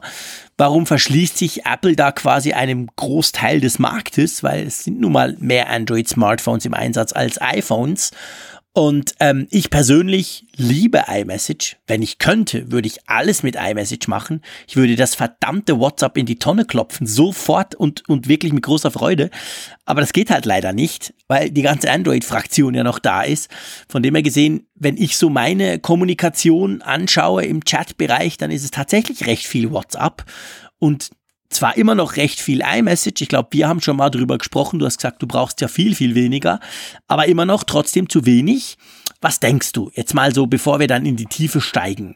[0.62, 4.43] Warum verschließt sich Apple da quasi einem Großteil des Marktes?
[4.43, 8.12] Weil es sind nun mal mehr Android-Smartphones im Einsatz als iPhones.
[8.74, 11.76] Und ähm, ich persönlich liebe iMessage.
[11.88, 14.41] Wenn ich könnte, würde ich alles mit iMessage machen.
[14.65, 18.89] Ich würde das verdammte WhatsApp in die Tonne klopfen, sofort und, und wirklich mit großer
[18.89, 19.30] Freude.
[19.84, 23.49] Aber das geht halt leider nicht, weil die ganze Android-Fraktion ja noch da ist.
[23.89, 28.72] Von dem her gesehen, wenn ich so meine Kommunikation anschaue im Chat-Bereich, dann ist es
[28.72, 30.24] tatsächlich recht viel WhatsApp.
[30.80, 31.09] Und
[31.54, 33.22] zwar immer noch recht viel iMessage.
[33.22, 34.80] Ich glaube, wir haben schon mal drüber gesprochen.
[34.80, 36.60] Du hast gesagt, du brauchst ja viel, viel weniger,
[37.08, 38.78] aber immer noch trotzdem zu wenig.
[39.22, 39.91] Was denkst du?
[39.93, 42.16] Jetzt mal so, bevor wir dann in die Tiefe steigen.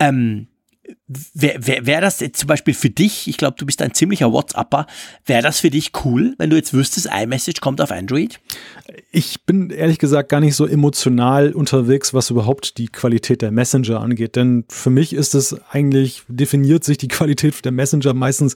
[0.00, 0.48] Ähm,
[1.34, 4.32] Wäre wär, wär das jetzt zum Beispiel für dich, ich glaube, du bist ein ziemlicher
[4.32, 4.86] WhatsApper,
[5.26, 8.40] wäre das für dich cool, wenn du jetzt wüsstest, iMessage kommt auf Android?
[9.10, 14.00] Ich bin ehrlich gesagt gar nicht so emotional unterwegs, was überhaupt die Qualität der Messenger
[14.00, 14.36] angeht.
[14.36, 18.54] Denn für mich ist es eigentlich, definiert sich die Qualität der Messenger meistens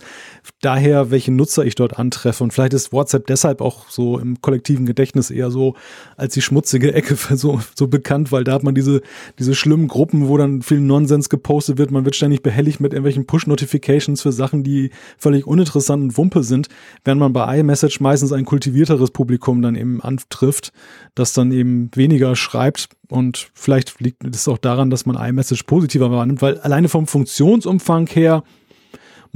[0.60, 2.44] daher, welche Nutzer ich dort antreffe.
[2.44, 5.74] Und vielleicht ist WhatsApp deshalb auch so im kollektiven Gedächtnis eher so
[6.16, 9.02] als die schmutzige Ecke so, so bekannt, weil da hat man diese,
[9.38, 11.90] diese schlimmen Gruppen, wo dann viel Nonsens gepostet wird.
[11.90, 16.68] Man wird ständig behelligt mit irgendwelchen Push-Notifications für Sachen, die völlig uninteressant und Wumpe sind,
[17.04, 20.72] während man bei iMessage meistens ein kultivierteres Publikum dann eben antrifft,
[21.16, 22.88] das dann eben weniger schreibt.
[23.08, 28.06] Und vielleicht liegt es auch daran, dass man iMessage positiver wahrnimmt, weil alleine vom Funktionsumfang
[28.06, 28.44] her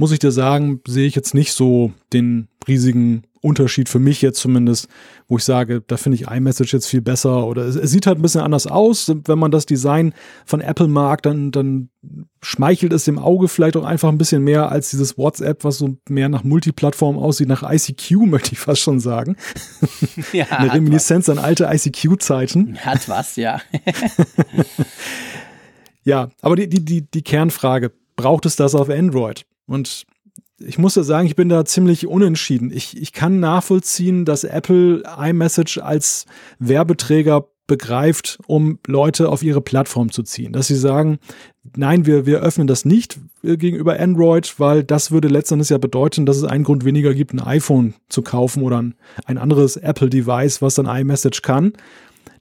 [0.01, 4.39] muss ich dir sagen, sehe ich jetzt nicht so den riesigen Unterschied für mich jetzt
[4.39, 4.87] zumindest,
[5.27, 8.17] wo ich sage, da finde ich iMessage jetzt viel besser oder es, es, sieht halt
[8.17, 9.13] ein bisschen anders aus.
[9.25, 11.89] Wenn man das Design von Apple mag, dann, dann
[12.41, 15.97] schmeichelt es dem Auge vielleicht auch einfach ein bisschen mehr als dieses WhatsApp, was so
[16.09, 19.35] mehr nach Multiplattform aussieht, nach ICQ möchte ich fast schon sagen.
[20.33, 21.37] Ja, Eine Reminiszenz was.
[21.37, 22.79] an alte ICQ-Zeiten.
[22.79, 23.61] Hat was, ja.
[26.03, 29.45] ja, aber die, die, die, die Kernfrage, braucht es das auf Android?
[29.71, 30.05] Und
[30.59, 32.71] ich muss ja sagen, ich bin da ziemlich unentschieden.
[32.71, 36.25] Ich, ich kann nachvollziehen, dass Apple iMessage als
[36.59, 40.51] Werbeträger begreift, um Leute auf ihre Plattform zu ziehen.
[40.51, 41.19] Dass sie sagen,
[41.75, 46.25] nein, wir, wir öffnen das nicht äh, gegenüber Android, weil das würde letztendlich ja bedeuten,
[46.25, 48.95] dass es einen Grund weniger gibt, ein iPhone zu kaufen oder ein,
[49.25, 51.71] ein anderes Apple-Device, was dann iMessage kann.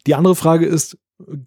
[0.09, 0.99] Die andere Frage ist,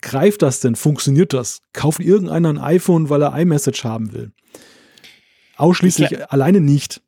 [0.01, 0.77] greift das denn?
[0.77, 1.59] Funktioniert das?
[1.73, 4.31] Kauft irgendeiner ein iPhone, weil er iMessage haben will?
[5.63, 7.01] Ausschließlich ich alleine nicht.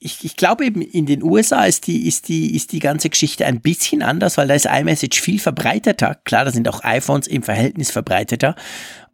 [0.00, 3.44] Ich, ich, glaube eben in den USA ist die, ist, die, ist die ganze Geschichte
[3.46, 6.20] ein bisschen anders, weil da ist iMessage viel verbreiteter.
[6.22, 8.54] Klar, da sind auch iPhones im Verhältnis verbreiteter.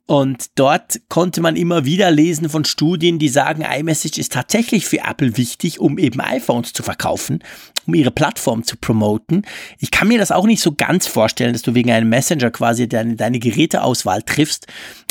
[0.06, 4.98] Und dort konnte man immer wieder lesen von Studien, die sagen, iMessage ist tatsächlich für
[4.98, 7.42] Apple wichtig, um eben iPhones zu verkaufen,
[7.86, 9.46] um ihre Plattform zu promoten.
[9.78, 12.86] Ich kann mir das auch nicht so ganz vorstellen, dass du wegen einem Messenger quasi
[12.86, 14.66] deine, deine Geräteauswahl triffst.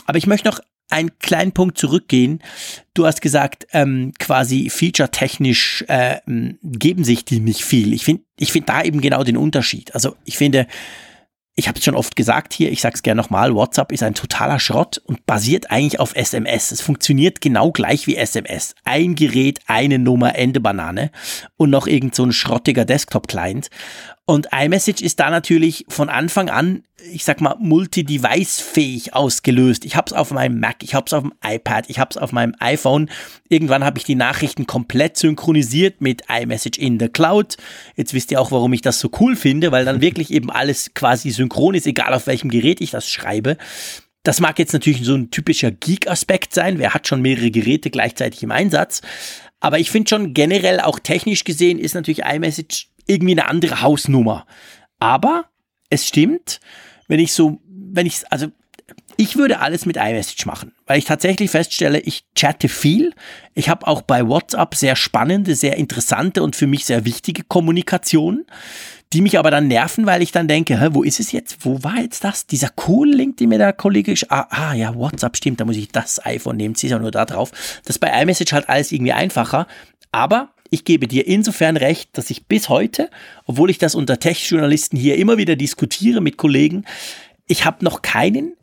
[0.06, 0.60] Aber ich möchte noch
[0.90, 2.40] einen kleinen Punkt zurückgehen.
[2.94, 6.20] Du hast gesagt, ähm, quasi featuretechnisch äh,
[6.62, 7.94] geben sich die nicht viel.
[7.94, 9.94] Ich finde ich finde da eben genau den Unterschied.
[9.96, 10.68] Also ich finde,
[11.56, 14.16] ich habe es schon oft gesagt hier, ich sage es gerne nochmal, WhatsApp ist ein
[14.16, 16.72] totaler Schrott und basiert eigentlich auf SMS.
[16.72, 18.74] Es funktioniert genau gleich wie SMS.
[18.84, 21.12] Ein Gerät, eine Nummer, Ende Banane
[21.56, 23.70] und noch irgend so ein schrottiger Desktop-Client.
[24.26, 29.86] Und iMessage ist da natürlich von Anfang an, ich sag mal, multi-device-fähig ausgelöst.
[29.86, 33.10] Ich hab's auf meinem Mac, ich hab's auf dem iPad, ich hab's auf meinem iPhone.
[33.49, 37.58] Irgendwann habe ich die Nachrichten komplett synchronisiert mit iMessage in the Cloud.
[37.95, 40.93] Jetzt wisst ihr auch, warum ich das so cool finde, weil dann wirklich eben alles
[40.93, 43.58] quasi synchron ist, egal auf welchem Gerät ich das schreibe.
[44.24, 46.80] Das mag jetzt natürlich so ein typischer Geek-Aspekt sein.
[46.80, 49.01] Wer hat schon mehrere Geräte gleichzeitig im Einsatz?
[49.60, 54.45] Aber ich finde schon generell auch technisch gesehen ist natürlich iMessage irgendwie eine andere Hausnummer.
[54.99, 55.45] Aber
[55.89, 56.60] es stimmt,
[57.08, 58.47] wenn ich so, wenn ich, also
[59.18, 63.14] ich würde alles mit iMessage machen, weil ich tatsächlich feststelle, ich chatte viel.
[63.54, 68.45] Ich habe auch bei WhatsApp sehr spannende, sehr interessante und für mich sehr wichtige Kommunikation,
[69.14, 71.58] die mich aber dann nerven, weil ich dann denke, hä, wo ist es jetzt?
[71.62, 72.47] Wo war jetzt das?
[72.47, 75.89] Dieser cool Link, den mir der Kollege, ah, ah ja, WhatsApp stimmt, da muss ich
[75.89, 77.51] das iPhone nehmen, zieh ja nur da drauf.
[77.86, 79.68] Das ist bei iMessage halt alles irgendwie einfacher.
[80.11, 83.12] Aber ich gebe dir insofern recht, dass ich bis heute,
[83.45, 86.86] obwohl ich das unter Tech-Journalisten hier immer wieder diskutiere mit Kollegen,
[87.45, 88.56] ich habe noch keinen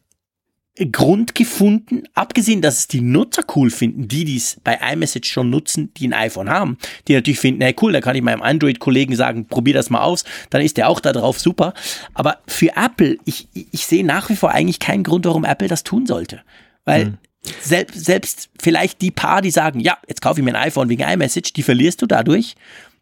[0.90, 5.94] Grund gefunden, abgesehen, dass es die Nutzer cool finden, die dies bei iMessage schon nutzen,
[5.94, 9.46] die ein iPhone haben, die natürlich finden, hey cool, da kann ich meinem Android-Kollegen sagen,
[9.46, 11.74] probier das mal aus, dann ist der auch da drauf super.
[12.14, 15.84] Aber für Apple, ich, ich sehe nach wie vor eigentlich keinen Grund, warum Apple das
[15.84, 16.40] tun sollte.
[16.84, 17.18] Weil mhm.
[17.60, 21.02] Selbst, selbst vielleicht die paar, die sagen, ja, jetzt kaufe ich mir ein iPhone wegen
[21.02, 22.54] iMessage, die verlierst du dadurch.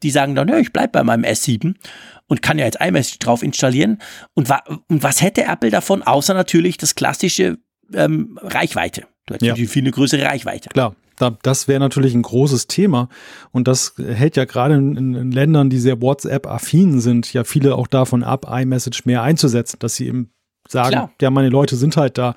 [0.03, 1.75] Die sagen dann, ja, ich bleib bei meinem S7
[2.29, 3.99] und kann ja jetzt iMessage drauf installieren.
[4.35, 7.59] Und, wa und was hätte Apple davon, außer natürlich das klassische
[7.93, 9.07] ähm, Reichweite.
[9.27, 9.53] Du hast ja.
[9.53, 10.69] natürlich viel eine größere Reichweite.
[10.71, 10.95] Klar.
[11.43, 13.09] das wäre natürlich ein großes Thema.
[13.51, 17.89] Und das hält ja gerade in, in Ländern, die sehr WhatsApp-affin sind, ja viele auch
[17.89, 20.31] davon ab, iMessage mehr einzusetzen, dass sie eben
[20.71, 21.11] sagen, Klar.
[21.21, 22.35] ja, meine Leute sind halt da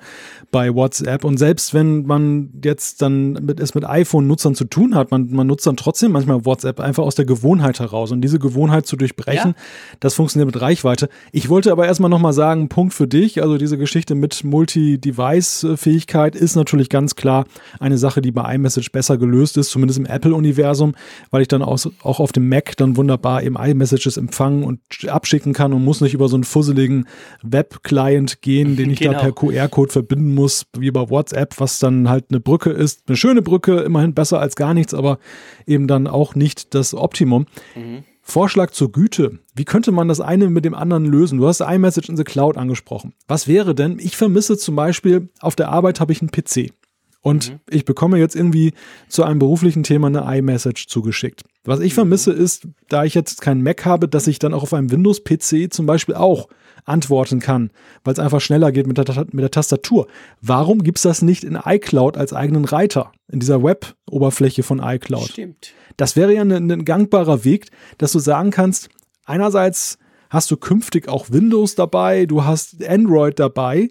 [0.50, 1.24] bei WhatsApp.
[1.24, 5.46] Und selbst wenn man jetzt dann mit, es mit iPhone-Nutzern zu tun hat, man, man
[5.46, 8.12] nutzt dann trotzdem manchmal WhatsApp einfach aus der Gewohnheit heraus.
[8.12, 9.62] Und diese Gewohnheit zu durchbrechen, ja.
[10.00, 11.08] das funktioniert mit Reichweite.
[11.32, 13.42] Ich wollte aber erstmal nochmal sagen, Punkt für dich.
[13.42, 17.46] Also diese Geschichte mit Multi-Device-Fähigkeit ist natürlich ganz klar
[17.80, 20.94] eine Sache, die bei iMessage besser gelöst ist, zumindest im Apple-Universum,
[21.30, 25.54] weil ich dann auch, auch auf dem Mac dann wunderbar eben iMessages empfangen und abschicken
[25.54, 27.06] kann und muss nicht über so einen fusseligen
[27.42, 29.14] Web-Client Client gehen, den ich genau.
[29.14, 33.02] da per QR-Code verbinden muss, wie bei WhatsApp, was dann halt eine Brücke ist.
[33.06, 35.18] Eine schöne Brücke, immerhin besser als gar nichts, aber
[35.66, 37.46] eben dann auch nicht das Optimum.
[37.74, 38.04] Mhm.
[38.24, 39.40] Vorschlag zur Güte.
[39.54, 41.38] Wie könnte man das eine mit dem anderen lösen?
[41.38, 43.14] Du hast iMessage in the Cloud angesprochen.
[43.26, 43.98] Was wäre denn?
[43.98, 46.72] Ich vermisse zum Beispiel, auf der Arbeit habe ich einen PC.
[47.20, 47.60] Und mhm.
[47.70, 48.72] ich bekomme jetzt irgendwie
[49.08, 51.42] zu einem beruflichen Thema eine iMessage zugeschickt.
[51.64, 51.96] Was ich mhm.
[51.96, 55.72] vermisse ist, da ich jetzt keinen Mac habe, dass ich dann auch auf einem Windows-PC
[55.72, 56.48] zum Beispiel auch
[56.84, 57.70] antworten kann,
[58.04, 60.08] weil es einfach schneller geht mit der, mit der Tastatur.
[60.40, 65.28] Warum gibt es das nicht in iCloud als eigenen Reiter, in dieser Web-Oberfläche von iCloud?
[65.28, 65.72] Stimmt.
[65.96, 68.88] Das wäre ja ein, ein gangbarer Weg, dass du sagen kannst,
[69.24, 69.98] einerseits
[70.30, 73.90] hast du künftig auch Windows dabei, du hast Android dabei,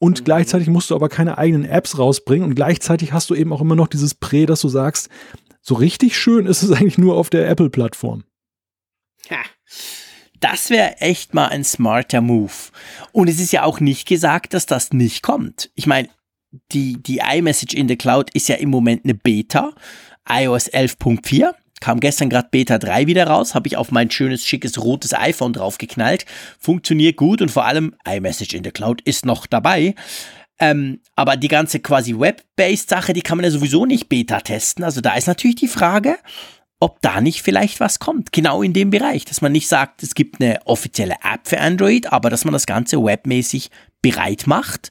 [0.00, 0.24] und mhm.
[0.24, 3.76] gleichzeitig musst du aber keine eigenen Apps rausbringen und gleichzeitig hast du eben auch immer
[3.76, 5.08] noch dieses Prä, dass du sagst,
[5.60, 8.24] so richtig schön ist es eigentlich nur auf der Apple-Plattform.
[9.28, 9.38] Ja.
[10.40, 12.52] Das wäre echt mal ein smarter Move.
[13.12, 15.70] Und es ist ja auch nicht gesagt, dass das nicht kommt.
[15.74, 16.08] Ich meine,
[16.72, 19.72] die, die iMessage in the Cloud ist ja im Moment eine Beta,
[20.28, 21.54] iOS 11.4.
[21.80, 25.54] Kam gestern gerade Beta 3 wieder raus, habe ich auf mein schönes, schickes, rotes iPhone
[25.54, 26.26] draufgeknallt.
[26.58, 29.94] Funktioniert gut und vor allem iMessage in the Cloud ist noch dabei.
[30.58, 34.84] Ähm, aber die ganze quasi Web-based Sache, die kann man ja sowieso nicht Beta testen.
[34.84, 36.18] Also da ist natürlich die Frage,
[36.80, 40.14] ob da nicht vielleicht was kommt, genau in dem Bereich, dass man nicht sagt, es
[40.14, 43.70] gibt eine offizielle App für Android, aber dass man das Ganze webmäßig
[44.00, 44.90] bereit macht.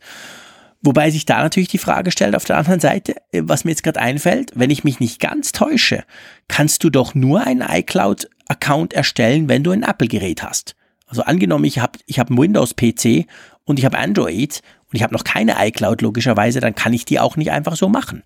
[0.82, 3.84] Wobei sich da natürlich die Frage stellt auf der anderen Seite, äh, was mir jetzt
[3.84, 6.06] gerade einfällt, wenn ich mich nicht ganz täusche,
[6.48, 10.76] kannst du doch nur einen iCloud-Account erstellen, wenn du ein Apple-Gerät hast.
[11.08, 13.26] Also angenommen, ich habe ich hab einen Windows-PC
[13.66, 17.20] und ich habe Android und ich habe noch keine iCloud logischerweise, dann kann ich die
[17.20, 18.24] auch nicht einfach so machen.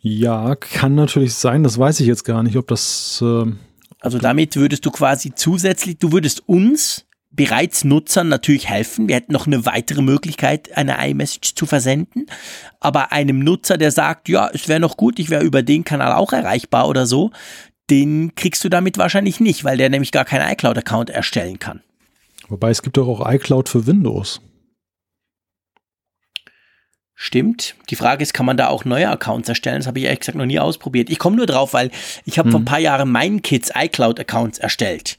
[0.00, 1.62] Ja, kann natürlich sein.
[1.62, 3.22] Das weiß ich jetzt gar nicht, ob das.
[3.22, 3.52] Äh,
[4.00, 9.08] also damit würdest du quasi zusätzlich, du würdest uns bereits Nutzern natürlich helfen.
[9.08, 12.26] Wir hätten noch eine weitere Möglichkeit, eine iMessage zu versenden.
[12.80, 16.12] Aber einem Nutzer, der sagt, ja, es wäre noch gut, ich wäre über den Kanal
[16.12, 17.30] auch erreichbar oder so,
[17.90, 21.82] den kriegst du damit wahrscheinlich nicht, weil der nämlich gar keinen iCloud-Account erstellen kann.
[22.48, 24.40] Wobei es gibt doch auch iCloud für Windows.
[27.20, 27.74] Stimmt.
[27.90, 29.78] Die Frage ist, kann man da auch neue Accounts erstellen?
[29.78, 31.10] Das habe ich ehrlich gesagt noch nie ausprobiert.
[31.10, 31.90] Ich komme nur drauf, weil
[32.24, 32.52] ich habe hm.
[32.52, 35.18] vor ein paar Jahren meinen Kids iCloud-Accounts erstellt.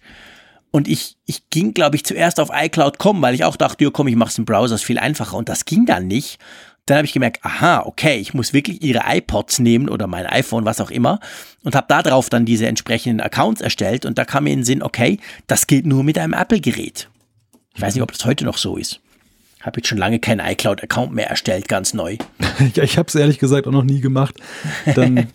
[0.71, 3.89] Und ich, ich ging, glaube ich, zuerst auf iCloud kommen, weil ich auch dachte, ja
[3.91, 5.35] komm, ich mache es im Browser, ist viel einfacher.
[5.35, 6.39] Und das ging dann nicht.
[6.85, 10.63] Dann habe ich gemerkt, aha, okay, ich muss wirklich ihre iPods nehmen oder mein iPhone,
[10.63, 11.19] was auch immer,
[11.65, 14.05] und habe da drauf dann diese entsprechenden Accounts erstellt.
[14.05, 17.09] Und da kam mir in den Sinn, okay, das geht nur mit einem Apple-Gerät.
[17.75, 19.01] Ich weiß nicht, ob das heute noch so ist.
[19.61, 22.17] Habe jetzt schon lange keinen iCloud-Account mehr erstellt, ganz neu.
[22.75, 24.35] ja, ich habe es ehrlich gesagt auch noch nie gemacht.
[24.95, 25.27] Dann,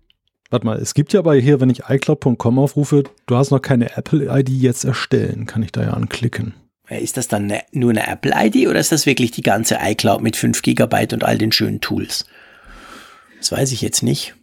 [0.50, 3.96] warte mal, es gibt ja aber hier, wenn ich iCloud.com aufrufe, du hast noch keine
[3.96, 6.54] Apple-ID jetzt erstellen, kann ich da ja anklicken.
[6.88, 10.36] Ist das dann ne, nur eine Apple-ID oder ist das wirklich die ganze iCloud mit
[10.36, 12.26] 5 GB und all den schönen Tools?
[13.38, 14.34] Das weiß ich jetzt nicht.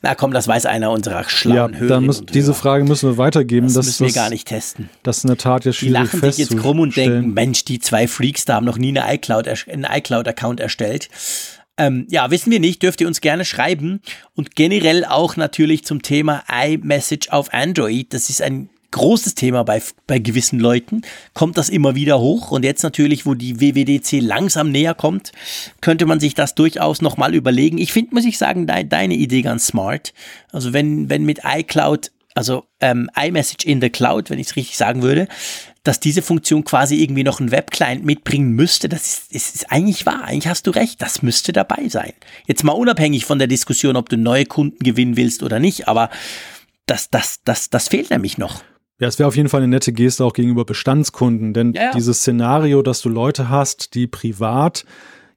[0.00, 2.00] Na komm, das weiß einer unserer schlauen ja, Hörer.
[2.00, 3.72] Muss, diese Frage müssen wir weitergeben.
[3.72, 4.88] Das müssen wir gar nicht testen.
[5.02, 7.64] Das ist in der Tat ja schwierig Die lachen sich jetzt krumm und denken, Mensch,
[7.64, 11.08] die zwei Freaks da haben noch nie eine iCloud, einen iCloud-Account erstellt.
[11.78, 14.02] Ähm, ja, wissen wir nicht, dürft ihr uns gerne schreiben.
[14.34, 18.12] Und generell auch natürlich zum Thema iMessage auf Android.
[18.12, 21.02] Das ist ein großes Thema bei, bei gewissen Leuten,
[21.34, 22.52] kommt das immer wieder hoch.
[22.52, 25.32] Und jetzt natürlich, wo die WWDC langsam näher kommt,
[25.80, 27.78] könnte man sich das durchaus nochmal überlegen.
[27.78, 30.14] Ich finde, muss ich sagen, de, deine Idee ganz smart.
[30.52, 34.76] Also wenn, wenn mit iCloud also ähm, iMessage in the Cloud, wenn ich es richtig
[34.76, 35.28] sagen würde,
[35.84, 40.06] dass diese Funktion quasi irgendwie noch einen Webclient mitbringen müsste, das ist, ist, ist eigentlich
[40.06, 40.24] wahr.
[40.24, 42.12] Eigentlich hast du recht, das müsste dabei sein.
[42.46, 46.10] Jetzt mal unabhängig von der Diskussion, ob du neue Kunden gewinnen willst oder nicht, aber
[46.86, 48.62] das, das, das, das fehlt nämlich noch.
[49.02, 51.90] Ja, es wäre auf jeden Fall eine nette Geste auch gegenüber Bestandskunden, denn ja, ja.
[51.90, 54.84] dieses Szenario, dass du Leute hast, die privat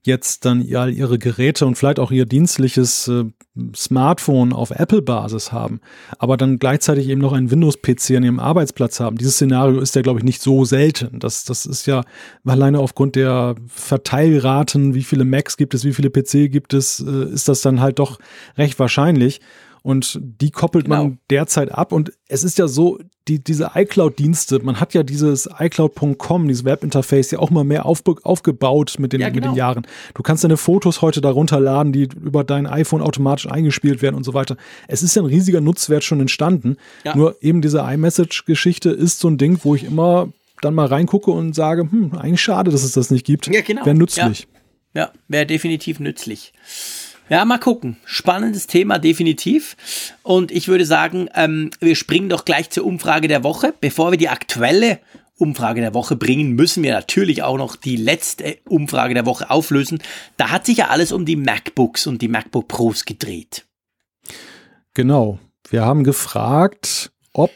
[0.04, 3.24] jetzt dann all ihre Geräte und vielleicht auch ihr dienstliches äh,
[3.76, 5.82] Smartphone auf Apple-Basis haben,
[6.20, 9.18] aber dann gleichzeitig eben noch einen Windows-PC an ihrem Arbeitsplatz haben.
[9.18, 11.18] Dieses Szenario ist ja, glaube ich, nicht so selten.
[11.20, 12.04] Das, das ist ja
[12.46, 17.34] alleine aufgrund der Verteilraten, wie viele Macs gibt es, wie viele PC gibt es, äh,
[17.34, 18.20] ist das dann halt doch
[18.60, 19.42] recht wahrscheinlich.
[19.86, 21.04] Und die koppelt genau.
[21.04, 21.92] man derzeit ab.
[21.92, 22.98] Und es ist ja so,
[23.28, 28.20] die, diese iCloud-Dienste, man hat ja dieses iCloud.com, dieses Webinterface ja auch mal mehr aufbe-
[28.24, 29.36] aufgebaut mit den, ja, genau.
[29.36, 29.58] mit den genau.
[29.58, 29.88] Jahren.
[30.16, 34.24] Du kannst deine Fotos heute darunter laden, die über dein iPhone automatisch eingespielt werden und
[34.24, 34.58] so weiter.
[34.88, 36.78] Es ist ja ein riesiger Nutzwert schon entstanden.
[37.04, 37.16] Ja.
[37.16, 40.30] Nur eben diese iMessage-Geschichte ist so ein Ding, wo ich immer
[40.62, 43.46] dann mal reingucke und sage, hm, eigentlich schade, dass es das nicht gibt.
[43.54, 43.86] Ja, genau.
[43.86, 44.48] Wäre nützlich.
[44.96, 46.54] Ja, ja wäre definitiv nützlich.
[47.28, 47.98] Ja, mal gucken.
[48.06, 49.76] Spannendes Thema, definitiv.
[50.22, 53.74] Und ich würde sagen, ähm, wir springen doch gleich zur Umfrage der Woche.
[53.82, 55.00] Bevor wir die aktuelle
[55.38, 60.00] Umfrage der Woche bringen, müssen wir natürlich auch noch die letzte Umfrage der Woche auflösen.
[60.38, 63.66] Da hat sich ja alles um die MacBooks und die MacBook Pros gedreht.
[64.94, 65.40] Genau.
[65.70, 67.52] Wir haben gefragt, ob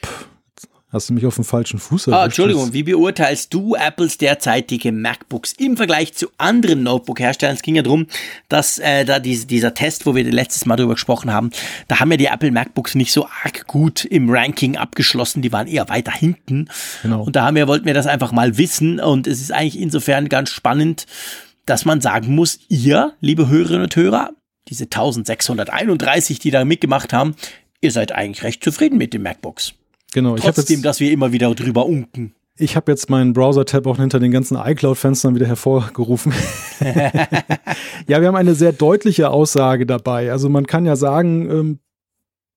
[0.91, 2.19] Hast du mich auf dem falschen Fuß erwischt?
[2.19, 7.55] Ah, Entschuldigung, wie beurteilst du Apples derzeitige MacBooks im Vergleich zu anderen Notebook-Herstellern?
[7.55, 8.07] Es ging ja darum,
[8.47, 11.51] dass äh, da diese, dieser Test, wo wir letztes Mal drüber gesprochen haben,
[11.87, 15.67] da haben ja die Apple MacBooks nicht so arg gut im Ranking abgeschlossen, die waren
[15.67, 16.69] eher weiter hinten.
[17.03, 17.21] Genau.
[17.21, 20.27] Und da haben wir, wollten wir das einfach mal wissen und es ist eigentlich insofern
[20.27, 21.05] ganz spannend,
[21.67, 24.31] dass man sagen muss, ihr, liebe Hörerinnen und Hörer,
[24.69, 27.35] diese 1631, die da mitgemacht haben,
[27.79, 29.75] ihr seid eigentlich recht zufrieden mit den MacBooks.
[30.13, 30.35] Genau.
[30.35, 32.33] Trotzdem, jetzt, dass wir immer wieder drüber unken.
[32.57, 36.33] Ich habe jetzt meinen Browser-Tab auch hinter den ganzen iCloud-Fenstern wieder hervorgerufen.
[38.07, 40.31] ja, wir haben eine sehr deutliche Aussage dabei.
[40.31, 41.79] Also man kann ja sagen,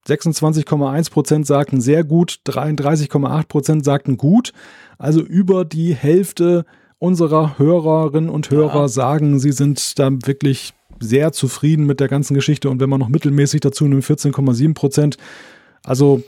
[0.09, 4.53] 26,1 ähm, Prozent sagten sehr gut, 33,8 Prozent sagten gut.
[4.99, 6.65] Also über die Hälfte
[6.99, 8.89] unserer Hörerinnen und Hörer ja.
[8.89, 12.71] sagen, sie sind da wirklich sehr zufrieden mit der ganzen Geschichte.
[12.71, 15.17] Und wenn man noch mittelmäßig dazu nimmt, 14,7 Prozent.
[15.85, 16.23] Also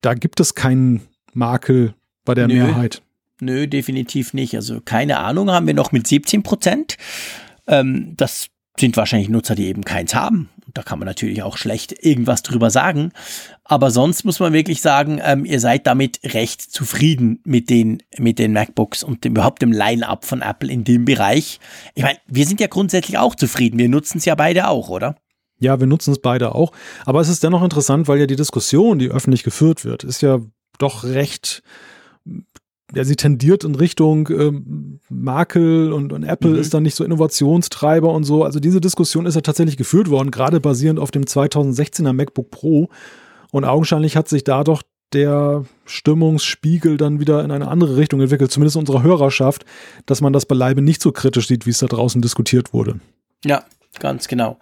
[0.00, 1.02] da gibt es keinen
[1.32, 1.94] Makel
[2.24, 2.54] bei der Nö.
[2.54, 3.02] Mehrheit.
[3.40, 4.54] Nö, definitiv nicht.
[4.54, 6.96] Also keine Ahnung haben wir noch mit 17 Prozent.
[7.66, 8.48] Ähm, das
[8.78, 10.50] sind wahrscheinlich Nutzer, die eben keins haben.
[10.74, 13.12] Da kann man natürlich auch schlecht irgendwas drüber sagen.
[13.64, 18.38] Aber sonst muss man wirklich sagen, ähm, ihr seid damit recht zufrieden mit den, mit
[18.38, 21.60] den MacBooks und dem, überhaupt dem Line-up von Apple in dem Bereich.
[21.94, 23.78] Ich meine, wir sind ja grundsätzlich auch zufrieden.
[23.78, 25.16] Wir nutzen es ja beide auch, oder?
[25.58, 26.72] Ja, wir nutzen es beide auch.
[27.04, 30.40] Aber es ist dennoch interessant, weil ja die Diskussion, die öffentlich geführt wird, ist ja
[30.78, 31.62] doch recht,
[32.94, 36.58] ja, sie tendiert in Richtung ähm, Makel und, und Apple mhm.
[36.58, 38.44] ist dann nicht so Innovationstreiber und so.
[38.44, 42.88] Also diese Diskussion ist ja tatsächlich geführt worden, gerade basierend auf dem 2016er MacBook Pro.
[43.50, 48.50] Und augenscheinlich hat sich da doch der Stimmungsspiegel dann wieder in eine andere Richtung entwickelt,
[48.50, 49.64] zumindest unserer Hörerschaft,
[50.04, 53.00] dass man das beileibe nicht so kritisch sieht, wie es da draußen diskutiert wurde.
[53.44, 53.64] Ja,
[54.00, 54.58] Ganz genau.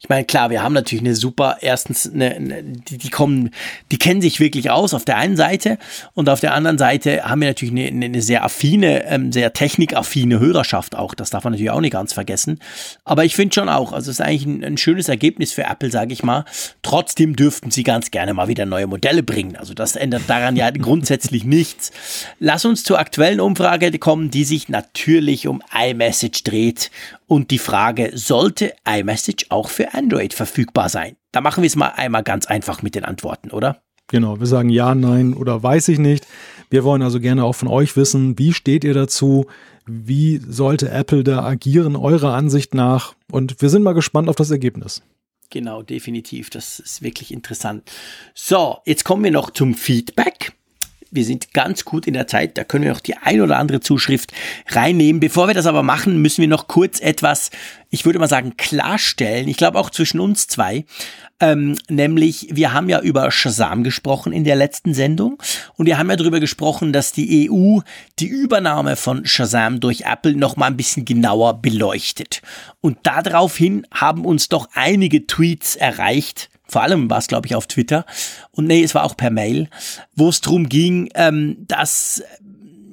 [0.00, 3.50] Ich meine, klar, wir haben natürlich eine super, erstens, eine, eine, die, die kommen,
[3.90, 5.78] die kennen sich wirklich aus auf der einen Seite
[6.12, 10.40] und auf der anderen Seite haben wir natürlich eine, eine sehr affine, ähm, sehr technikaffine
[10.40, 11.14] Hörerschaft auch.
[11.14, 12.58] Das darf man natürlich auch nicht ganz vergessen.
[13.04, 15.90] Aber ich finde schon auch, also es ist eigentlich ein, ein schönes Ergebnis für Apple,
[15.90, 16.44] sage ich mal.
[16.82, 19.56] Trotzdem dürften sie ganz gerne mal wieder neue Modelle bringen.
[19.56, 21.92] Also das ändert daran ja grundsätzlich nichts.
[22.38, 26.90] Lass uns zur aktuellen Umfrage kommen, die sich natürlich um iMessage dreht
[27.26, 31.16] und die Frage, sollte iMessage auch für Android verfügbar sein?
[31.32, 33.82] Da machen wir es mal einmal ganz einfach mit den Antworten, oder?
[34.08, 36.26] Genau, wir sagen ja, nein oder weiß ich nicht.
[36.70, 39.46] Wir wollen also gerne auch von euch wissen, wie steht ihr dazu?
[39.86, 43.14] Wie sollte Apple da agieren, eurer Ansicht nach?
[43.30, 45.02] Und wir sind mal gespannt auf das Ergebnis.
[45.50, 46.50] Genau, definitiv.
[46.50, 47.90] Das ist wirklich interessant.
[48.34, 50.52] So, jetzt kommen wir noch zum Feedback.
[51.14, 53.78] Wir sind ganz gut in der Zeit, da können wir noch die ein oder andere
[53.78, 54.32] Zuschrift
[54.66, 55.20] reinnehmen.
[55.20, 57.50] Bevor wir das aber machen, müssen wir noch kurz etwas,
[57.90, 59.46] ich würde mal sagen, klarstellen.
[59.46, 60.84] Ich glaube auch zwischen uns zwei.
[61.38, 65.40] Ähm, nämlich, wir haben ja über Shazam gesprochen in der letzten Sendung
[65.76, 67.78] und wir haben ja darüber gesprochen, dass die EU
[68.18, 72.42] die Übernahme von Shazam durch Apple noch mal ein bisschen genauer beleuchtet.
[72.80, 77.66] Und daraufhin haben uns doch einige Tweets erreicht, vor allem war es, glaube ich, auf
[77.66, 78.04] Twitter.
[78.50, 79.68] Und nee, es war auch per Mail,
[80.14, 82.22] wo es darum ging, ähm, dass,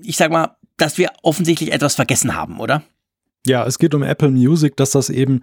[0.03, 2.83] ich sag mal, dass wir offensichtlich etwas vergessen haben, oder?
[3.45, 5.41] Ja, es geht um Apple Music, dass das eben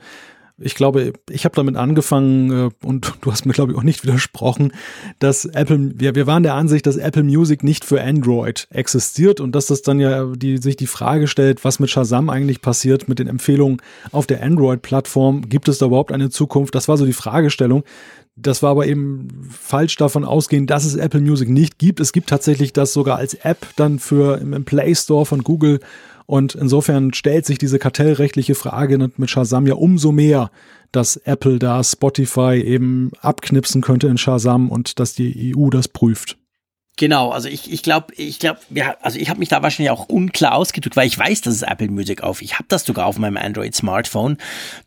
[0.61, 4.03] ich glaube, ich habe damit angefangen äh, und du hast mir, glaube ich, auch nicht
[4.03, 4.73] widersprochen,
[5.19, 9.53] dass Apple, wir, wir waren der Ansicht, dass Apple Music nicht für Android existiert und
[9.55, 13.19] dass das dann ja die, sich die Frage stellt, was mit Shazam eigentlich passiert, mit
[13.19, 13.81] den Empfehlungen
[14.11, 15.49] auf der Android-Plattform.
[15.49, 16.75] Gibt es da überhaupt eine Zukunft?
[16.75, 17.85] Das war so die Fragestellung.
[18.41, 21.99] Das war aber eben falsch davon ausgehen, dass es Apple Music nicht gibt.
[21.99, 25.81] Es gibt tatsächlich das sogar als App dann für im Play Store von Google
[26.29, 30.51] und insofern stellt sich diese kartellrechtliche Frage mit Shazam ja umso mehr,
[30.93, 36.37] dass Apple da Spotify eben abknipsen könnte in Shazam und dass die EU das prüft.
[36.99, 40.09] Genau, also ich ich glaube, ich glaube, ja, also ich habe mich da wahrscheinlich auch
[40.09, 42.43] unklar ausgedrückt, weil ich weiß, dass es Apple Music auf.
[42.43, 44.37] Ich habe das sogar auf meinem Android Smartphone.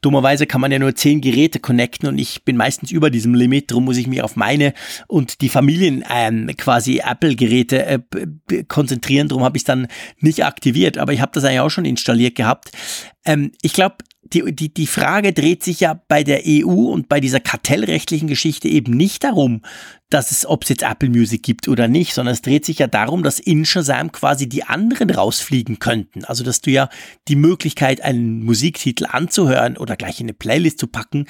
[0.01, 3.71] Dummerweise kann man ja nur zehn Geräte connecten und ich bin meistens über diesem Limit.
[3.71, 4.73] Darum muss ich mich auf meine
[5.07, 9.29] und die Familien ähm, quasi Apple Geräte äh, konzentrieren.
[9.29, 9.87] Darum habe ich dann
[10.19, 12.71] nicht aktiviert, aber ich habe das eigentlich auch schon installiert gehabt.
[13.25, 17.19] Ähm, ich glaube, die, die, die Frage dreht sich ja bei der EU und bei
[17.19, 19.61] dieser kartellrechtlichen Geschichte eben nicht darum,
[20.09, 22.87] dass es, ob es jetzt Apple Music gibt oder nicht, sondern es dreht sich ja
[22.87, 26.23] darum, dass in Shazam quasi die anderen rausfliegen könnten.
[26.25, 26.89] Also, dass du ja
[27.27, 31.25] die Möglichkeit, einen Musiktitel anzuhören oder gleich in eine Playlist zu packen,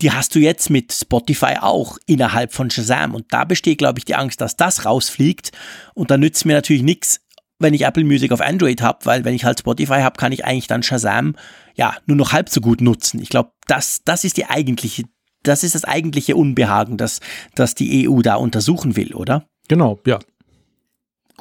[0.00, 3.14] die hast du jetzt mit Spotify auch innerhalb von Shazam.
[3.14, 5.52] Und da besteht, glaube ich, die Angst, dass das rausfliegt.
[5.94, 7.20] Und da nützt mir natürlich nichts,
[7.62, 10.44] wenn ich Apple Music auf Android habe, weil wenn ich halt Spotify habe, kann ich
[10.44, 11.36] eigentlich dann Shazam
[11.74, 13.20] ja nur noch halb so gut nutzen.
[13.20, 15.04] Ich glaube, das, das ist die eigentliche,
[15.42, 17.20] das ist das eigentliche Unbehagen, das,
[17.54, 19.46] das die EU da untersuchen will, oder?
[19.68, 20.18] Genau, ja.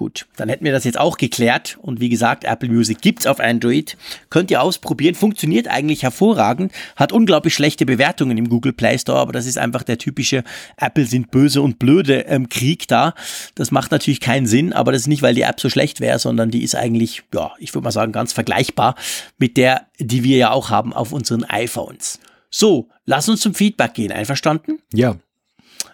[0.01, 1.77] Gut, dann hätten wir das jetzt auch geklärt.
[1.79, 3.97] Und wie gesagt, Apple Music gibt's auf Android.
[4.31, 5.13] Könnt ihr ausprobieren.
[5.13, 6.71] Funktioniert eigentlich hervorragend.
[6.95, 10.43] Hat unglaublich schlechte Bewertungen im Google Play Store, aber das ist einfach der typische
[10.75, 13.13] Apple sind böse und blöde ähm, Krieg da.
[13.53, 16.17] Das macht natürlich keinen Sinn, aber das ist nicht, weil die App so schlecht wäre,
[16.17, 18.95] sondern die ist eigentlich, ja, ich würde mal sagen, ganz vergleichbar
[19.37, 22.19] mit der, die wir ja auch haben auf unseren iPhones.
[22.49, 24.11] So, lass uns zum Feedback gehen.
[24.11, 24.79] Einverstanden?
[24.91, 25.17] Ja.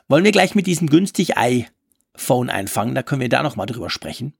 [0.08, 1.68] Wollen wir gleich mit diesem günstig Ei
[2.18, 2.96] Phone einfangen.
[2.96, 4.34] Da können wir da nochmal drüber sprechen.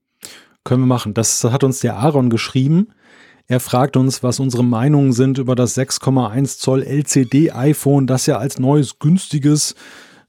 [0.64, 1.14] Können wir machen.
[1.14, 2.90] Das hat uns der Aaron geschrieben.
[3.48, 8.38] Er fragt uns, was unsere Meinungen sind über das 6,1 Zoll LCD iPhone, das ja
[8.38, 9.76] als neues günstiges,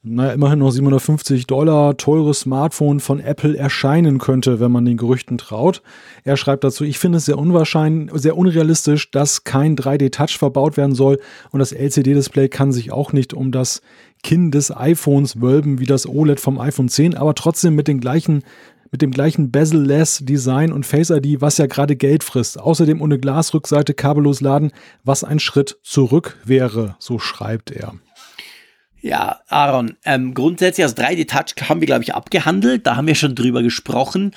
[0.03, 5.39] naja, immerhin noch 750 Dollar teures Smartphone von Apple erscheinen könnte, wenn man den Gerüchten
[5.39, 5.83] traut.
[6.23, 10.95] Er schreibt dazu, ich finde es sehr unwahrscheinlich, sehr unrealistisch, dass kein 3D-Touch verbaut werden
[10.95, 11.19] soll
[11.51, 13.83] und das LCD-Display kann sich auch nicht um das
[14.23, 18.45] Kinn des iPhones wölben wie das OLED vom iPhone 10, aber trotzdem mit den gleichen
[18.91, 22.59] mit dem gleichen Bezel-less Design und Face ID, was ja gerade Geld frisst.
[22.59, 24.71] Außerdem ohne Glasrückseite kabellos laden,
[25.05, 27.93] was ein Schritt zurück wäre, so schreibt er.
[29.01, 32.87] Ja, Aaron, ähm, grundsätzlich, also 3D-Touch haben wir, glaube ich, abgehandelt.
[32.87, 34.33] Da haben wir schon drüber gesprochen.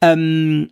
[0.00, 0.70] Ähm,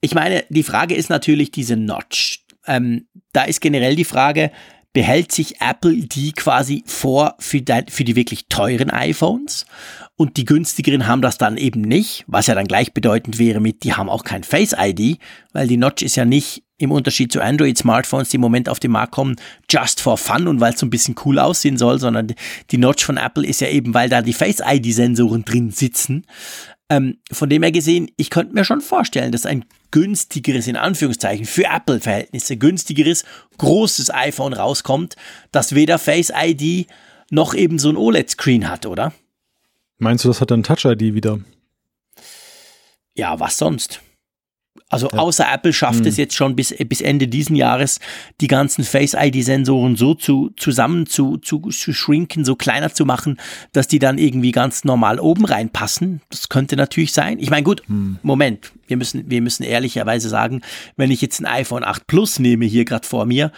[0.00, 2.44] ich meine, die Frage ist natürlich diese Notch.
[2.66, 4.50] Ähm, da ist generell die Frage,
[4.92, 9.66] behält sich Apple die quasi vor für, die, für die wirklich teuren iPhones
[10.16, 13.92] und die günstigeren haben das dann eben nicht, was ja dann gleichbedeutend wäre mit, die
[13.92, 15.18] haben auch kein Face ID,
[15.52, 18.90] weil die Notch ist ja nicht im Unterschied zu Android-Smartphones, die im Moment auf den
[18.90, 19.36] Markt kommen,
[19.70, 22.34] just for fun und weil es so ein bisschen cool aussehen soll, sondern
[22.70, 26.26] die Notch von Apple ist ja eben, weil da die Face ID-Sensoren drin sitzen.
[26.88, 31.46] Ähm, von dem her gesehen, ich könnte mir schon vorstellen, dass ein günstigeres, in Anführungszeichen,
[31.46, 33.24] für Apple-Verhältnisse günstigeres,
[33.58, 35.16] großes iPhone rauskommt,
[35.50, 36.86] das weder Face ID
[37.30, 39.12] noch eben so ein OLED-Screen hat, oder?
[39.98, 41.40] Meinst du, das hat dann Touch-ID wieder?
[43.14, 44.00] Ja, was sonst?
[44.88, 45.18] Also ja.
[45.18, 46.06] außer Apple schafft hm.
[46.06, 47.98] es jetzt schon bis, bis Ende diesen Jahres,
[48.40, 53.38] die ganzen Face-ID-Sensoren so zu, zusammen zu, zu, zu shrinken, so kleiner zu machen,
[53.72, 56.20] dass die dann irgendwie ganz normal oben reinpassen.
[56.30, 57.38] Das könnte natürlich sein.
[57.40, 58.18] Ich meine, gut, hm.
[58.22, 60.62] Moment, wir müssen, wir müssen ehrlicherweise sagen,
[60.96, 63.50] wenn ich jetzt ein iPhone 8 Plus nehme, hier gerade vor mir,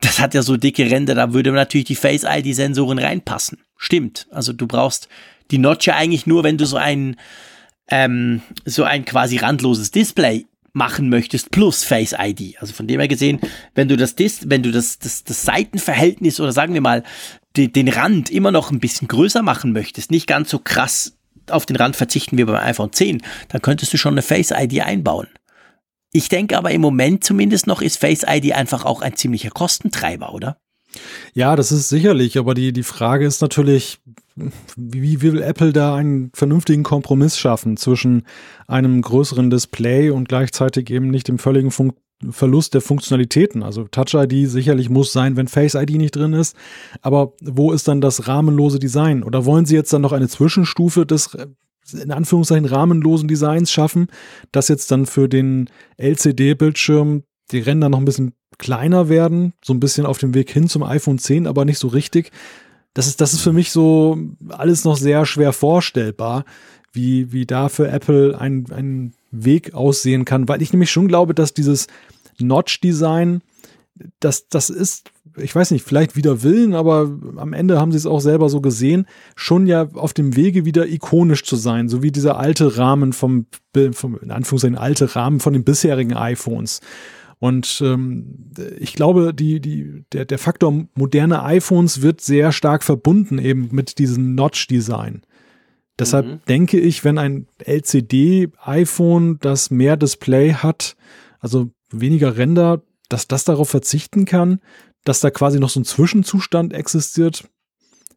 [0.00, 3.58] das hat ja so dicke Ränder, da würde natürlich die Face-ID-Sensoren reinpassen.
[3.76, 4.26] Stimmt.
[4.32, 5.08] Also du brauchst
[5.52, 7.16] die Notch ja eigentlich nur, wenn du so ein,
[7.88, 12.56] ähm, so ein quasi randloses Display machen möchtest plus Face ID.
[12.60, 13.40] Also von dem her gesehen,
[13.74, 17.02] wenn du das, Dis wenn du das, das, das Seitenverhältnis oder sagen wir mal
[17.56, 21.16] die, den Rand immer noch ein bisschen größer machen möchtest, nicht ganz so krass
[21.50, 24.80] auf den Rand verzichten wie beim iPhone 10, dann könntest du schon eine Face ID
[24.80, 25.28] einbauen.
[26.12, 30.34] Ich denke aber im Moment zumindest noch ist Face ID einfach auch ein ziemlicher Kostentreiber,
[30.34, 30.58] oder?
[31.32, 33.98] Ja, das ist sicherlich, aber die, die Frage ist natürlich,
[34.76, 38.24] wie will Apple da einen vernünftigen Kompromiss schaffen zwischen
[38.66, 41.92] einem größeren Display und gleichzeitig eben nicht dem völligen Fun
[42.30, 43.64] Verlust der Funktionalitäten?
[43.64, 46.56] Also Touch ID sicherlich muss sein, wenn Face ID nicht drin ist,
[47.00, 49.24] aber wo ist dann das rahmenlose Design?
[49.24, 51.36] Oder wollen Sie jetzt dann noch eine Zwischenstufe des
[51.92, 54.06] in Anführungszeichen rahmenlosen Designs schaffen,
[54.52, 59.80] das jetzt dann für den LCD-Bildschirm die Ränder noch ein bisschen kleiner werden, so ein
[59.80, 62.30] bisschen auf dem Weg hin zum iPhone 10, aber nicht so richtig.
[62.94, 66.44] Das ist, das ist für mich so alles noch sehr schwer vorstellbar,
[66.92, 71.34] wie, wie da für Apple ein, ein Weg aussehen kann, weil ich nämlich schon glaube,
[71.34, 71.86] dass dieses
[72.38, 73.40] Notch-Design,
[74.20, 78.06] das, das ist, ich weiß nicht, vielleicht wieder Willen, aber am Ende haben sie es
[78.06, 79.06] auch selber so gesehen,
[79.36, 83.46] schon ja auf dem Wege wieder ikonisch zu sein, so wie dieser alte Rahmen vom,
[83.92, 86.80] vom in Anführungszeichen alte Rahmen von den bisherigen iPhones.
[87.42, 93.38] Und ähm, ich glaube, die, die, der, der Faktor moderne iPhones wird sehr stark verbunden
[93.38, 95.22] eben mit diesem Notch-Design.
[95.98, 96.40] Deshalb mhm.
[96.48, 100.94] denke ich, wenn ein LCD-iPhone, das mehr Display hat,
[101.40, 104.60] also weniger Ränder, dass das darauf verzichten kann,
[105.02, 107.48] dass da quasi noch so ein Zwischenzustand existiert,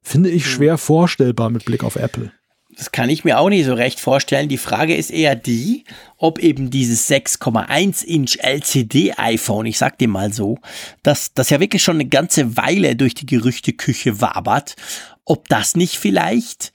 [0.03, 0.49] finde ich mhm.
[0.49, 2.31] schwer vorstellbar mit Blick auf Apple.
[2.77, 4.49] Das kann ich mir auch nicht so recht vorstellen.
[4.49, 5.85] Die Frage ist eher die,
[6.18, 10.57] ob eben dieses 6,1 Inch LCD iPhone, ich sag dir mal so,
[11.02, 14.76] dass das ja wirklich schon eine ganze Weile durch die Gerüchteküche wabert,
[15.23, 16.73] ob das nicht vielleicht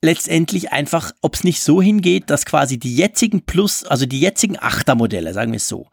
[0.00, 4.58] letztendlich einfach, ob es nicht so hingeht, dass quasi die jetzigen Plus, also die jetzigen
[4.58, 5.88] Achtermodelle, sagen wir es so,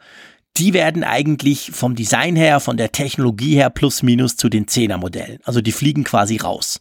[0.57, 4.98] die werden eigentlich vom Design her, von der Technologie her plus minus zu den 10er
[4.98, 5.40] Modellen.
[5.44, 6.80] Also die fliegen quasi raus.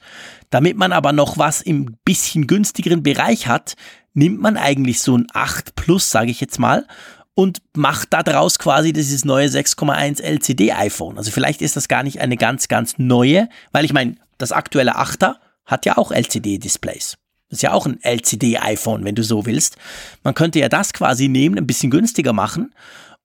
[0.50, 3.74] Damit man aber noch was im bisschen günstigeren Bereich hat,
[4.12, 6.86] nimmt man eigentlich so ein 8 Plus, sage ich jetzt mal,
[7.34, 11.16] und macht daraus quasi dieses neue 6,1 LCD iPhone.
[11.16, 14.96] Also vielleicht ist das gar nicht eine ganz, ganz neue, weil ich meine, das aktuelle
[14.96, 17.16] 8er hat ja auch LCD-Displays.
[17.48, 19.76] Das ist ja auch ein LCD-iPhone, wenn du so willst.
[20.22, 22.74] Man könnte ja das quasi nehmen, ein bisschen günstiger machen.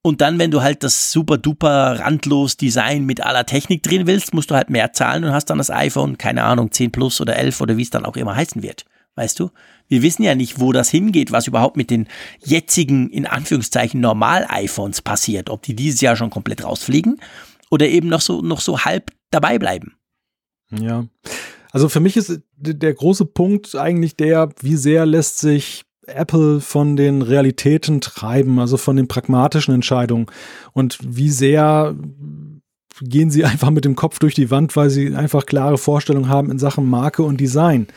[0.05, 4.35] Und dann, wenn du halt das super duper randlos Design mit aller Technik drin willst,
[4.35, 7.37] musst du halt mehr zahlen und hast dann das iPhone, keine Ahnung, 10 Plus oder
[7.37, 8.85] 11 oder wie es dann auch immer heißen wird.
[9.15, 9.49] Weißt du?
[9.87, 12.07] Wir wissen ja nicht, wo das hingeht, was überhaupt mit den
[12.43, 15.49] jetzigen, in Anführungszeichen, Normal-iPhones passiert.
[15.49, 17.19] Ob die dieses Jahr schon komplett rausfliegen
[17.71, 19.95] oder eben noch so, noch so halb dabei bleiben.
[20.69, 21.07] Ja.
[21.71, 26.95] Also für mich ist der große Punkt eigentlich der, wie sehr lässt sich Apple von
[26.95, 30.27] den Realitäten treiben, also von den pragmatischen Entscheidungen
[30.73, 31.95] und wie sehr
[33.01, 36.51] gehen sie einfach mit dem Kopf durch die Wand, weil sie einfach klare Vorstellungen haben
[36.51, 37.87] in Sachen Marke und Design.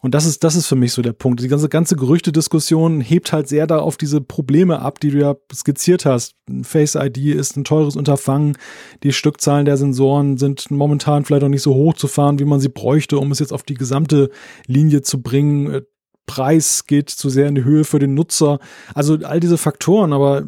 [0.00, 1.40] Und das ist, das ist für mich so der Punkt.
[1.40, 5.34] Die ganze, ganze Gerüchtediskussion hebt halt sehr da auf diese Probleme ab, die du ja
[5.52, 6.34] skizziert hast.
[6.62, 8.56] Face ID ist ein teures Unterfangen.
[9.02, 12.60] Die Stückzahlen der Sensoren sind momentan vielleicht auch nicht so hoch zu fahren, wie man
[12.60, 14.30] sie bräuchte, um es jetzt auf die gesamte
[14.66, 15.82] Linie zu bringen.
[16.26, 18.58] Preis geht zu sehr in die Höhe für den Nutzer.
[18.94, 20.44] Also all diese Faktoren, aber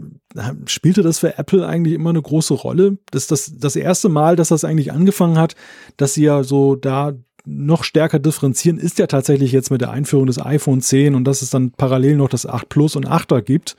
[0.66, 2.98] spielte das für Apple eigentlich immer eine große Rolle?
[3.10, 5.54] Das ist das, das erste Mal, dass das eigentlich angefangen hat,
[5.96, 7.14] dass sie ja so da
[7.44, 11.40] noch stärker differenzieren, ist ja tatsächlich jetzt mit der Einführung des iPhone 10 und dass
[11.40, 13.76] es dann parallel noch das 8 Plus und 8er gibt.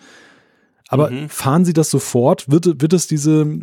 [0.88, 1.30] Aber mhm.
[1.30, 2.50] fahren Sie das sofort?
[2.50, 3.60] Wird, wird es diese,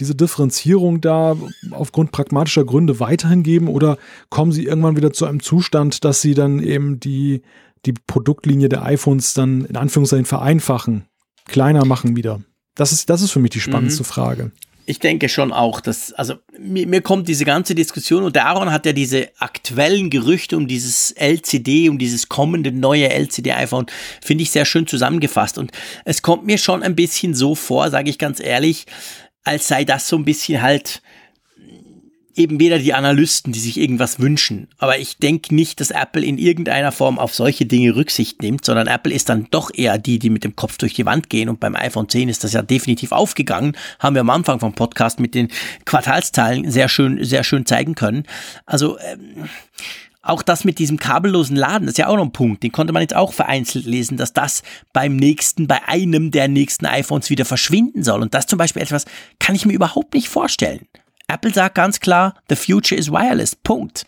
[0.00, 1.36] diese Differenzierung da
[1.70, 3.96] aufgrund pragmatischer Gründe weiterhin geben oder
[4.28, 7.42] kommen Sie irgendwann wieder zu einem Zustand, dass Sie dann eben die,
[7.86, 11.04] die Produktlinie der iPhones dann in Anführungszeichen vereinfachen,
[11.46, 12.40] kleiner machen wieder?
[12.74, 14.06] Das ist, das ist für mich die spannendste mhm.
[14.06, 14.52] Frage.
[14.86, 18.70] Ich denke schon auch, dass, also mir, mir kommt diese ganze Diskussion und der Aaron
[18.70, 23.86] hat ja diese aktuellen Gerüchte um dieses LCD, um dieses kommende neue LCD-iPhone,
[24.20, 25.56] finde ich sehr schön zusammengefasst.
[25.56, 25.72] Und
[26.04, 28.84] es kommt mir schon ein bisschen so vor, sage ich ganz ehrlich,
[29.44, 31.02] als sei das so ein bisschen halt
[32.36, 34.68] eben weder die Analysten, die sich irgendwas wünschen.
[34.78, 38.86] Aber ich denke nicht, dass Apple in irgendeiner Form auf solche Dinge Rücksicht nimmt, sondern
[38.86, 41.48] Apple ist dann doch eher die, die mit dem Kopf durch die Wand gehen.
[41.48, 43.76] Und beim iPhone 10 ist das ja definitiv aufgegangen.
[44.00, 45.48] Haben wir am Anfang vom Podcast mit den
[45.84, 48.24] Quartalszahlen sehr schön, sehr schön zeigen können.
[48.66, 49.48] Also, ähm,
[50.24, 52.92] auch das mit diesem kabellosen Laden, das ist ja auch noch ein Punkt, den konnte
[52.92, 57.44] man jetzt auch vereinzelt lesen, dass das beim nächsten, bei einem der nächsten iPhones wieder
[57.44, 58.22] verschwinden soll.
[58.22, 59.04] Und das zum Beispiel etwas
[59.38, 60.86] kann ich mir überhaupt nicht vorstellen.
[61.28, 63.54] Apple sagt ganz klar, the future is wireless.
[63.54, 64.06] Punkt.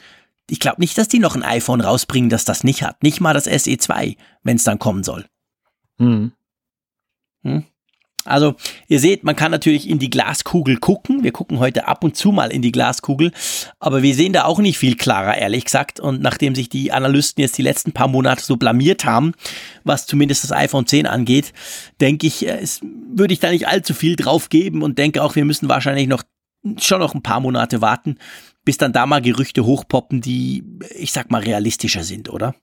[0.49, 3.03] Ich glaube nicht, dass die noch ein iPhone rausbringen, das das nicht hat.
[3.03, 5.27] Nicht mal das SE2, wenn es dann kommen soll.
[5.99, 6.33] Hm.
[7.43, 7.65] Hm?
[8.27, 8.55] Also,
[8.89, 11.23] ihr seht, man kann natürlich in die Glaskugel gucken.
[11.23, 13.33] Wir gucken heute ab und zu mal in die Glaskugel,
[13.79, 16.01] aber wir sehen da auch nicht viel klarer, ehrlich gesagt.
[16.01, 19.33] Und nachdem sich die Analysten jetzt die letzten paar Monate so blamiert haben,
[19.85, 21.53] was zumindest das iPhone 10 angeht,
[22.01, 25.37] denke ich, äh, es würde ich da nicht allzu viel drauf geben und denke auch,
[25.37, 26.23] wir müssen wahrscheinlich noch
[26.79, 28.19] schon noch ein paar Monate warten,
[28.65, 30.65] bis dann da mal Gerüchte hochpoppen, die,
[30.97, 32.55] ich sag mal, realistischer sind, oder?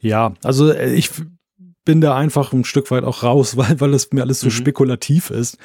[0.00, 1.10] Ja, also äh, ich
[1.86, 4.52] bin da einfach ein Stück weit auch raus, weil, weil es mir alles so mhm.
[4.52, 5.56] spekulativ ist.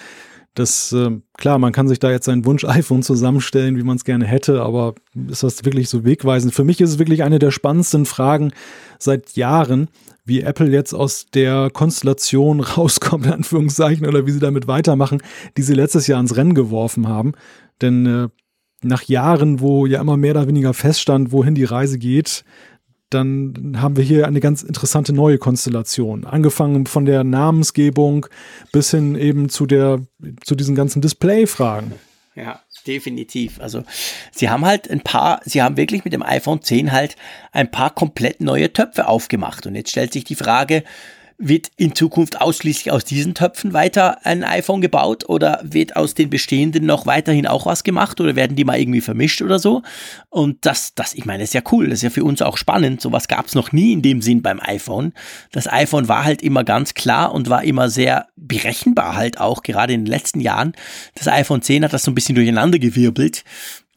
[0.54, 4.26] Das, äh, klar, man kann sich da jetzt sein Wunsch-iPhone zusammenstellen, wie man es gerne
[4.26, 4.96] hätte, aber
[5.30, 6.54] ist das wirklich so wegweisend?
[6.54, 8.52] Für mich ist es wirklich eine der spannendsten Fragen
[9.00, 9.88] seit Jahren,
[10.26, 15.22] wie Apple jetzt aus der Konstellation rauskommt, in Anführungszeichen, oder wie sie damit weitermachen,
[15.56, 17.32] die sie letztes Jahr ins Rennen geworfen haben.
[17.82, 18.28] Denn äh,
[18.84, 22.44] nach Jahren, wo ja immer mehr oder weniger feststand, wohin die Reise geht,
[23.12, 26.26] dann haben wir hier eine ganz interessante neue Konstellation.
[26.26, 28.26] Angefangen von der Namensgebung
[28.72, 30.00] bis hin eben zu der,
[30.44, 31.94] zu diesen ganzen Display-Fragen.
[32.36, 33.60] Ja, definitiv.
[33.60, 33.84] Also
[34.32, 37.18] sie haben halt ein paar, sie haben wirklich mit dem iPhone 10 halt
[37.52, 39.68] ein paar komplett neue Töpfe aufgemacht.
[39.68, 40.84] Und jetzt stellt sich die Frage,
[41.42, 46.30] wird in Zukunft ausschließlich aus diesen Töpfen weiter ein iPhone gebaut oder wird aus den
[46.30, 49.82] bestehenden noch weiterhin auch was gemacht oder werden die mal irgendwie vermischt oder so?
[50.30, 53.02] Und das, das, ich meine, ist ja cool, das ist ja für uns auch spannend.
[53.02, 55.14] Sowas gab es noch nie in dem Sinn beim iPhone.
[55.52, 59.94] Das iPhone war halt immer ganz klar und war immer sehr berechenbar halt auch, gerade
[59.94, 60.74] in den letzten Jahren.
[61.16, 63.44] Das iPhone 10 hat das so ein bisschen durcheinander gewirbelt.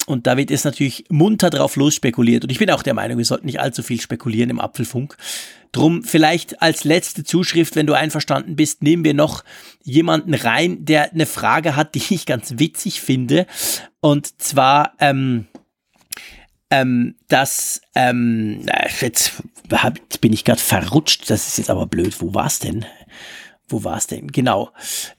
[0.06, 2.44] Und da wird jetzt natürlich munter drauf losspekuliert.
[2.44, 5.16] Und ich bin auch der Meinung, wir sollten nicht allzu viel spekulieren im Apfelfunk.
[5.74, 9.42] Drum vielleicht als letzte Zuschrift, wenn du einverstanden bist, nehmen wir noch
[9.82, 13.46] jemanden rein, der eine Frage hat, die ich ganz witzig finde.
[14.00, 15.46] Und zwar, ähm,
[16.70, 18.66] ähm, dass, ähm,
[19.00, 22.84] jetzt, jetzt bin ich gerade verrutscht, das ist jetzt aber blöd, wo war's denn?
[23.66, 24.28] Wo war's denn?
[24.28, 24.70] Genau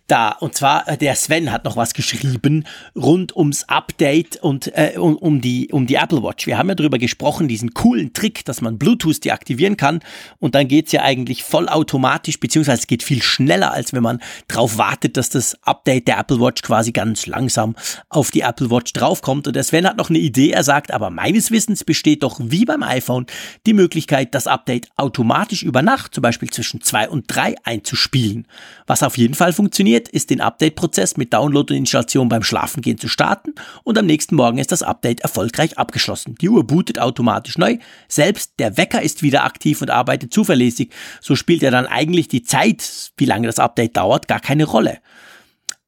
[0.07, 0.29] da.
[0.29, 2.65] Und zwar, äh, der Sven hat noch was geschrieben
[2.95, 6.45] rund ums Update und äh, um, um, die, um die Apple Watch.
[6.47, 9.99] Wir haben ja darüber gesprochen, diesen coolen Trick, dass man Bluetooth deaktivieren kann.
[10.39, 14.77] Und dann geht's ja eigentlich vollautomatisch, beziehungsweise es geht viel schneller, als wenn man darauf
[14.77, 17.75] wartet, dass das Update der Apple Watch quasi ganz langsam
[18.09, 19.47] auf die Apple Watch draufkommt.
[19.47, 20.51] Und der Sven hat noch eine Idee.
[20.51, 23.25] Er sagt, aber meines Wissens besteht doch wie beim iPhone
[23.65, 28.47] die Möglichkeit, das Update automatisch über Nacht, zum Beispiel zwischen zwei und drei einzuspielen.
[28.85, 32.97] Was auf jeden Fall funktioniert funktioniert, ist den Update-Prozess mit Download und Installation beim Schlafengehen
[32.97, 33.53] zu starten
[33.83, 36.35] und am nächsten Morgen ist das Update erfolgreich abgeschlossen.
[36.41, 37.77] Die Uhr bootet automatisch neu,
[38.07, 40.91] selbst der Wecker ist wieder aktiv und arbeitet zuverlässig,
[41.21, 44.99] so spielt ja dann eigentlich die Zeit, wie lange das Update dauert, gar keine Rolle.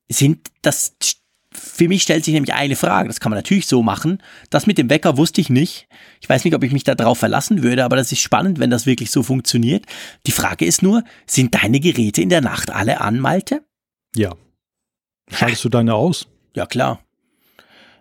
[0.09, 0.95] Sind das
[1.59, 4.21] für mich stellt sich nämlich eine Frage, das kann man natürlich so machen.
[4.51, 5.87] Das mit dem Wecker wusste ich nicht.
[6.21, 8.85] Ich weiß nicht, ob ich mich darauf verlassen würde, aber das ist spannend, wenn das
[8.85, 9.85] wirklich so funktioniert.
[10.27, 13.63] Die Frage ist nur, sind deine Geräte in der Nacht alle an, Malte?
[14.17, 14.35] Ja.
[15.29, 16.27] Schaltest du deine aus?
[16.55, 16.99] Ja, klar.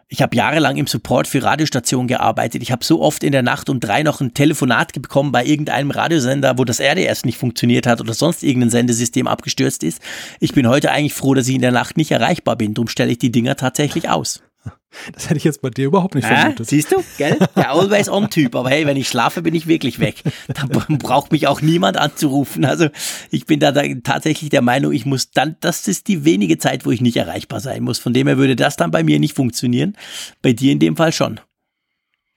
[0.09, 2.63] Ich habe jahrelang im Support für Radiostationen gearbeitet.
[2.63, 5.91] Ich habe so oft in der Nacht um drei noch ein Telefonat bekommen bei irgendeinem
[5.91, 10.01] Radiosender, wo das RDS nicht funktioniert hat oder sonst irgendein Sendesystem abgestürzt ist.
[10.39, 12.73] Ich bin heute eigentlich froh, dass ich in der Nacht nicht erreichbar bin.
[12.73, 14.43] Darum stelle ich die Dinger tatsächlich aus.
[15.13, 16.67] Das hätte ich jetzt bei dir überhaupt nicht vermutet.
[16.69, 17.37] Siehst du, gell?
[17.55, 18.55] Der Always-on-Typ.
[18.55, 20.23] Aber hey, wenn ich schlafe, bin ich wirklich weg.
[20.49, 22.65] Da braucht mich auch niemand anzurufen.
[22.65, 22.89] Also
[23.31, 26.87] ich bin da, da, tatsächlich der Meinung, ich muss dann, das ist die wenige Zeit,
[26.87, 27.99] wo ich nicht erreichbar sein muss.
[27.99, 29.97] Von dem her würde das dann bei mir nicht funktionieren.
[30.41, 31.41] Bei dir in dem Fall schon.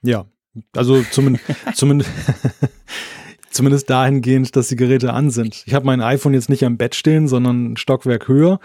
[0.02, 0.26] Ja,
[0.76, 1.44] also zumindest,
[1.74, 2.10] zumindest,
[3.50, 5.62] zumindest dahingehend, dass die Geräte an sind.
[5.66, 8.60] Ich habe mein iPhone jetzt nicht am Bett stehen, sondern ein Stockwerk höher.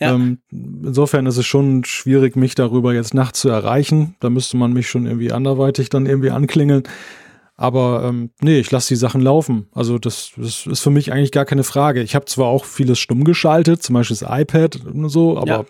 [0.00, 0.14] Ja.
[0.14, 4.16] Ähm, insofern ist es schon schwierig, mich darüber jetzt nachts zu erreichen.
[4.20, 6.82] Da müsste man mich schon irgendwie anderweitig dann irgendwie anklingeln.
[7.56, 9.68] Aber ähm, nee, ich lasse die Sachen laufen.
[9.72, 12.02] Also das, das ist für mich eigentlich gar keine Frage.
[12.02, 15.64] Ich habe zwar auch vieles stumm geschaltet, zum Beispiel das iPad und so, aber ja.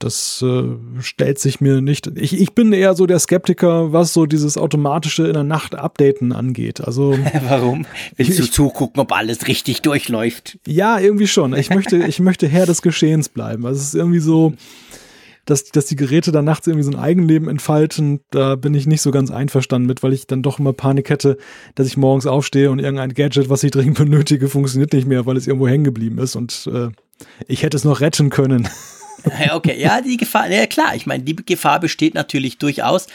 [0.00, 0.62] Das äh,
[1.00, 2.10] stellt sich mir nicht.
[2.16, 6.32] Ich, ich bin eher so der Skeptiker, was so dieses automatische in der Nacht Updaten
[6.32, 6.80] angeht.
[6.80, 7.18] Also
[7.48, 7.84] warum?
[8.16, 10.58] Willst du ich, zugucken, ob alles richtig durchläuft?
[10.66, 11.54] Ja, irgendwie schon.
[11.54, 13.66] Ich möchte, ich möchte Herr des Geschehens bleiben.
[13.66, 14.54] Also es ist irgendwie so,
[15.44, 18.20] dass, dass die Geräte dann nachts irgendwie so ein Eigenleben entfalten.
[18.30, 21.36] Da bin ich nicht so ganz einverstanden mit, weil ich dann doch immer Panik hätte,
[21.74, 25.36] dass ich morgens aufstehe und irgendein Gadget, was ich dringend benötige, funktioniert nicht mehr, weil
[25.36, 26.88] es irgendwo hängen geblieben ist und äh,
[27.46, 28.66] ich hätte es noch retten können.
[29.52, 33.06] Okay, ja, die Gefahr, ja klar, ich meine, die Gefahr besteht natürlich durchaus.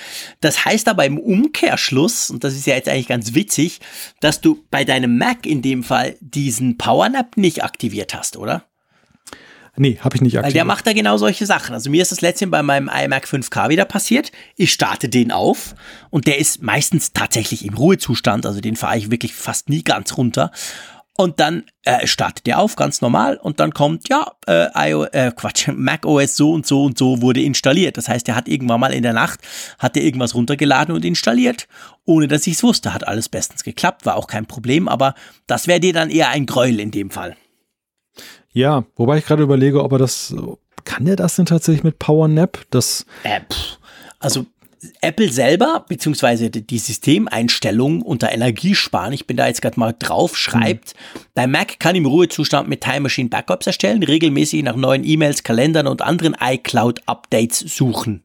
[0.41, 3.79] Das heißt aber im Umkehrschluss, und das ist ja jetzt eigentlich ganz witzig,
[4.19, 8.65] dass du bei deinem Mac in dem Fall diesen Powernap nicht aktiviert hast, oder?
[9.77, 10.45] Nee, habe ich nicht aktiviert.
[10.45, 11.73] Weil der macht da genau solche Sachen.
[11.73, 14.31] Also mir ist das letztens bei meinem iMac 5K wieder passiert.
[14.55, 15.75] Ich starte den auf
[16.09, 18.45] und der ist meistens tatsächlich im Ruhezustand.
[18.45, 20.51] Also den fahre ich wirklich fast nie ganz runter.
[21.17, 25.31] Und dann äh, startet der auf, ganz normal, und dann kommt, ja, äh, IO, äh,
[25.33, 27.95] Quatsch, Mac OS so und so und so wurde installiert.
[27.97, 29.39] Das heißt, er hat irgendwann mal in der Nacht,
[29.79, 31.67] hat er irgendwas runtergeladen und installiert,
[32.03, 32.93] ohne dass ich es wusste.
[32.93, 35.15] Hat alles bestens geklappt, war auch kein Problem, aber
[35.47, 37.37] das wäre dir dann eher ein Gräuel in dem Fall.
[38.51, 40.35] Ja, wobei ich gerade überlege, ob er das,
[40.83, 42.65] kann er das denn tatsächlich mit PowerNap?
[42.71, 43.77] Das äh, pff,
[44.19, 44.45] also
[45.01, 50.93] Apple selber, beziehungsweise die Systemeinstellung unter Energiesparen, ich bin da jetzt gerade mal drauf, schreibt,
[50.95, 51.19] mhm.
[51.33, 55.87] dein Mac kann im Ruhezustand mit Time Machine Backups erstellen, regelmäßig nach neuen E-Mails, Kalendern
[55.87, 58.23] und anderen iCloud-Updates suchen.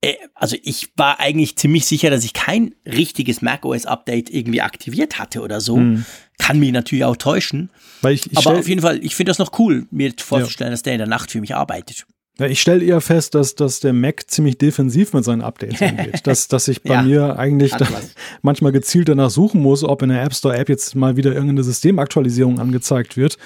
[0.00, 5.40] Äh, also ich war eigentlich ziemlich sicher, dass ich kein richtiges macOS-Update irgendwie aktiviert hatte
[5.40, 5.76] oder so.
[5.76, 6.04] Mhm.
[6.38, 7.70] Kann mich natürlich auch täuschen.
[8.08, 10.72] Ich, ich Aber auf jeden Fall, ich finde das noch cool, mir vorzustellen, ja.
[10.72, 12.06] dass der in der Nacht für mich arbeitet.
[12.38, 16.26] Ja, ich stelle eher fest, dass, dass der Mac ziemlich defensiv mit seinen Updates umgeht.
[16.26, 17.72] dass, dass ich bei ja, mir eigentlich
[18.42, 21.64] manchmal gezielt danach suchen muss, ob in der App Store App jetzt mal wieder irgendeine
[21.64, 23.38] Systemaktualisierung angezeigt wird.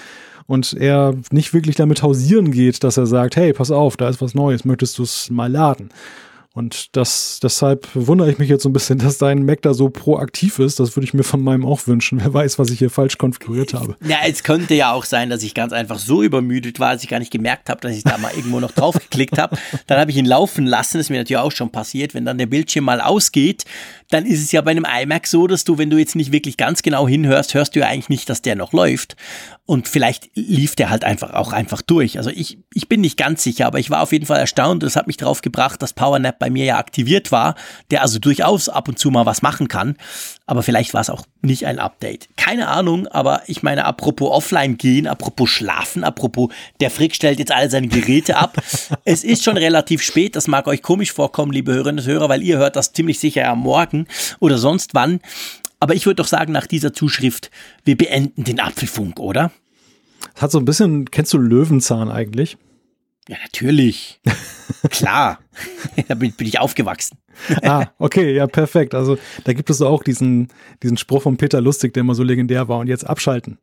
[0.46, 4.20] Und er nicht wirklich damit hausieren geht, dass er sagt, hey, pass auf, da ist
[4.20, 5.90] was Neues, möchtest du es mal laden?
[6.60, 9.88] Und das, deshalb wundere ich mich jetzt so ein bisschen, dass dein Mac da so
[9.88, 10.78] proaktiv ist.
[10.78, 12.20] Das würde ich mir von meinem auch wünschen.
[12.20, 13.96] Wer weiß, was ich hier falsch konfiguriert habe.
[14.06, 17.08] Ja, es könnte ja auch sein, dass ich ganz einfach so übermüdet war, dass ich
[17.08, 19.56] gar nicht gemerkt habe, dass ich da mal irgendwo noch drauf geklickt habe.
[19.86, 20.98] Dann habe ich ihn laufen lassen.
[20.98, 22.12] Das ist mir natürlich auch schon passiert.
[22.12, 23.64] Wenn dann der Bildschirm mal ausgeht,
[24.10, 26.56] dann ist es ja bei einem iMac so, dass du, wenn du jetzt nicht wirklich
[26.56, 29.16] ganz genau hinhörst, hörst du ja eigentlich nicht, dass der noch läuft.
[29.66, 32.18] Und vielleicht lief der halt einfach auch einfach durch.
[32.18, 34.82] Also ich, ich bin nicht ganz sicher, aber ich war auf jeden Fall erstaunt.
[34.82, 37.54] Das hat mich darauf gebracht, dass PowerNap bei mir ja aktiviert war,
[37.92, 39.96] der also durchaus ab und zu mal was machen kann.
[40.50, 42.28] Aber vielleicht war es auch nicht ein Update.
[42.36, 46.50] Keine Ahnung, aber ich meine, apropos offline gehen, apropos schlafen, apropos
[46.80, 48.60] der Frick stellt jetzt alle seine Geräte ab.
[49.04, 50.34] es ist schon relativ spät.
[50.34, 53.46] Das mag euch komisch vorkommen, liebe Hörerinnen und Hörer, weil ihr hört das ziemlich sicher
[53.46, 54.08] am Morgen
[54.40, 55.20] oder sonst wann.
[55.78, 57.52] Aber ich würde doch sagen, nach dieser Zuschrift,
[57.84, 59.52] wir beenden den Apfelfunk, oder?
[60.34, 62.56] Hat so ein bisschen, kennst du Löwenzahn eigentlich?
[63.30, 64.20] Ja, natürlich.
[64.90, 65.38] Klar.
[66.08, 67.16] da bin, bin, ich aufgewachsen.
[67.62, 68.92] ah, okay, ja, perfekt.
[68.92, 70.48] Also da gibt es auch diesen,
[70.82, 73.58] diesen Spruch von Peter Lustig, der immer so legendär war und jetzt abschalten.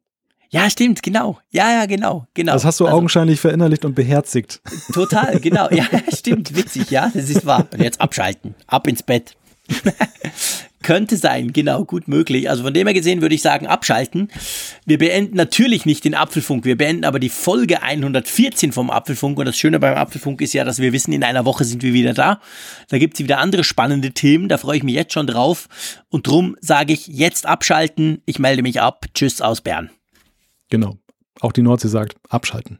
[0.50, 1.40] Ja, stimmt, genau.
[1.50, 2.54] Ja, ja, genau, genau.
[2.54, 4.62] Das hast du also, augenscheinlich verinnerlicht und beherzigt.
[4.94, 5.70] Total, genau.
[5.70, 5.86] Ja,
[6.16, 7.68] stimmt, witzig, ja, das ist wahr.
[7.70, 9.36] Und jetzt abschalten, ab ins Bett.
[10.84, 12.50] Könnte sein, genau, gut möglich.
[12.50, 14.30] Also von dem her gesehen würde ich sagen, abschalten.
[14.86, 19.40] Wir beenden natürlich nicht den Apfelfunk, wir beenden aber die Folge 114 vom Apfelfunk.
[19.40, 21.94] Und das Schöne beim Apfelfunk ist ja, dass wir wissen, in einer Woche sind wir
[21.94, 22.42] wieder da.
[22.90, 25.68] Da gibt es wieder andere spannende Themen, da freue ich mich jetzt schon drauf.
[26.10, 28.22] Und drum sage ich jetzt abschalten.
[28.26, 29.06] Ich melde mich ab.
[29.14, 29.90] Tschüss aus Bern.
[30.70, 30.98] Genau.
[31.40, 32.80] Auch die Nordsee sagt, abschalten.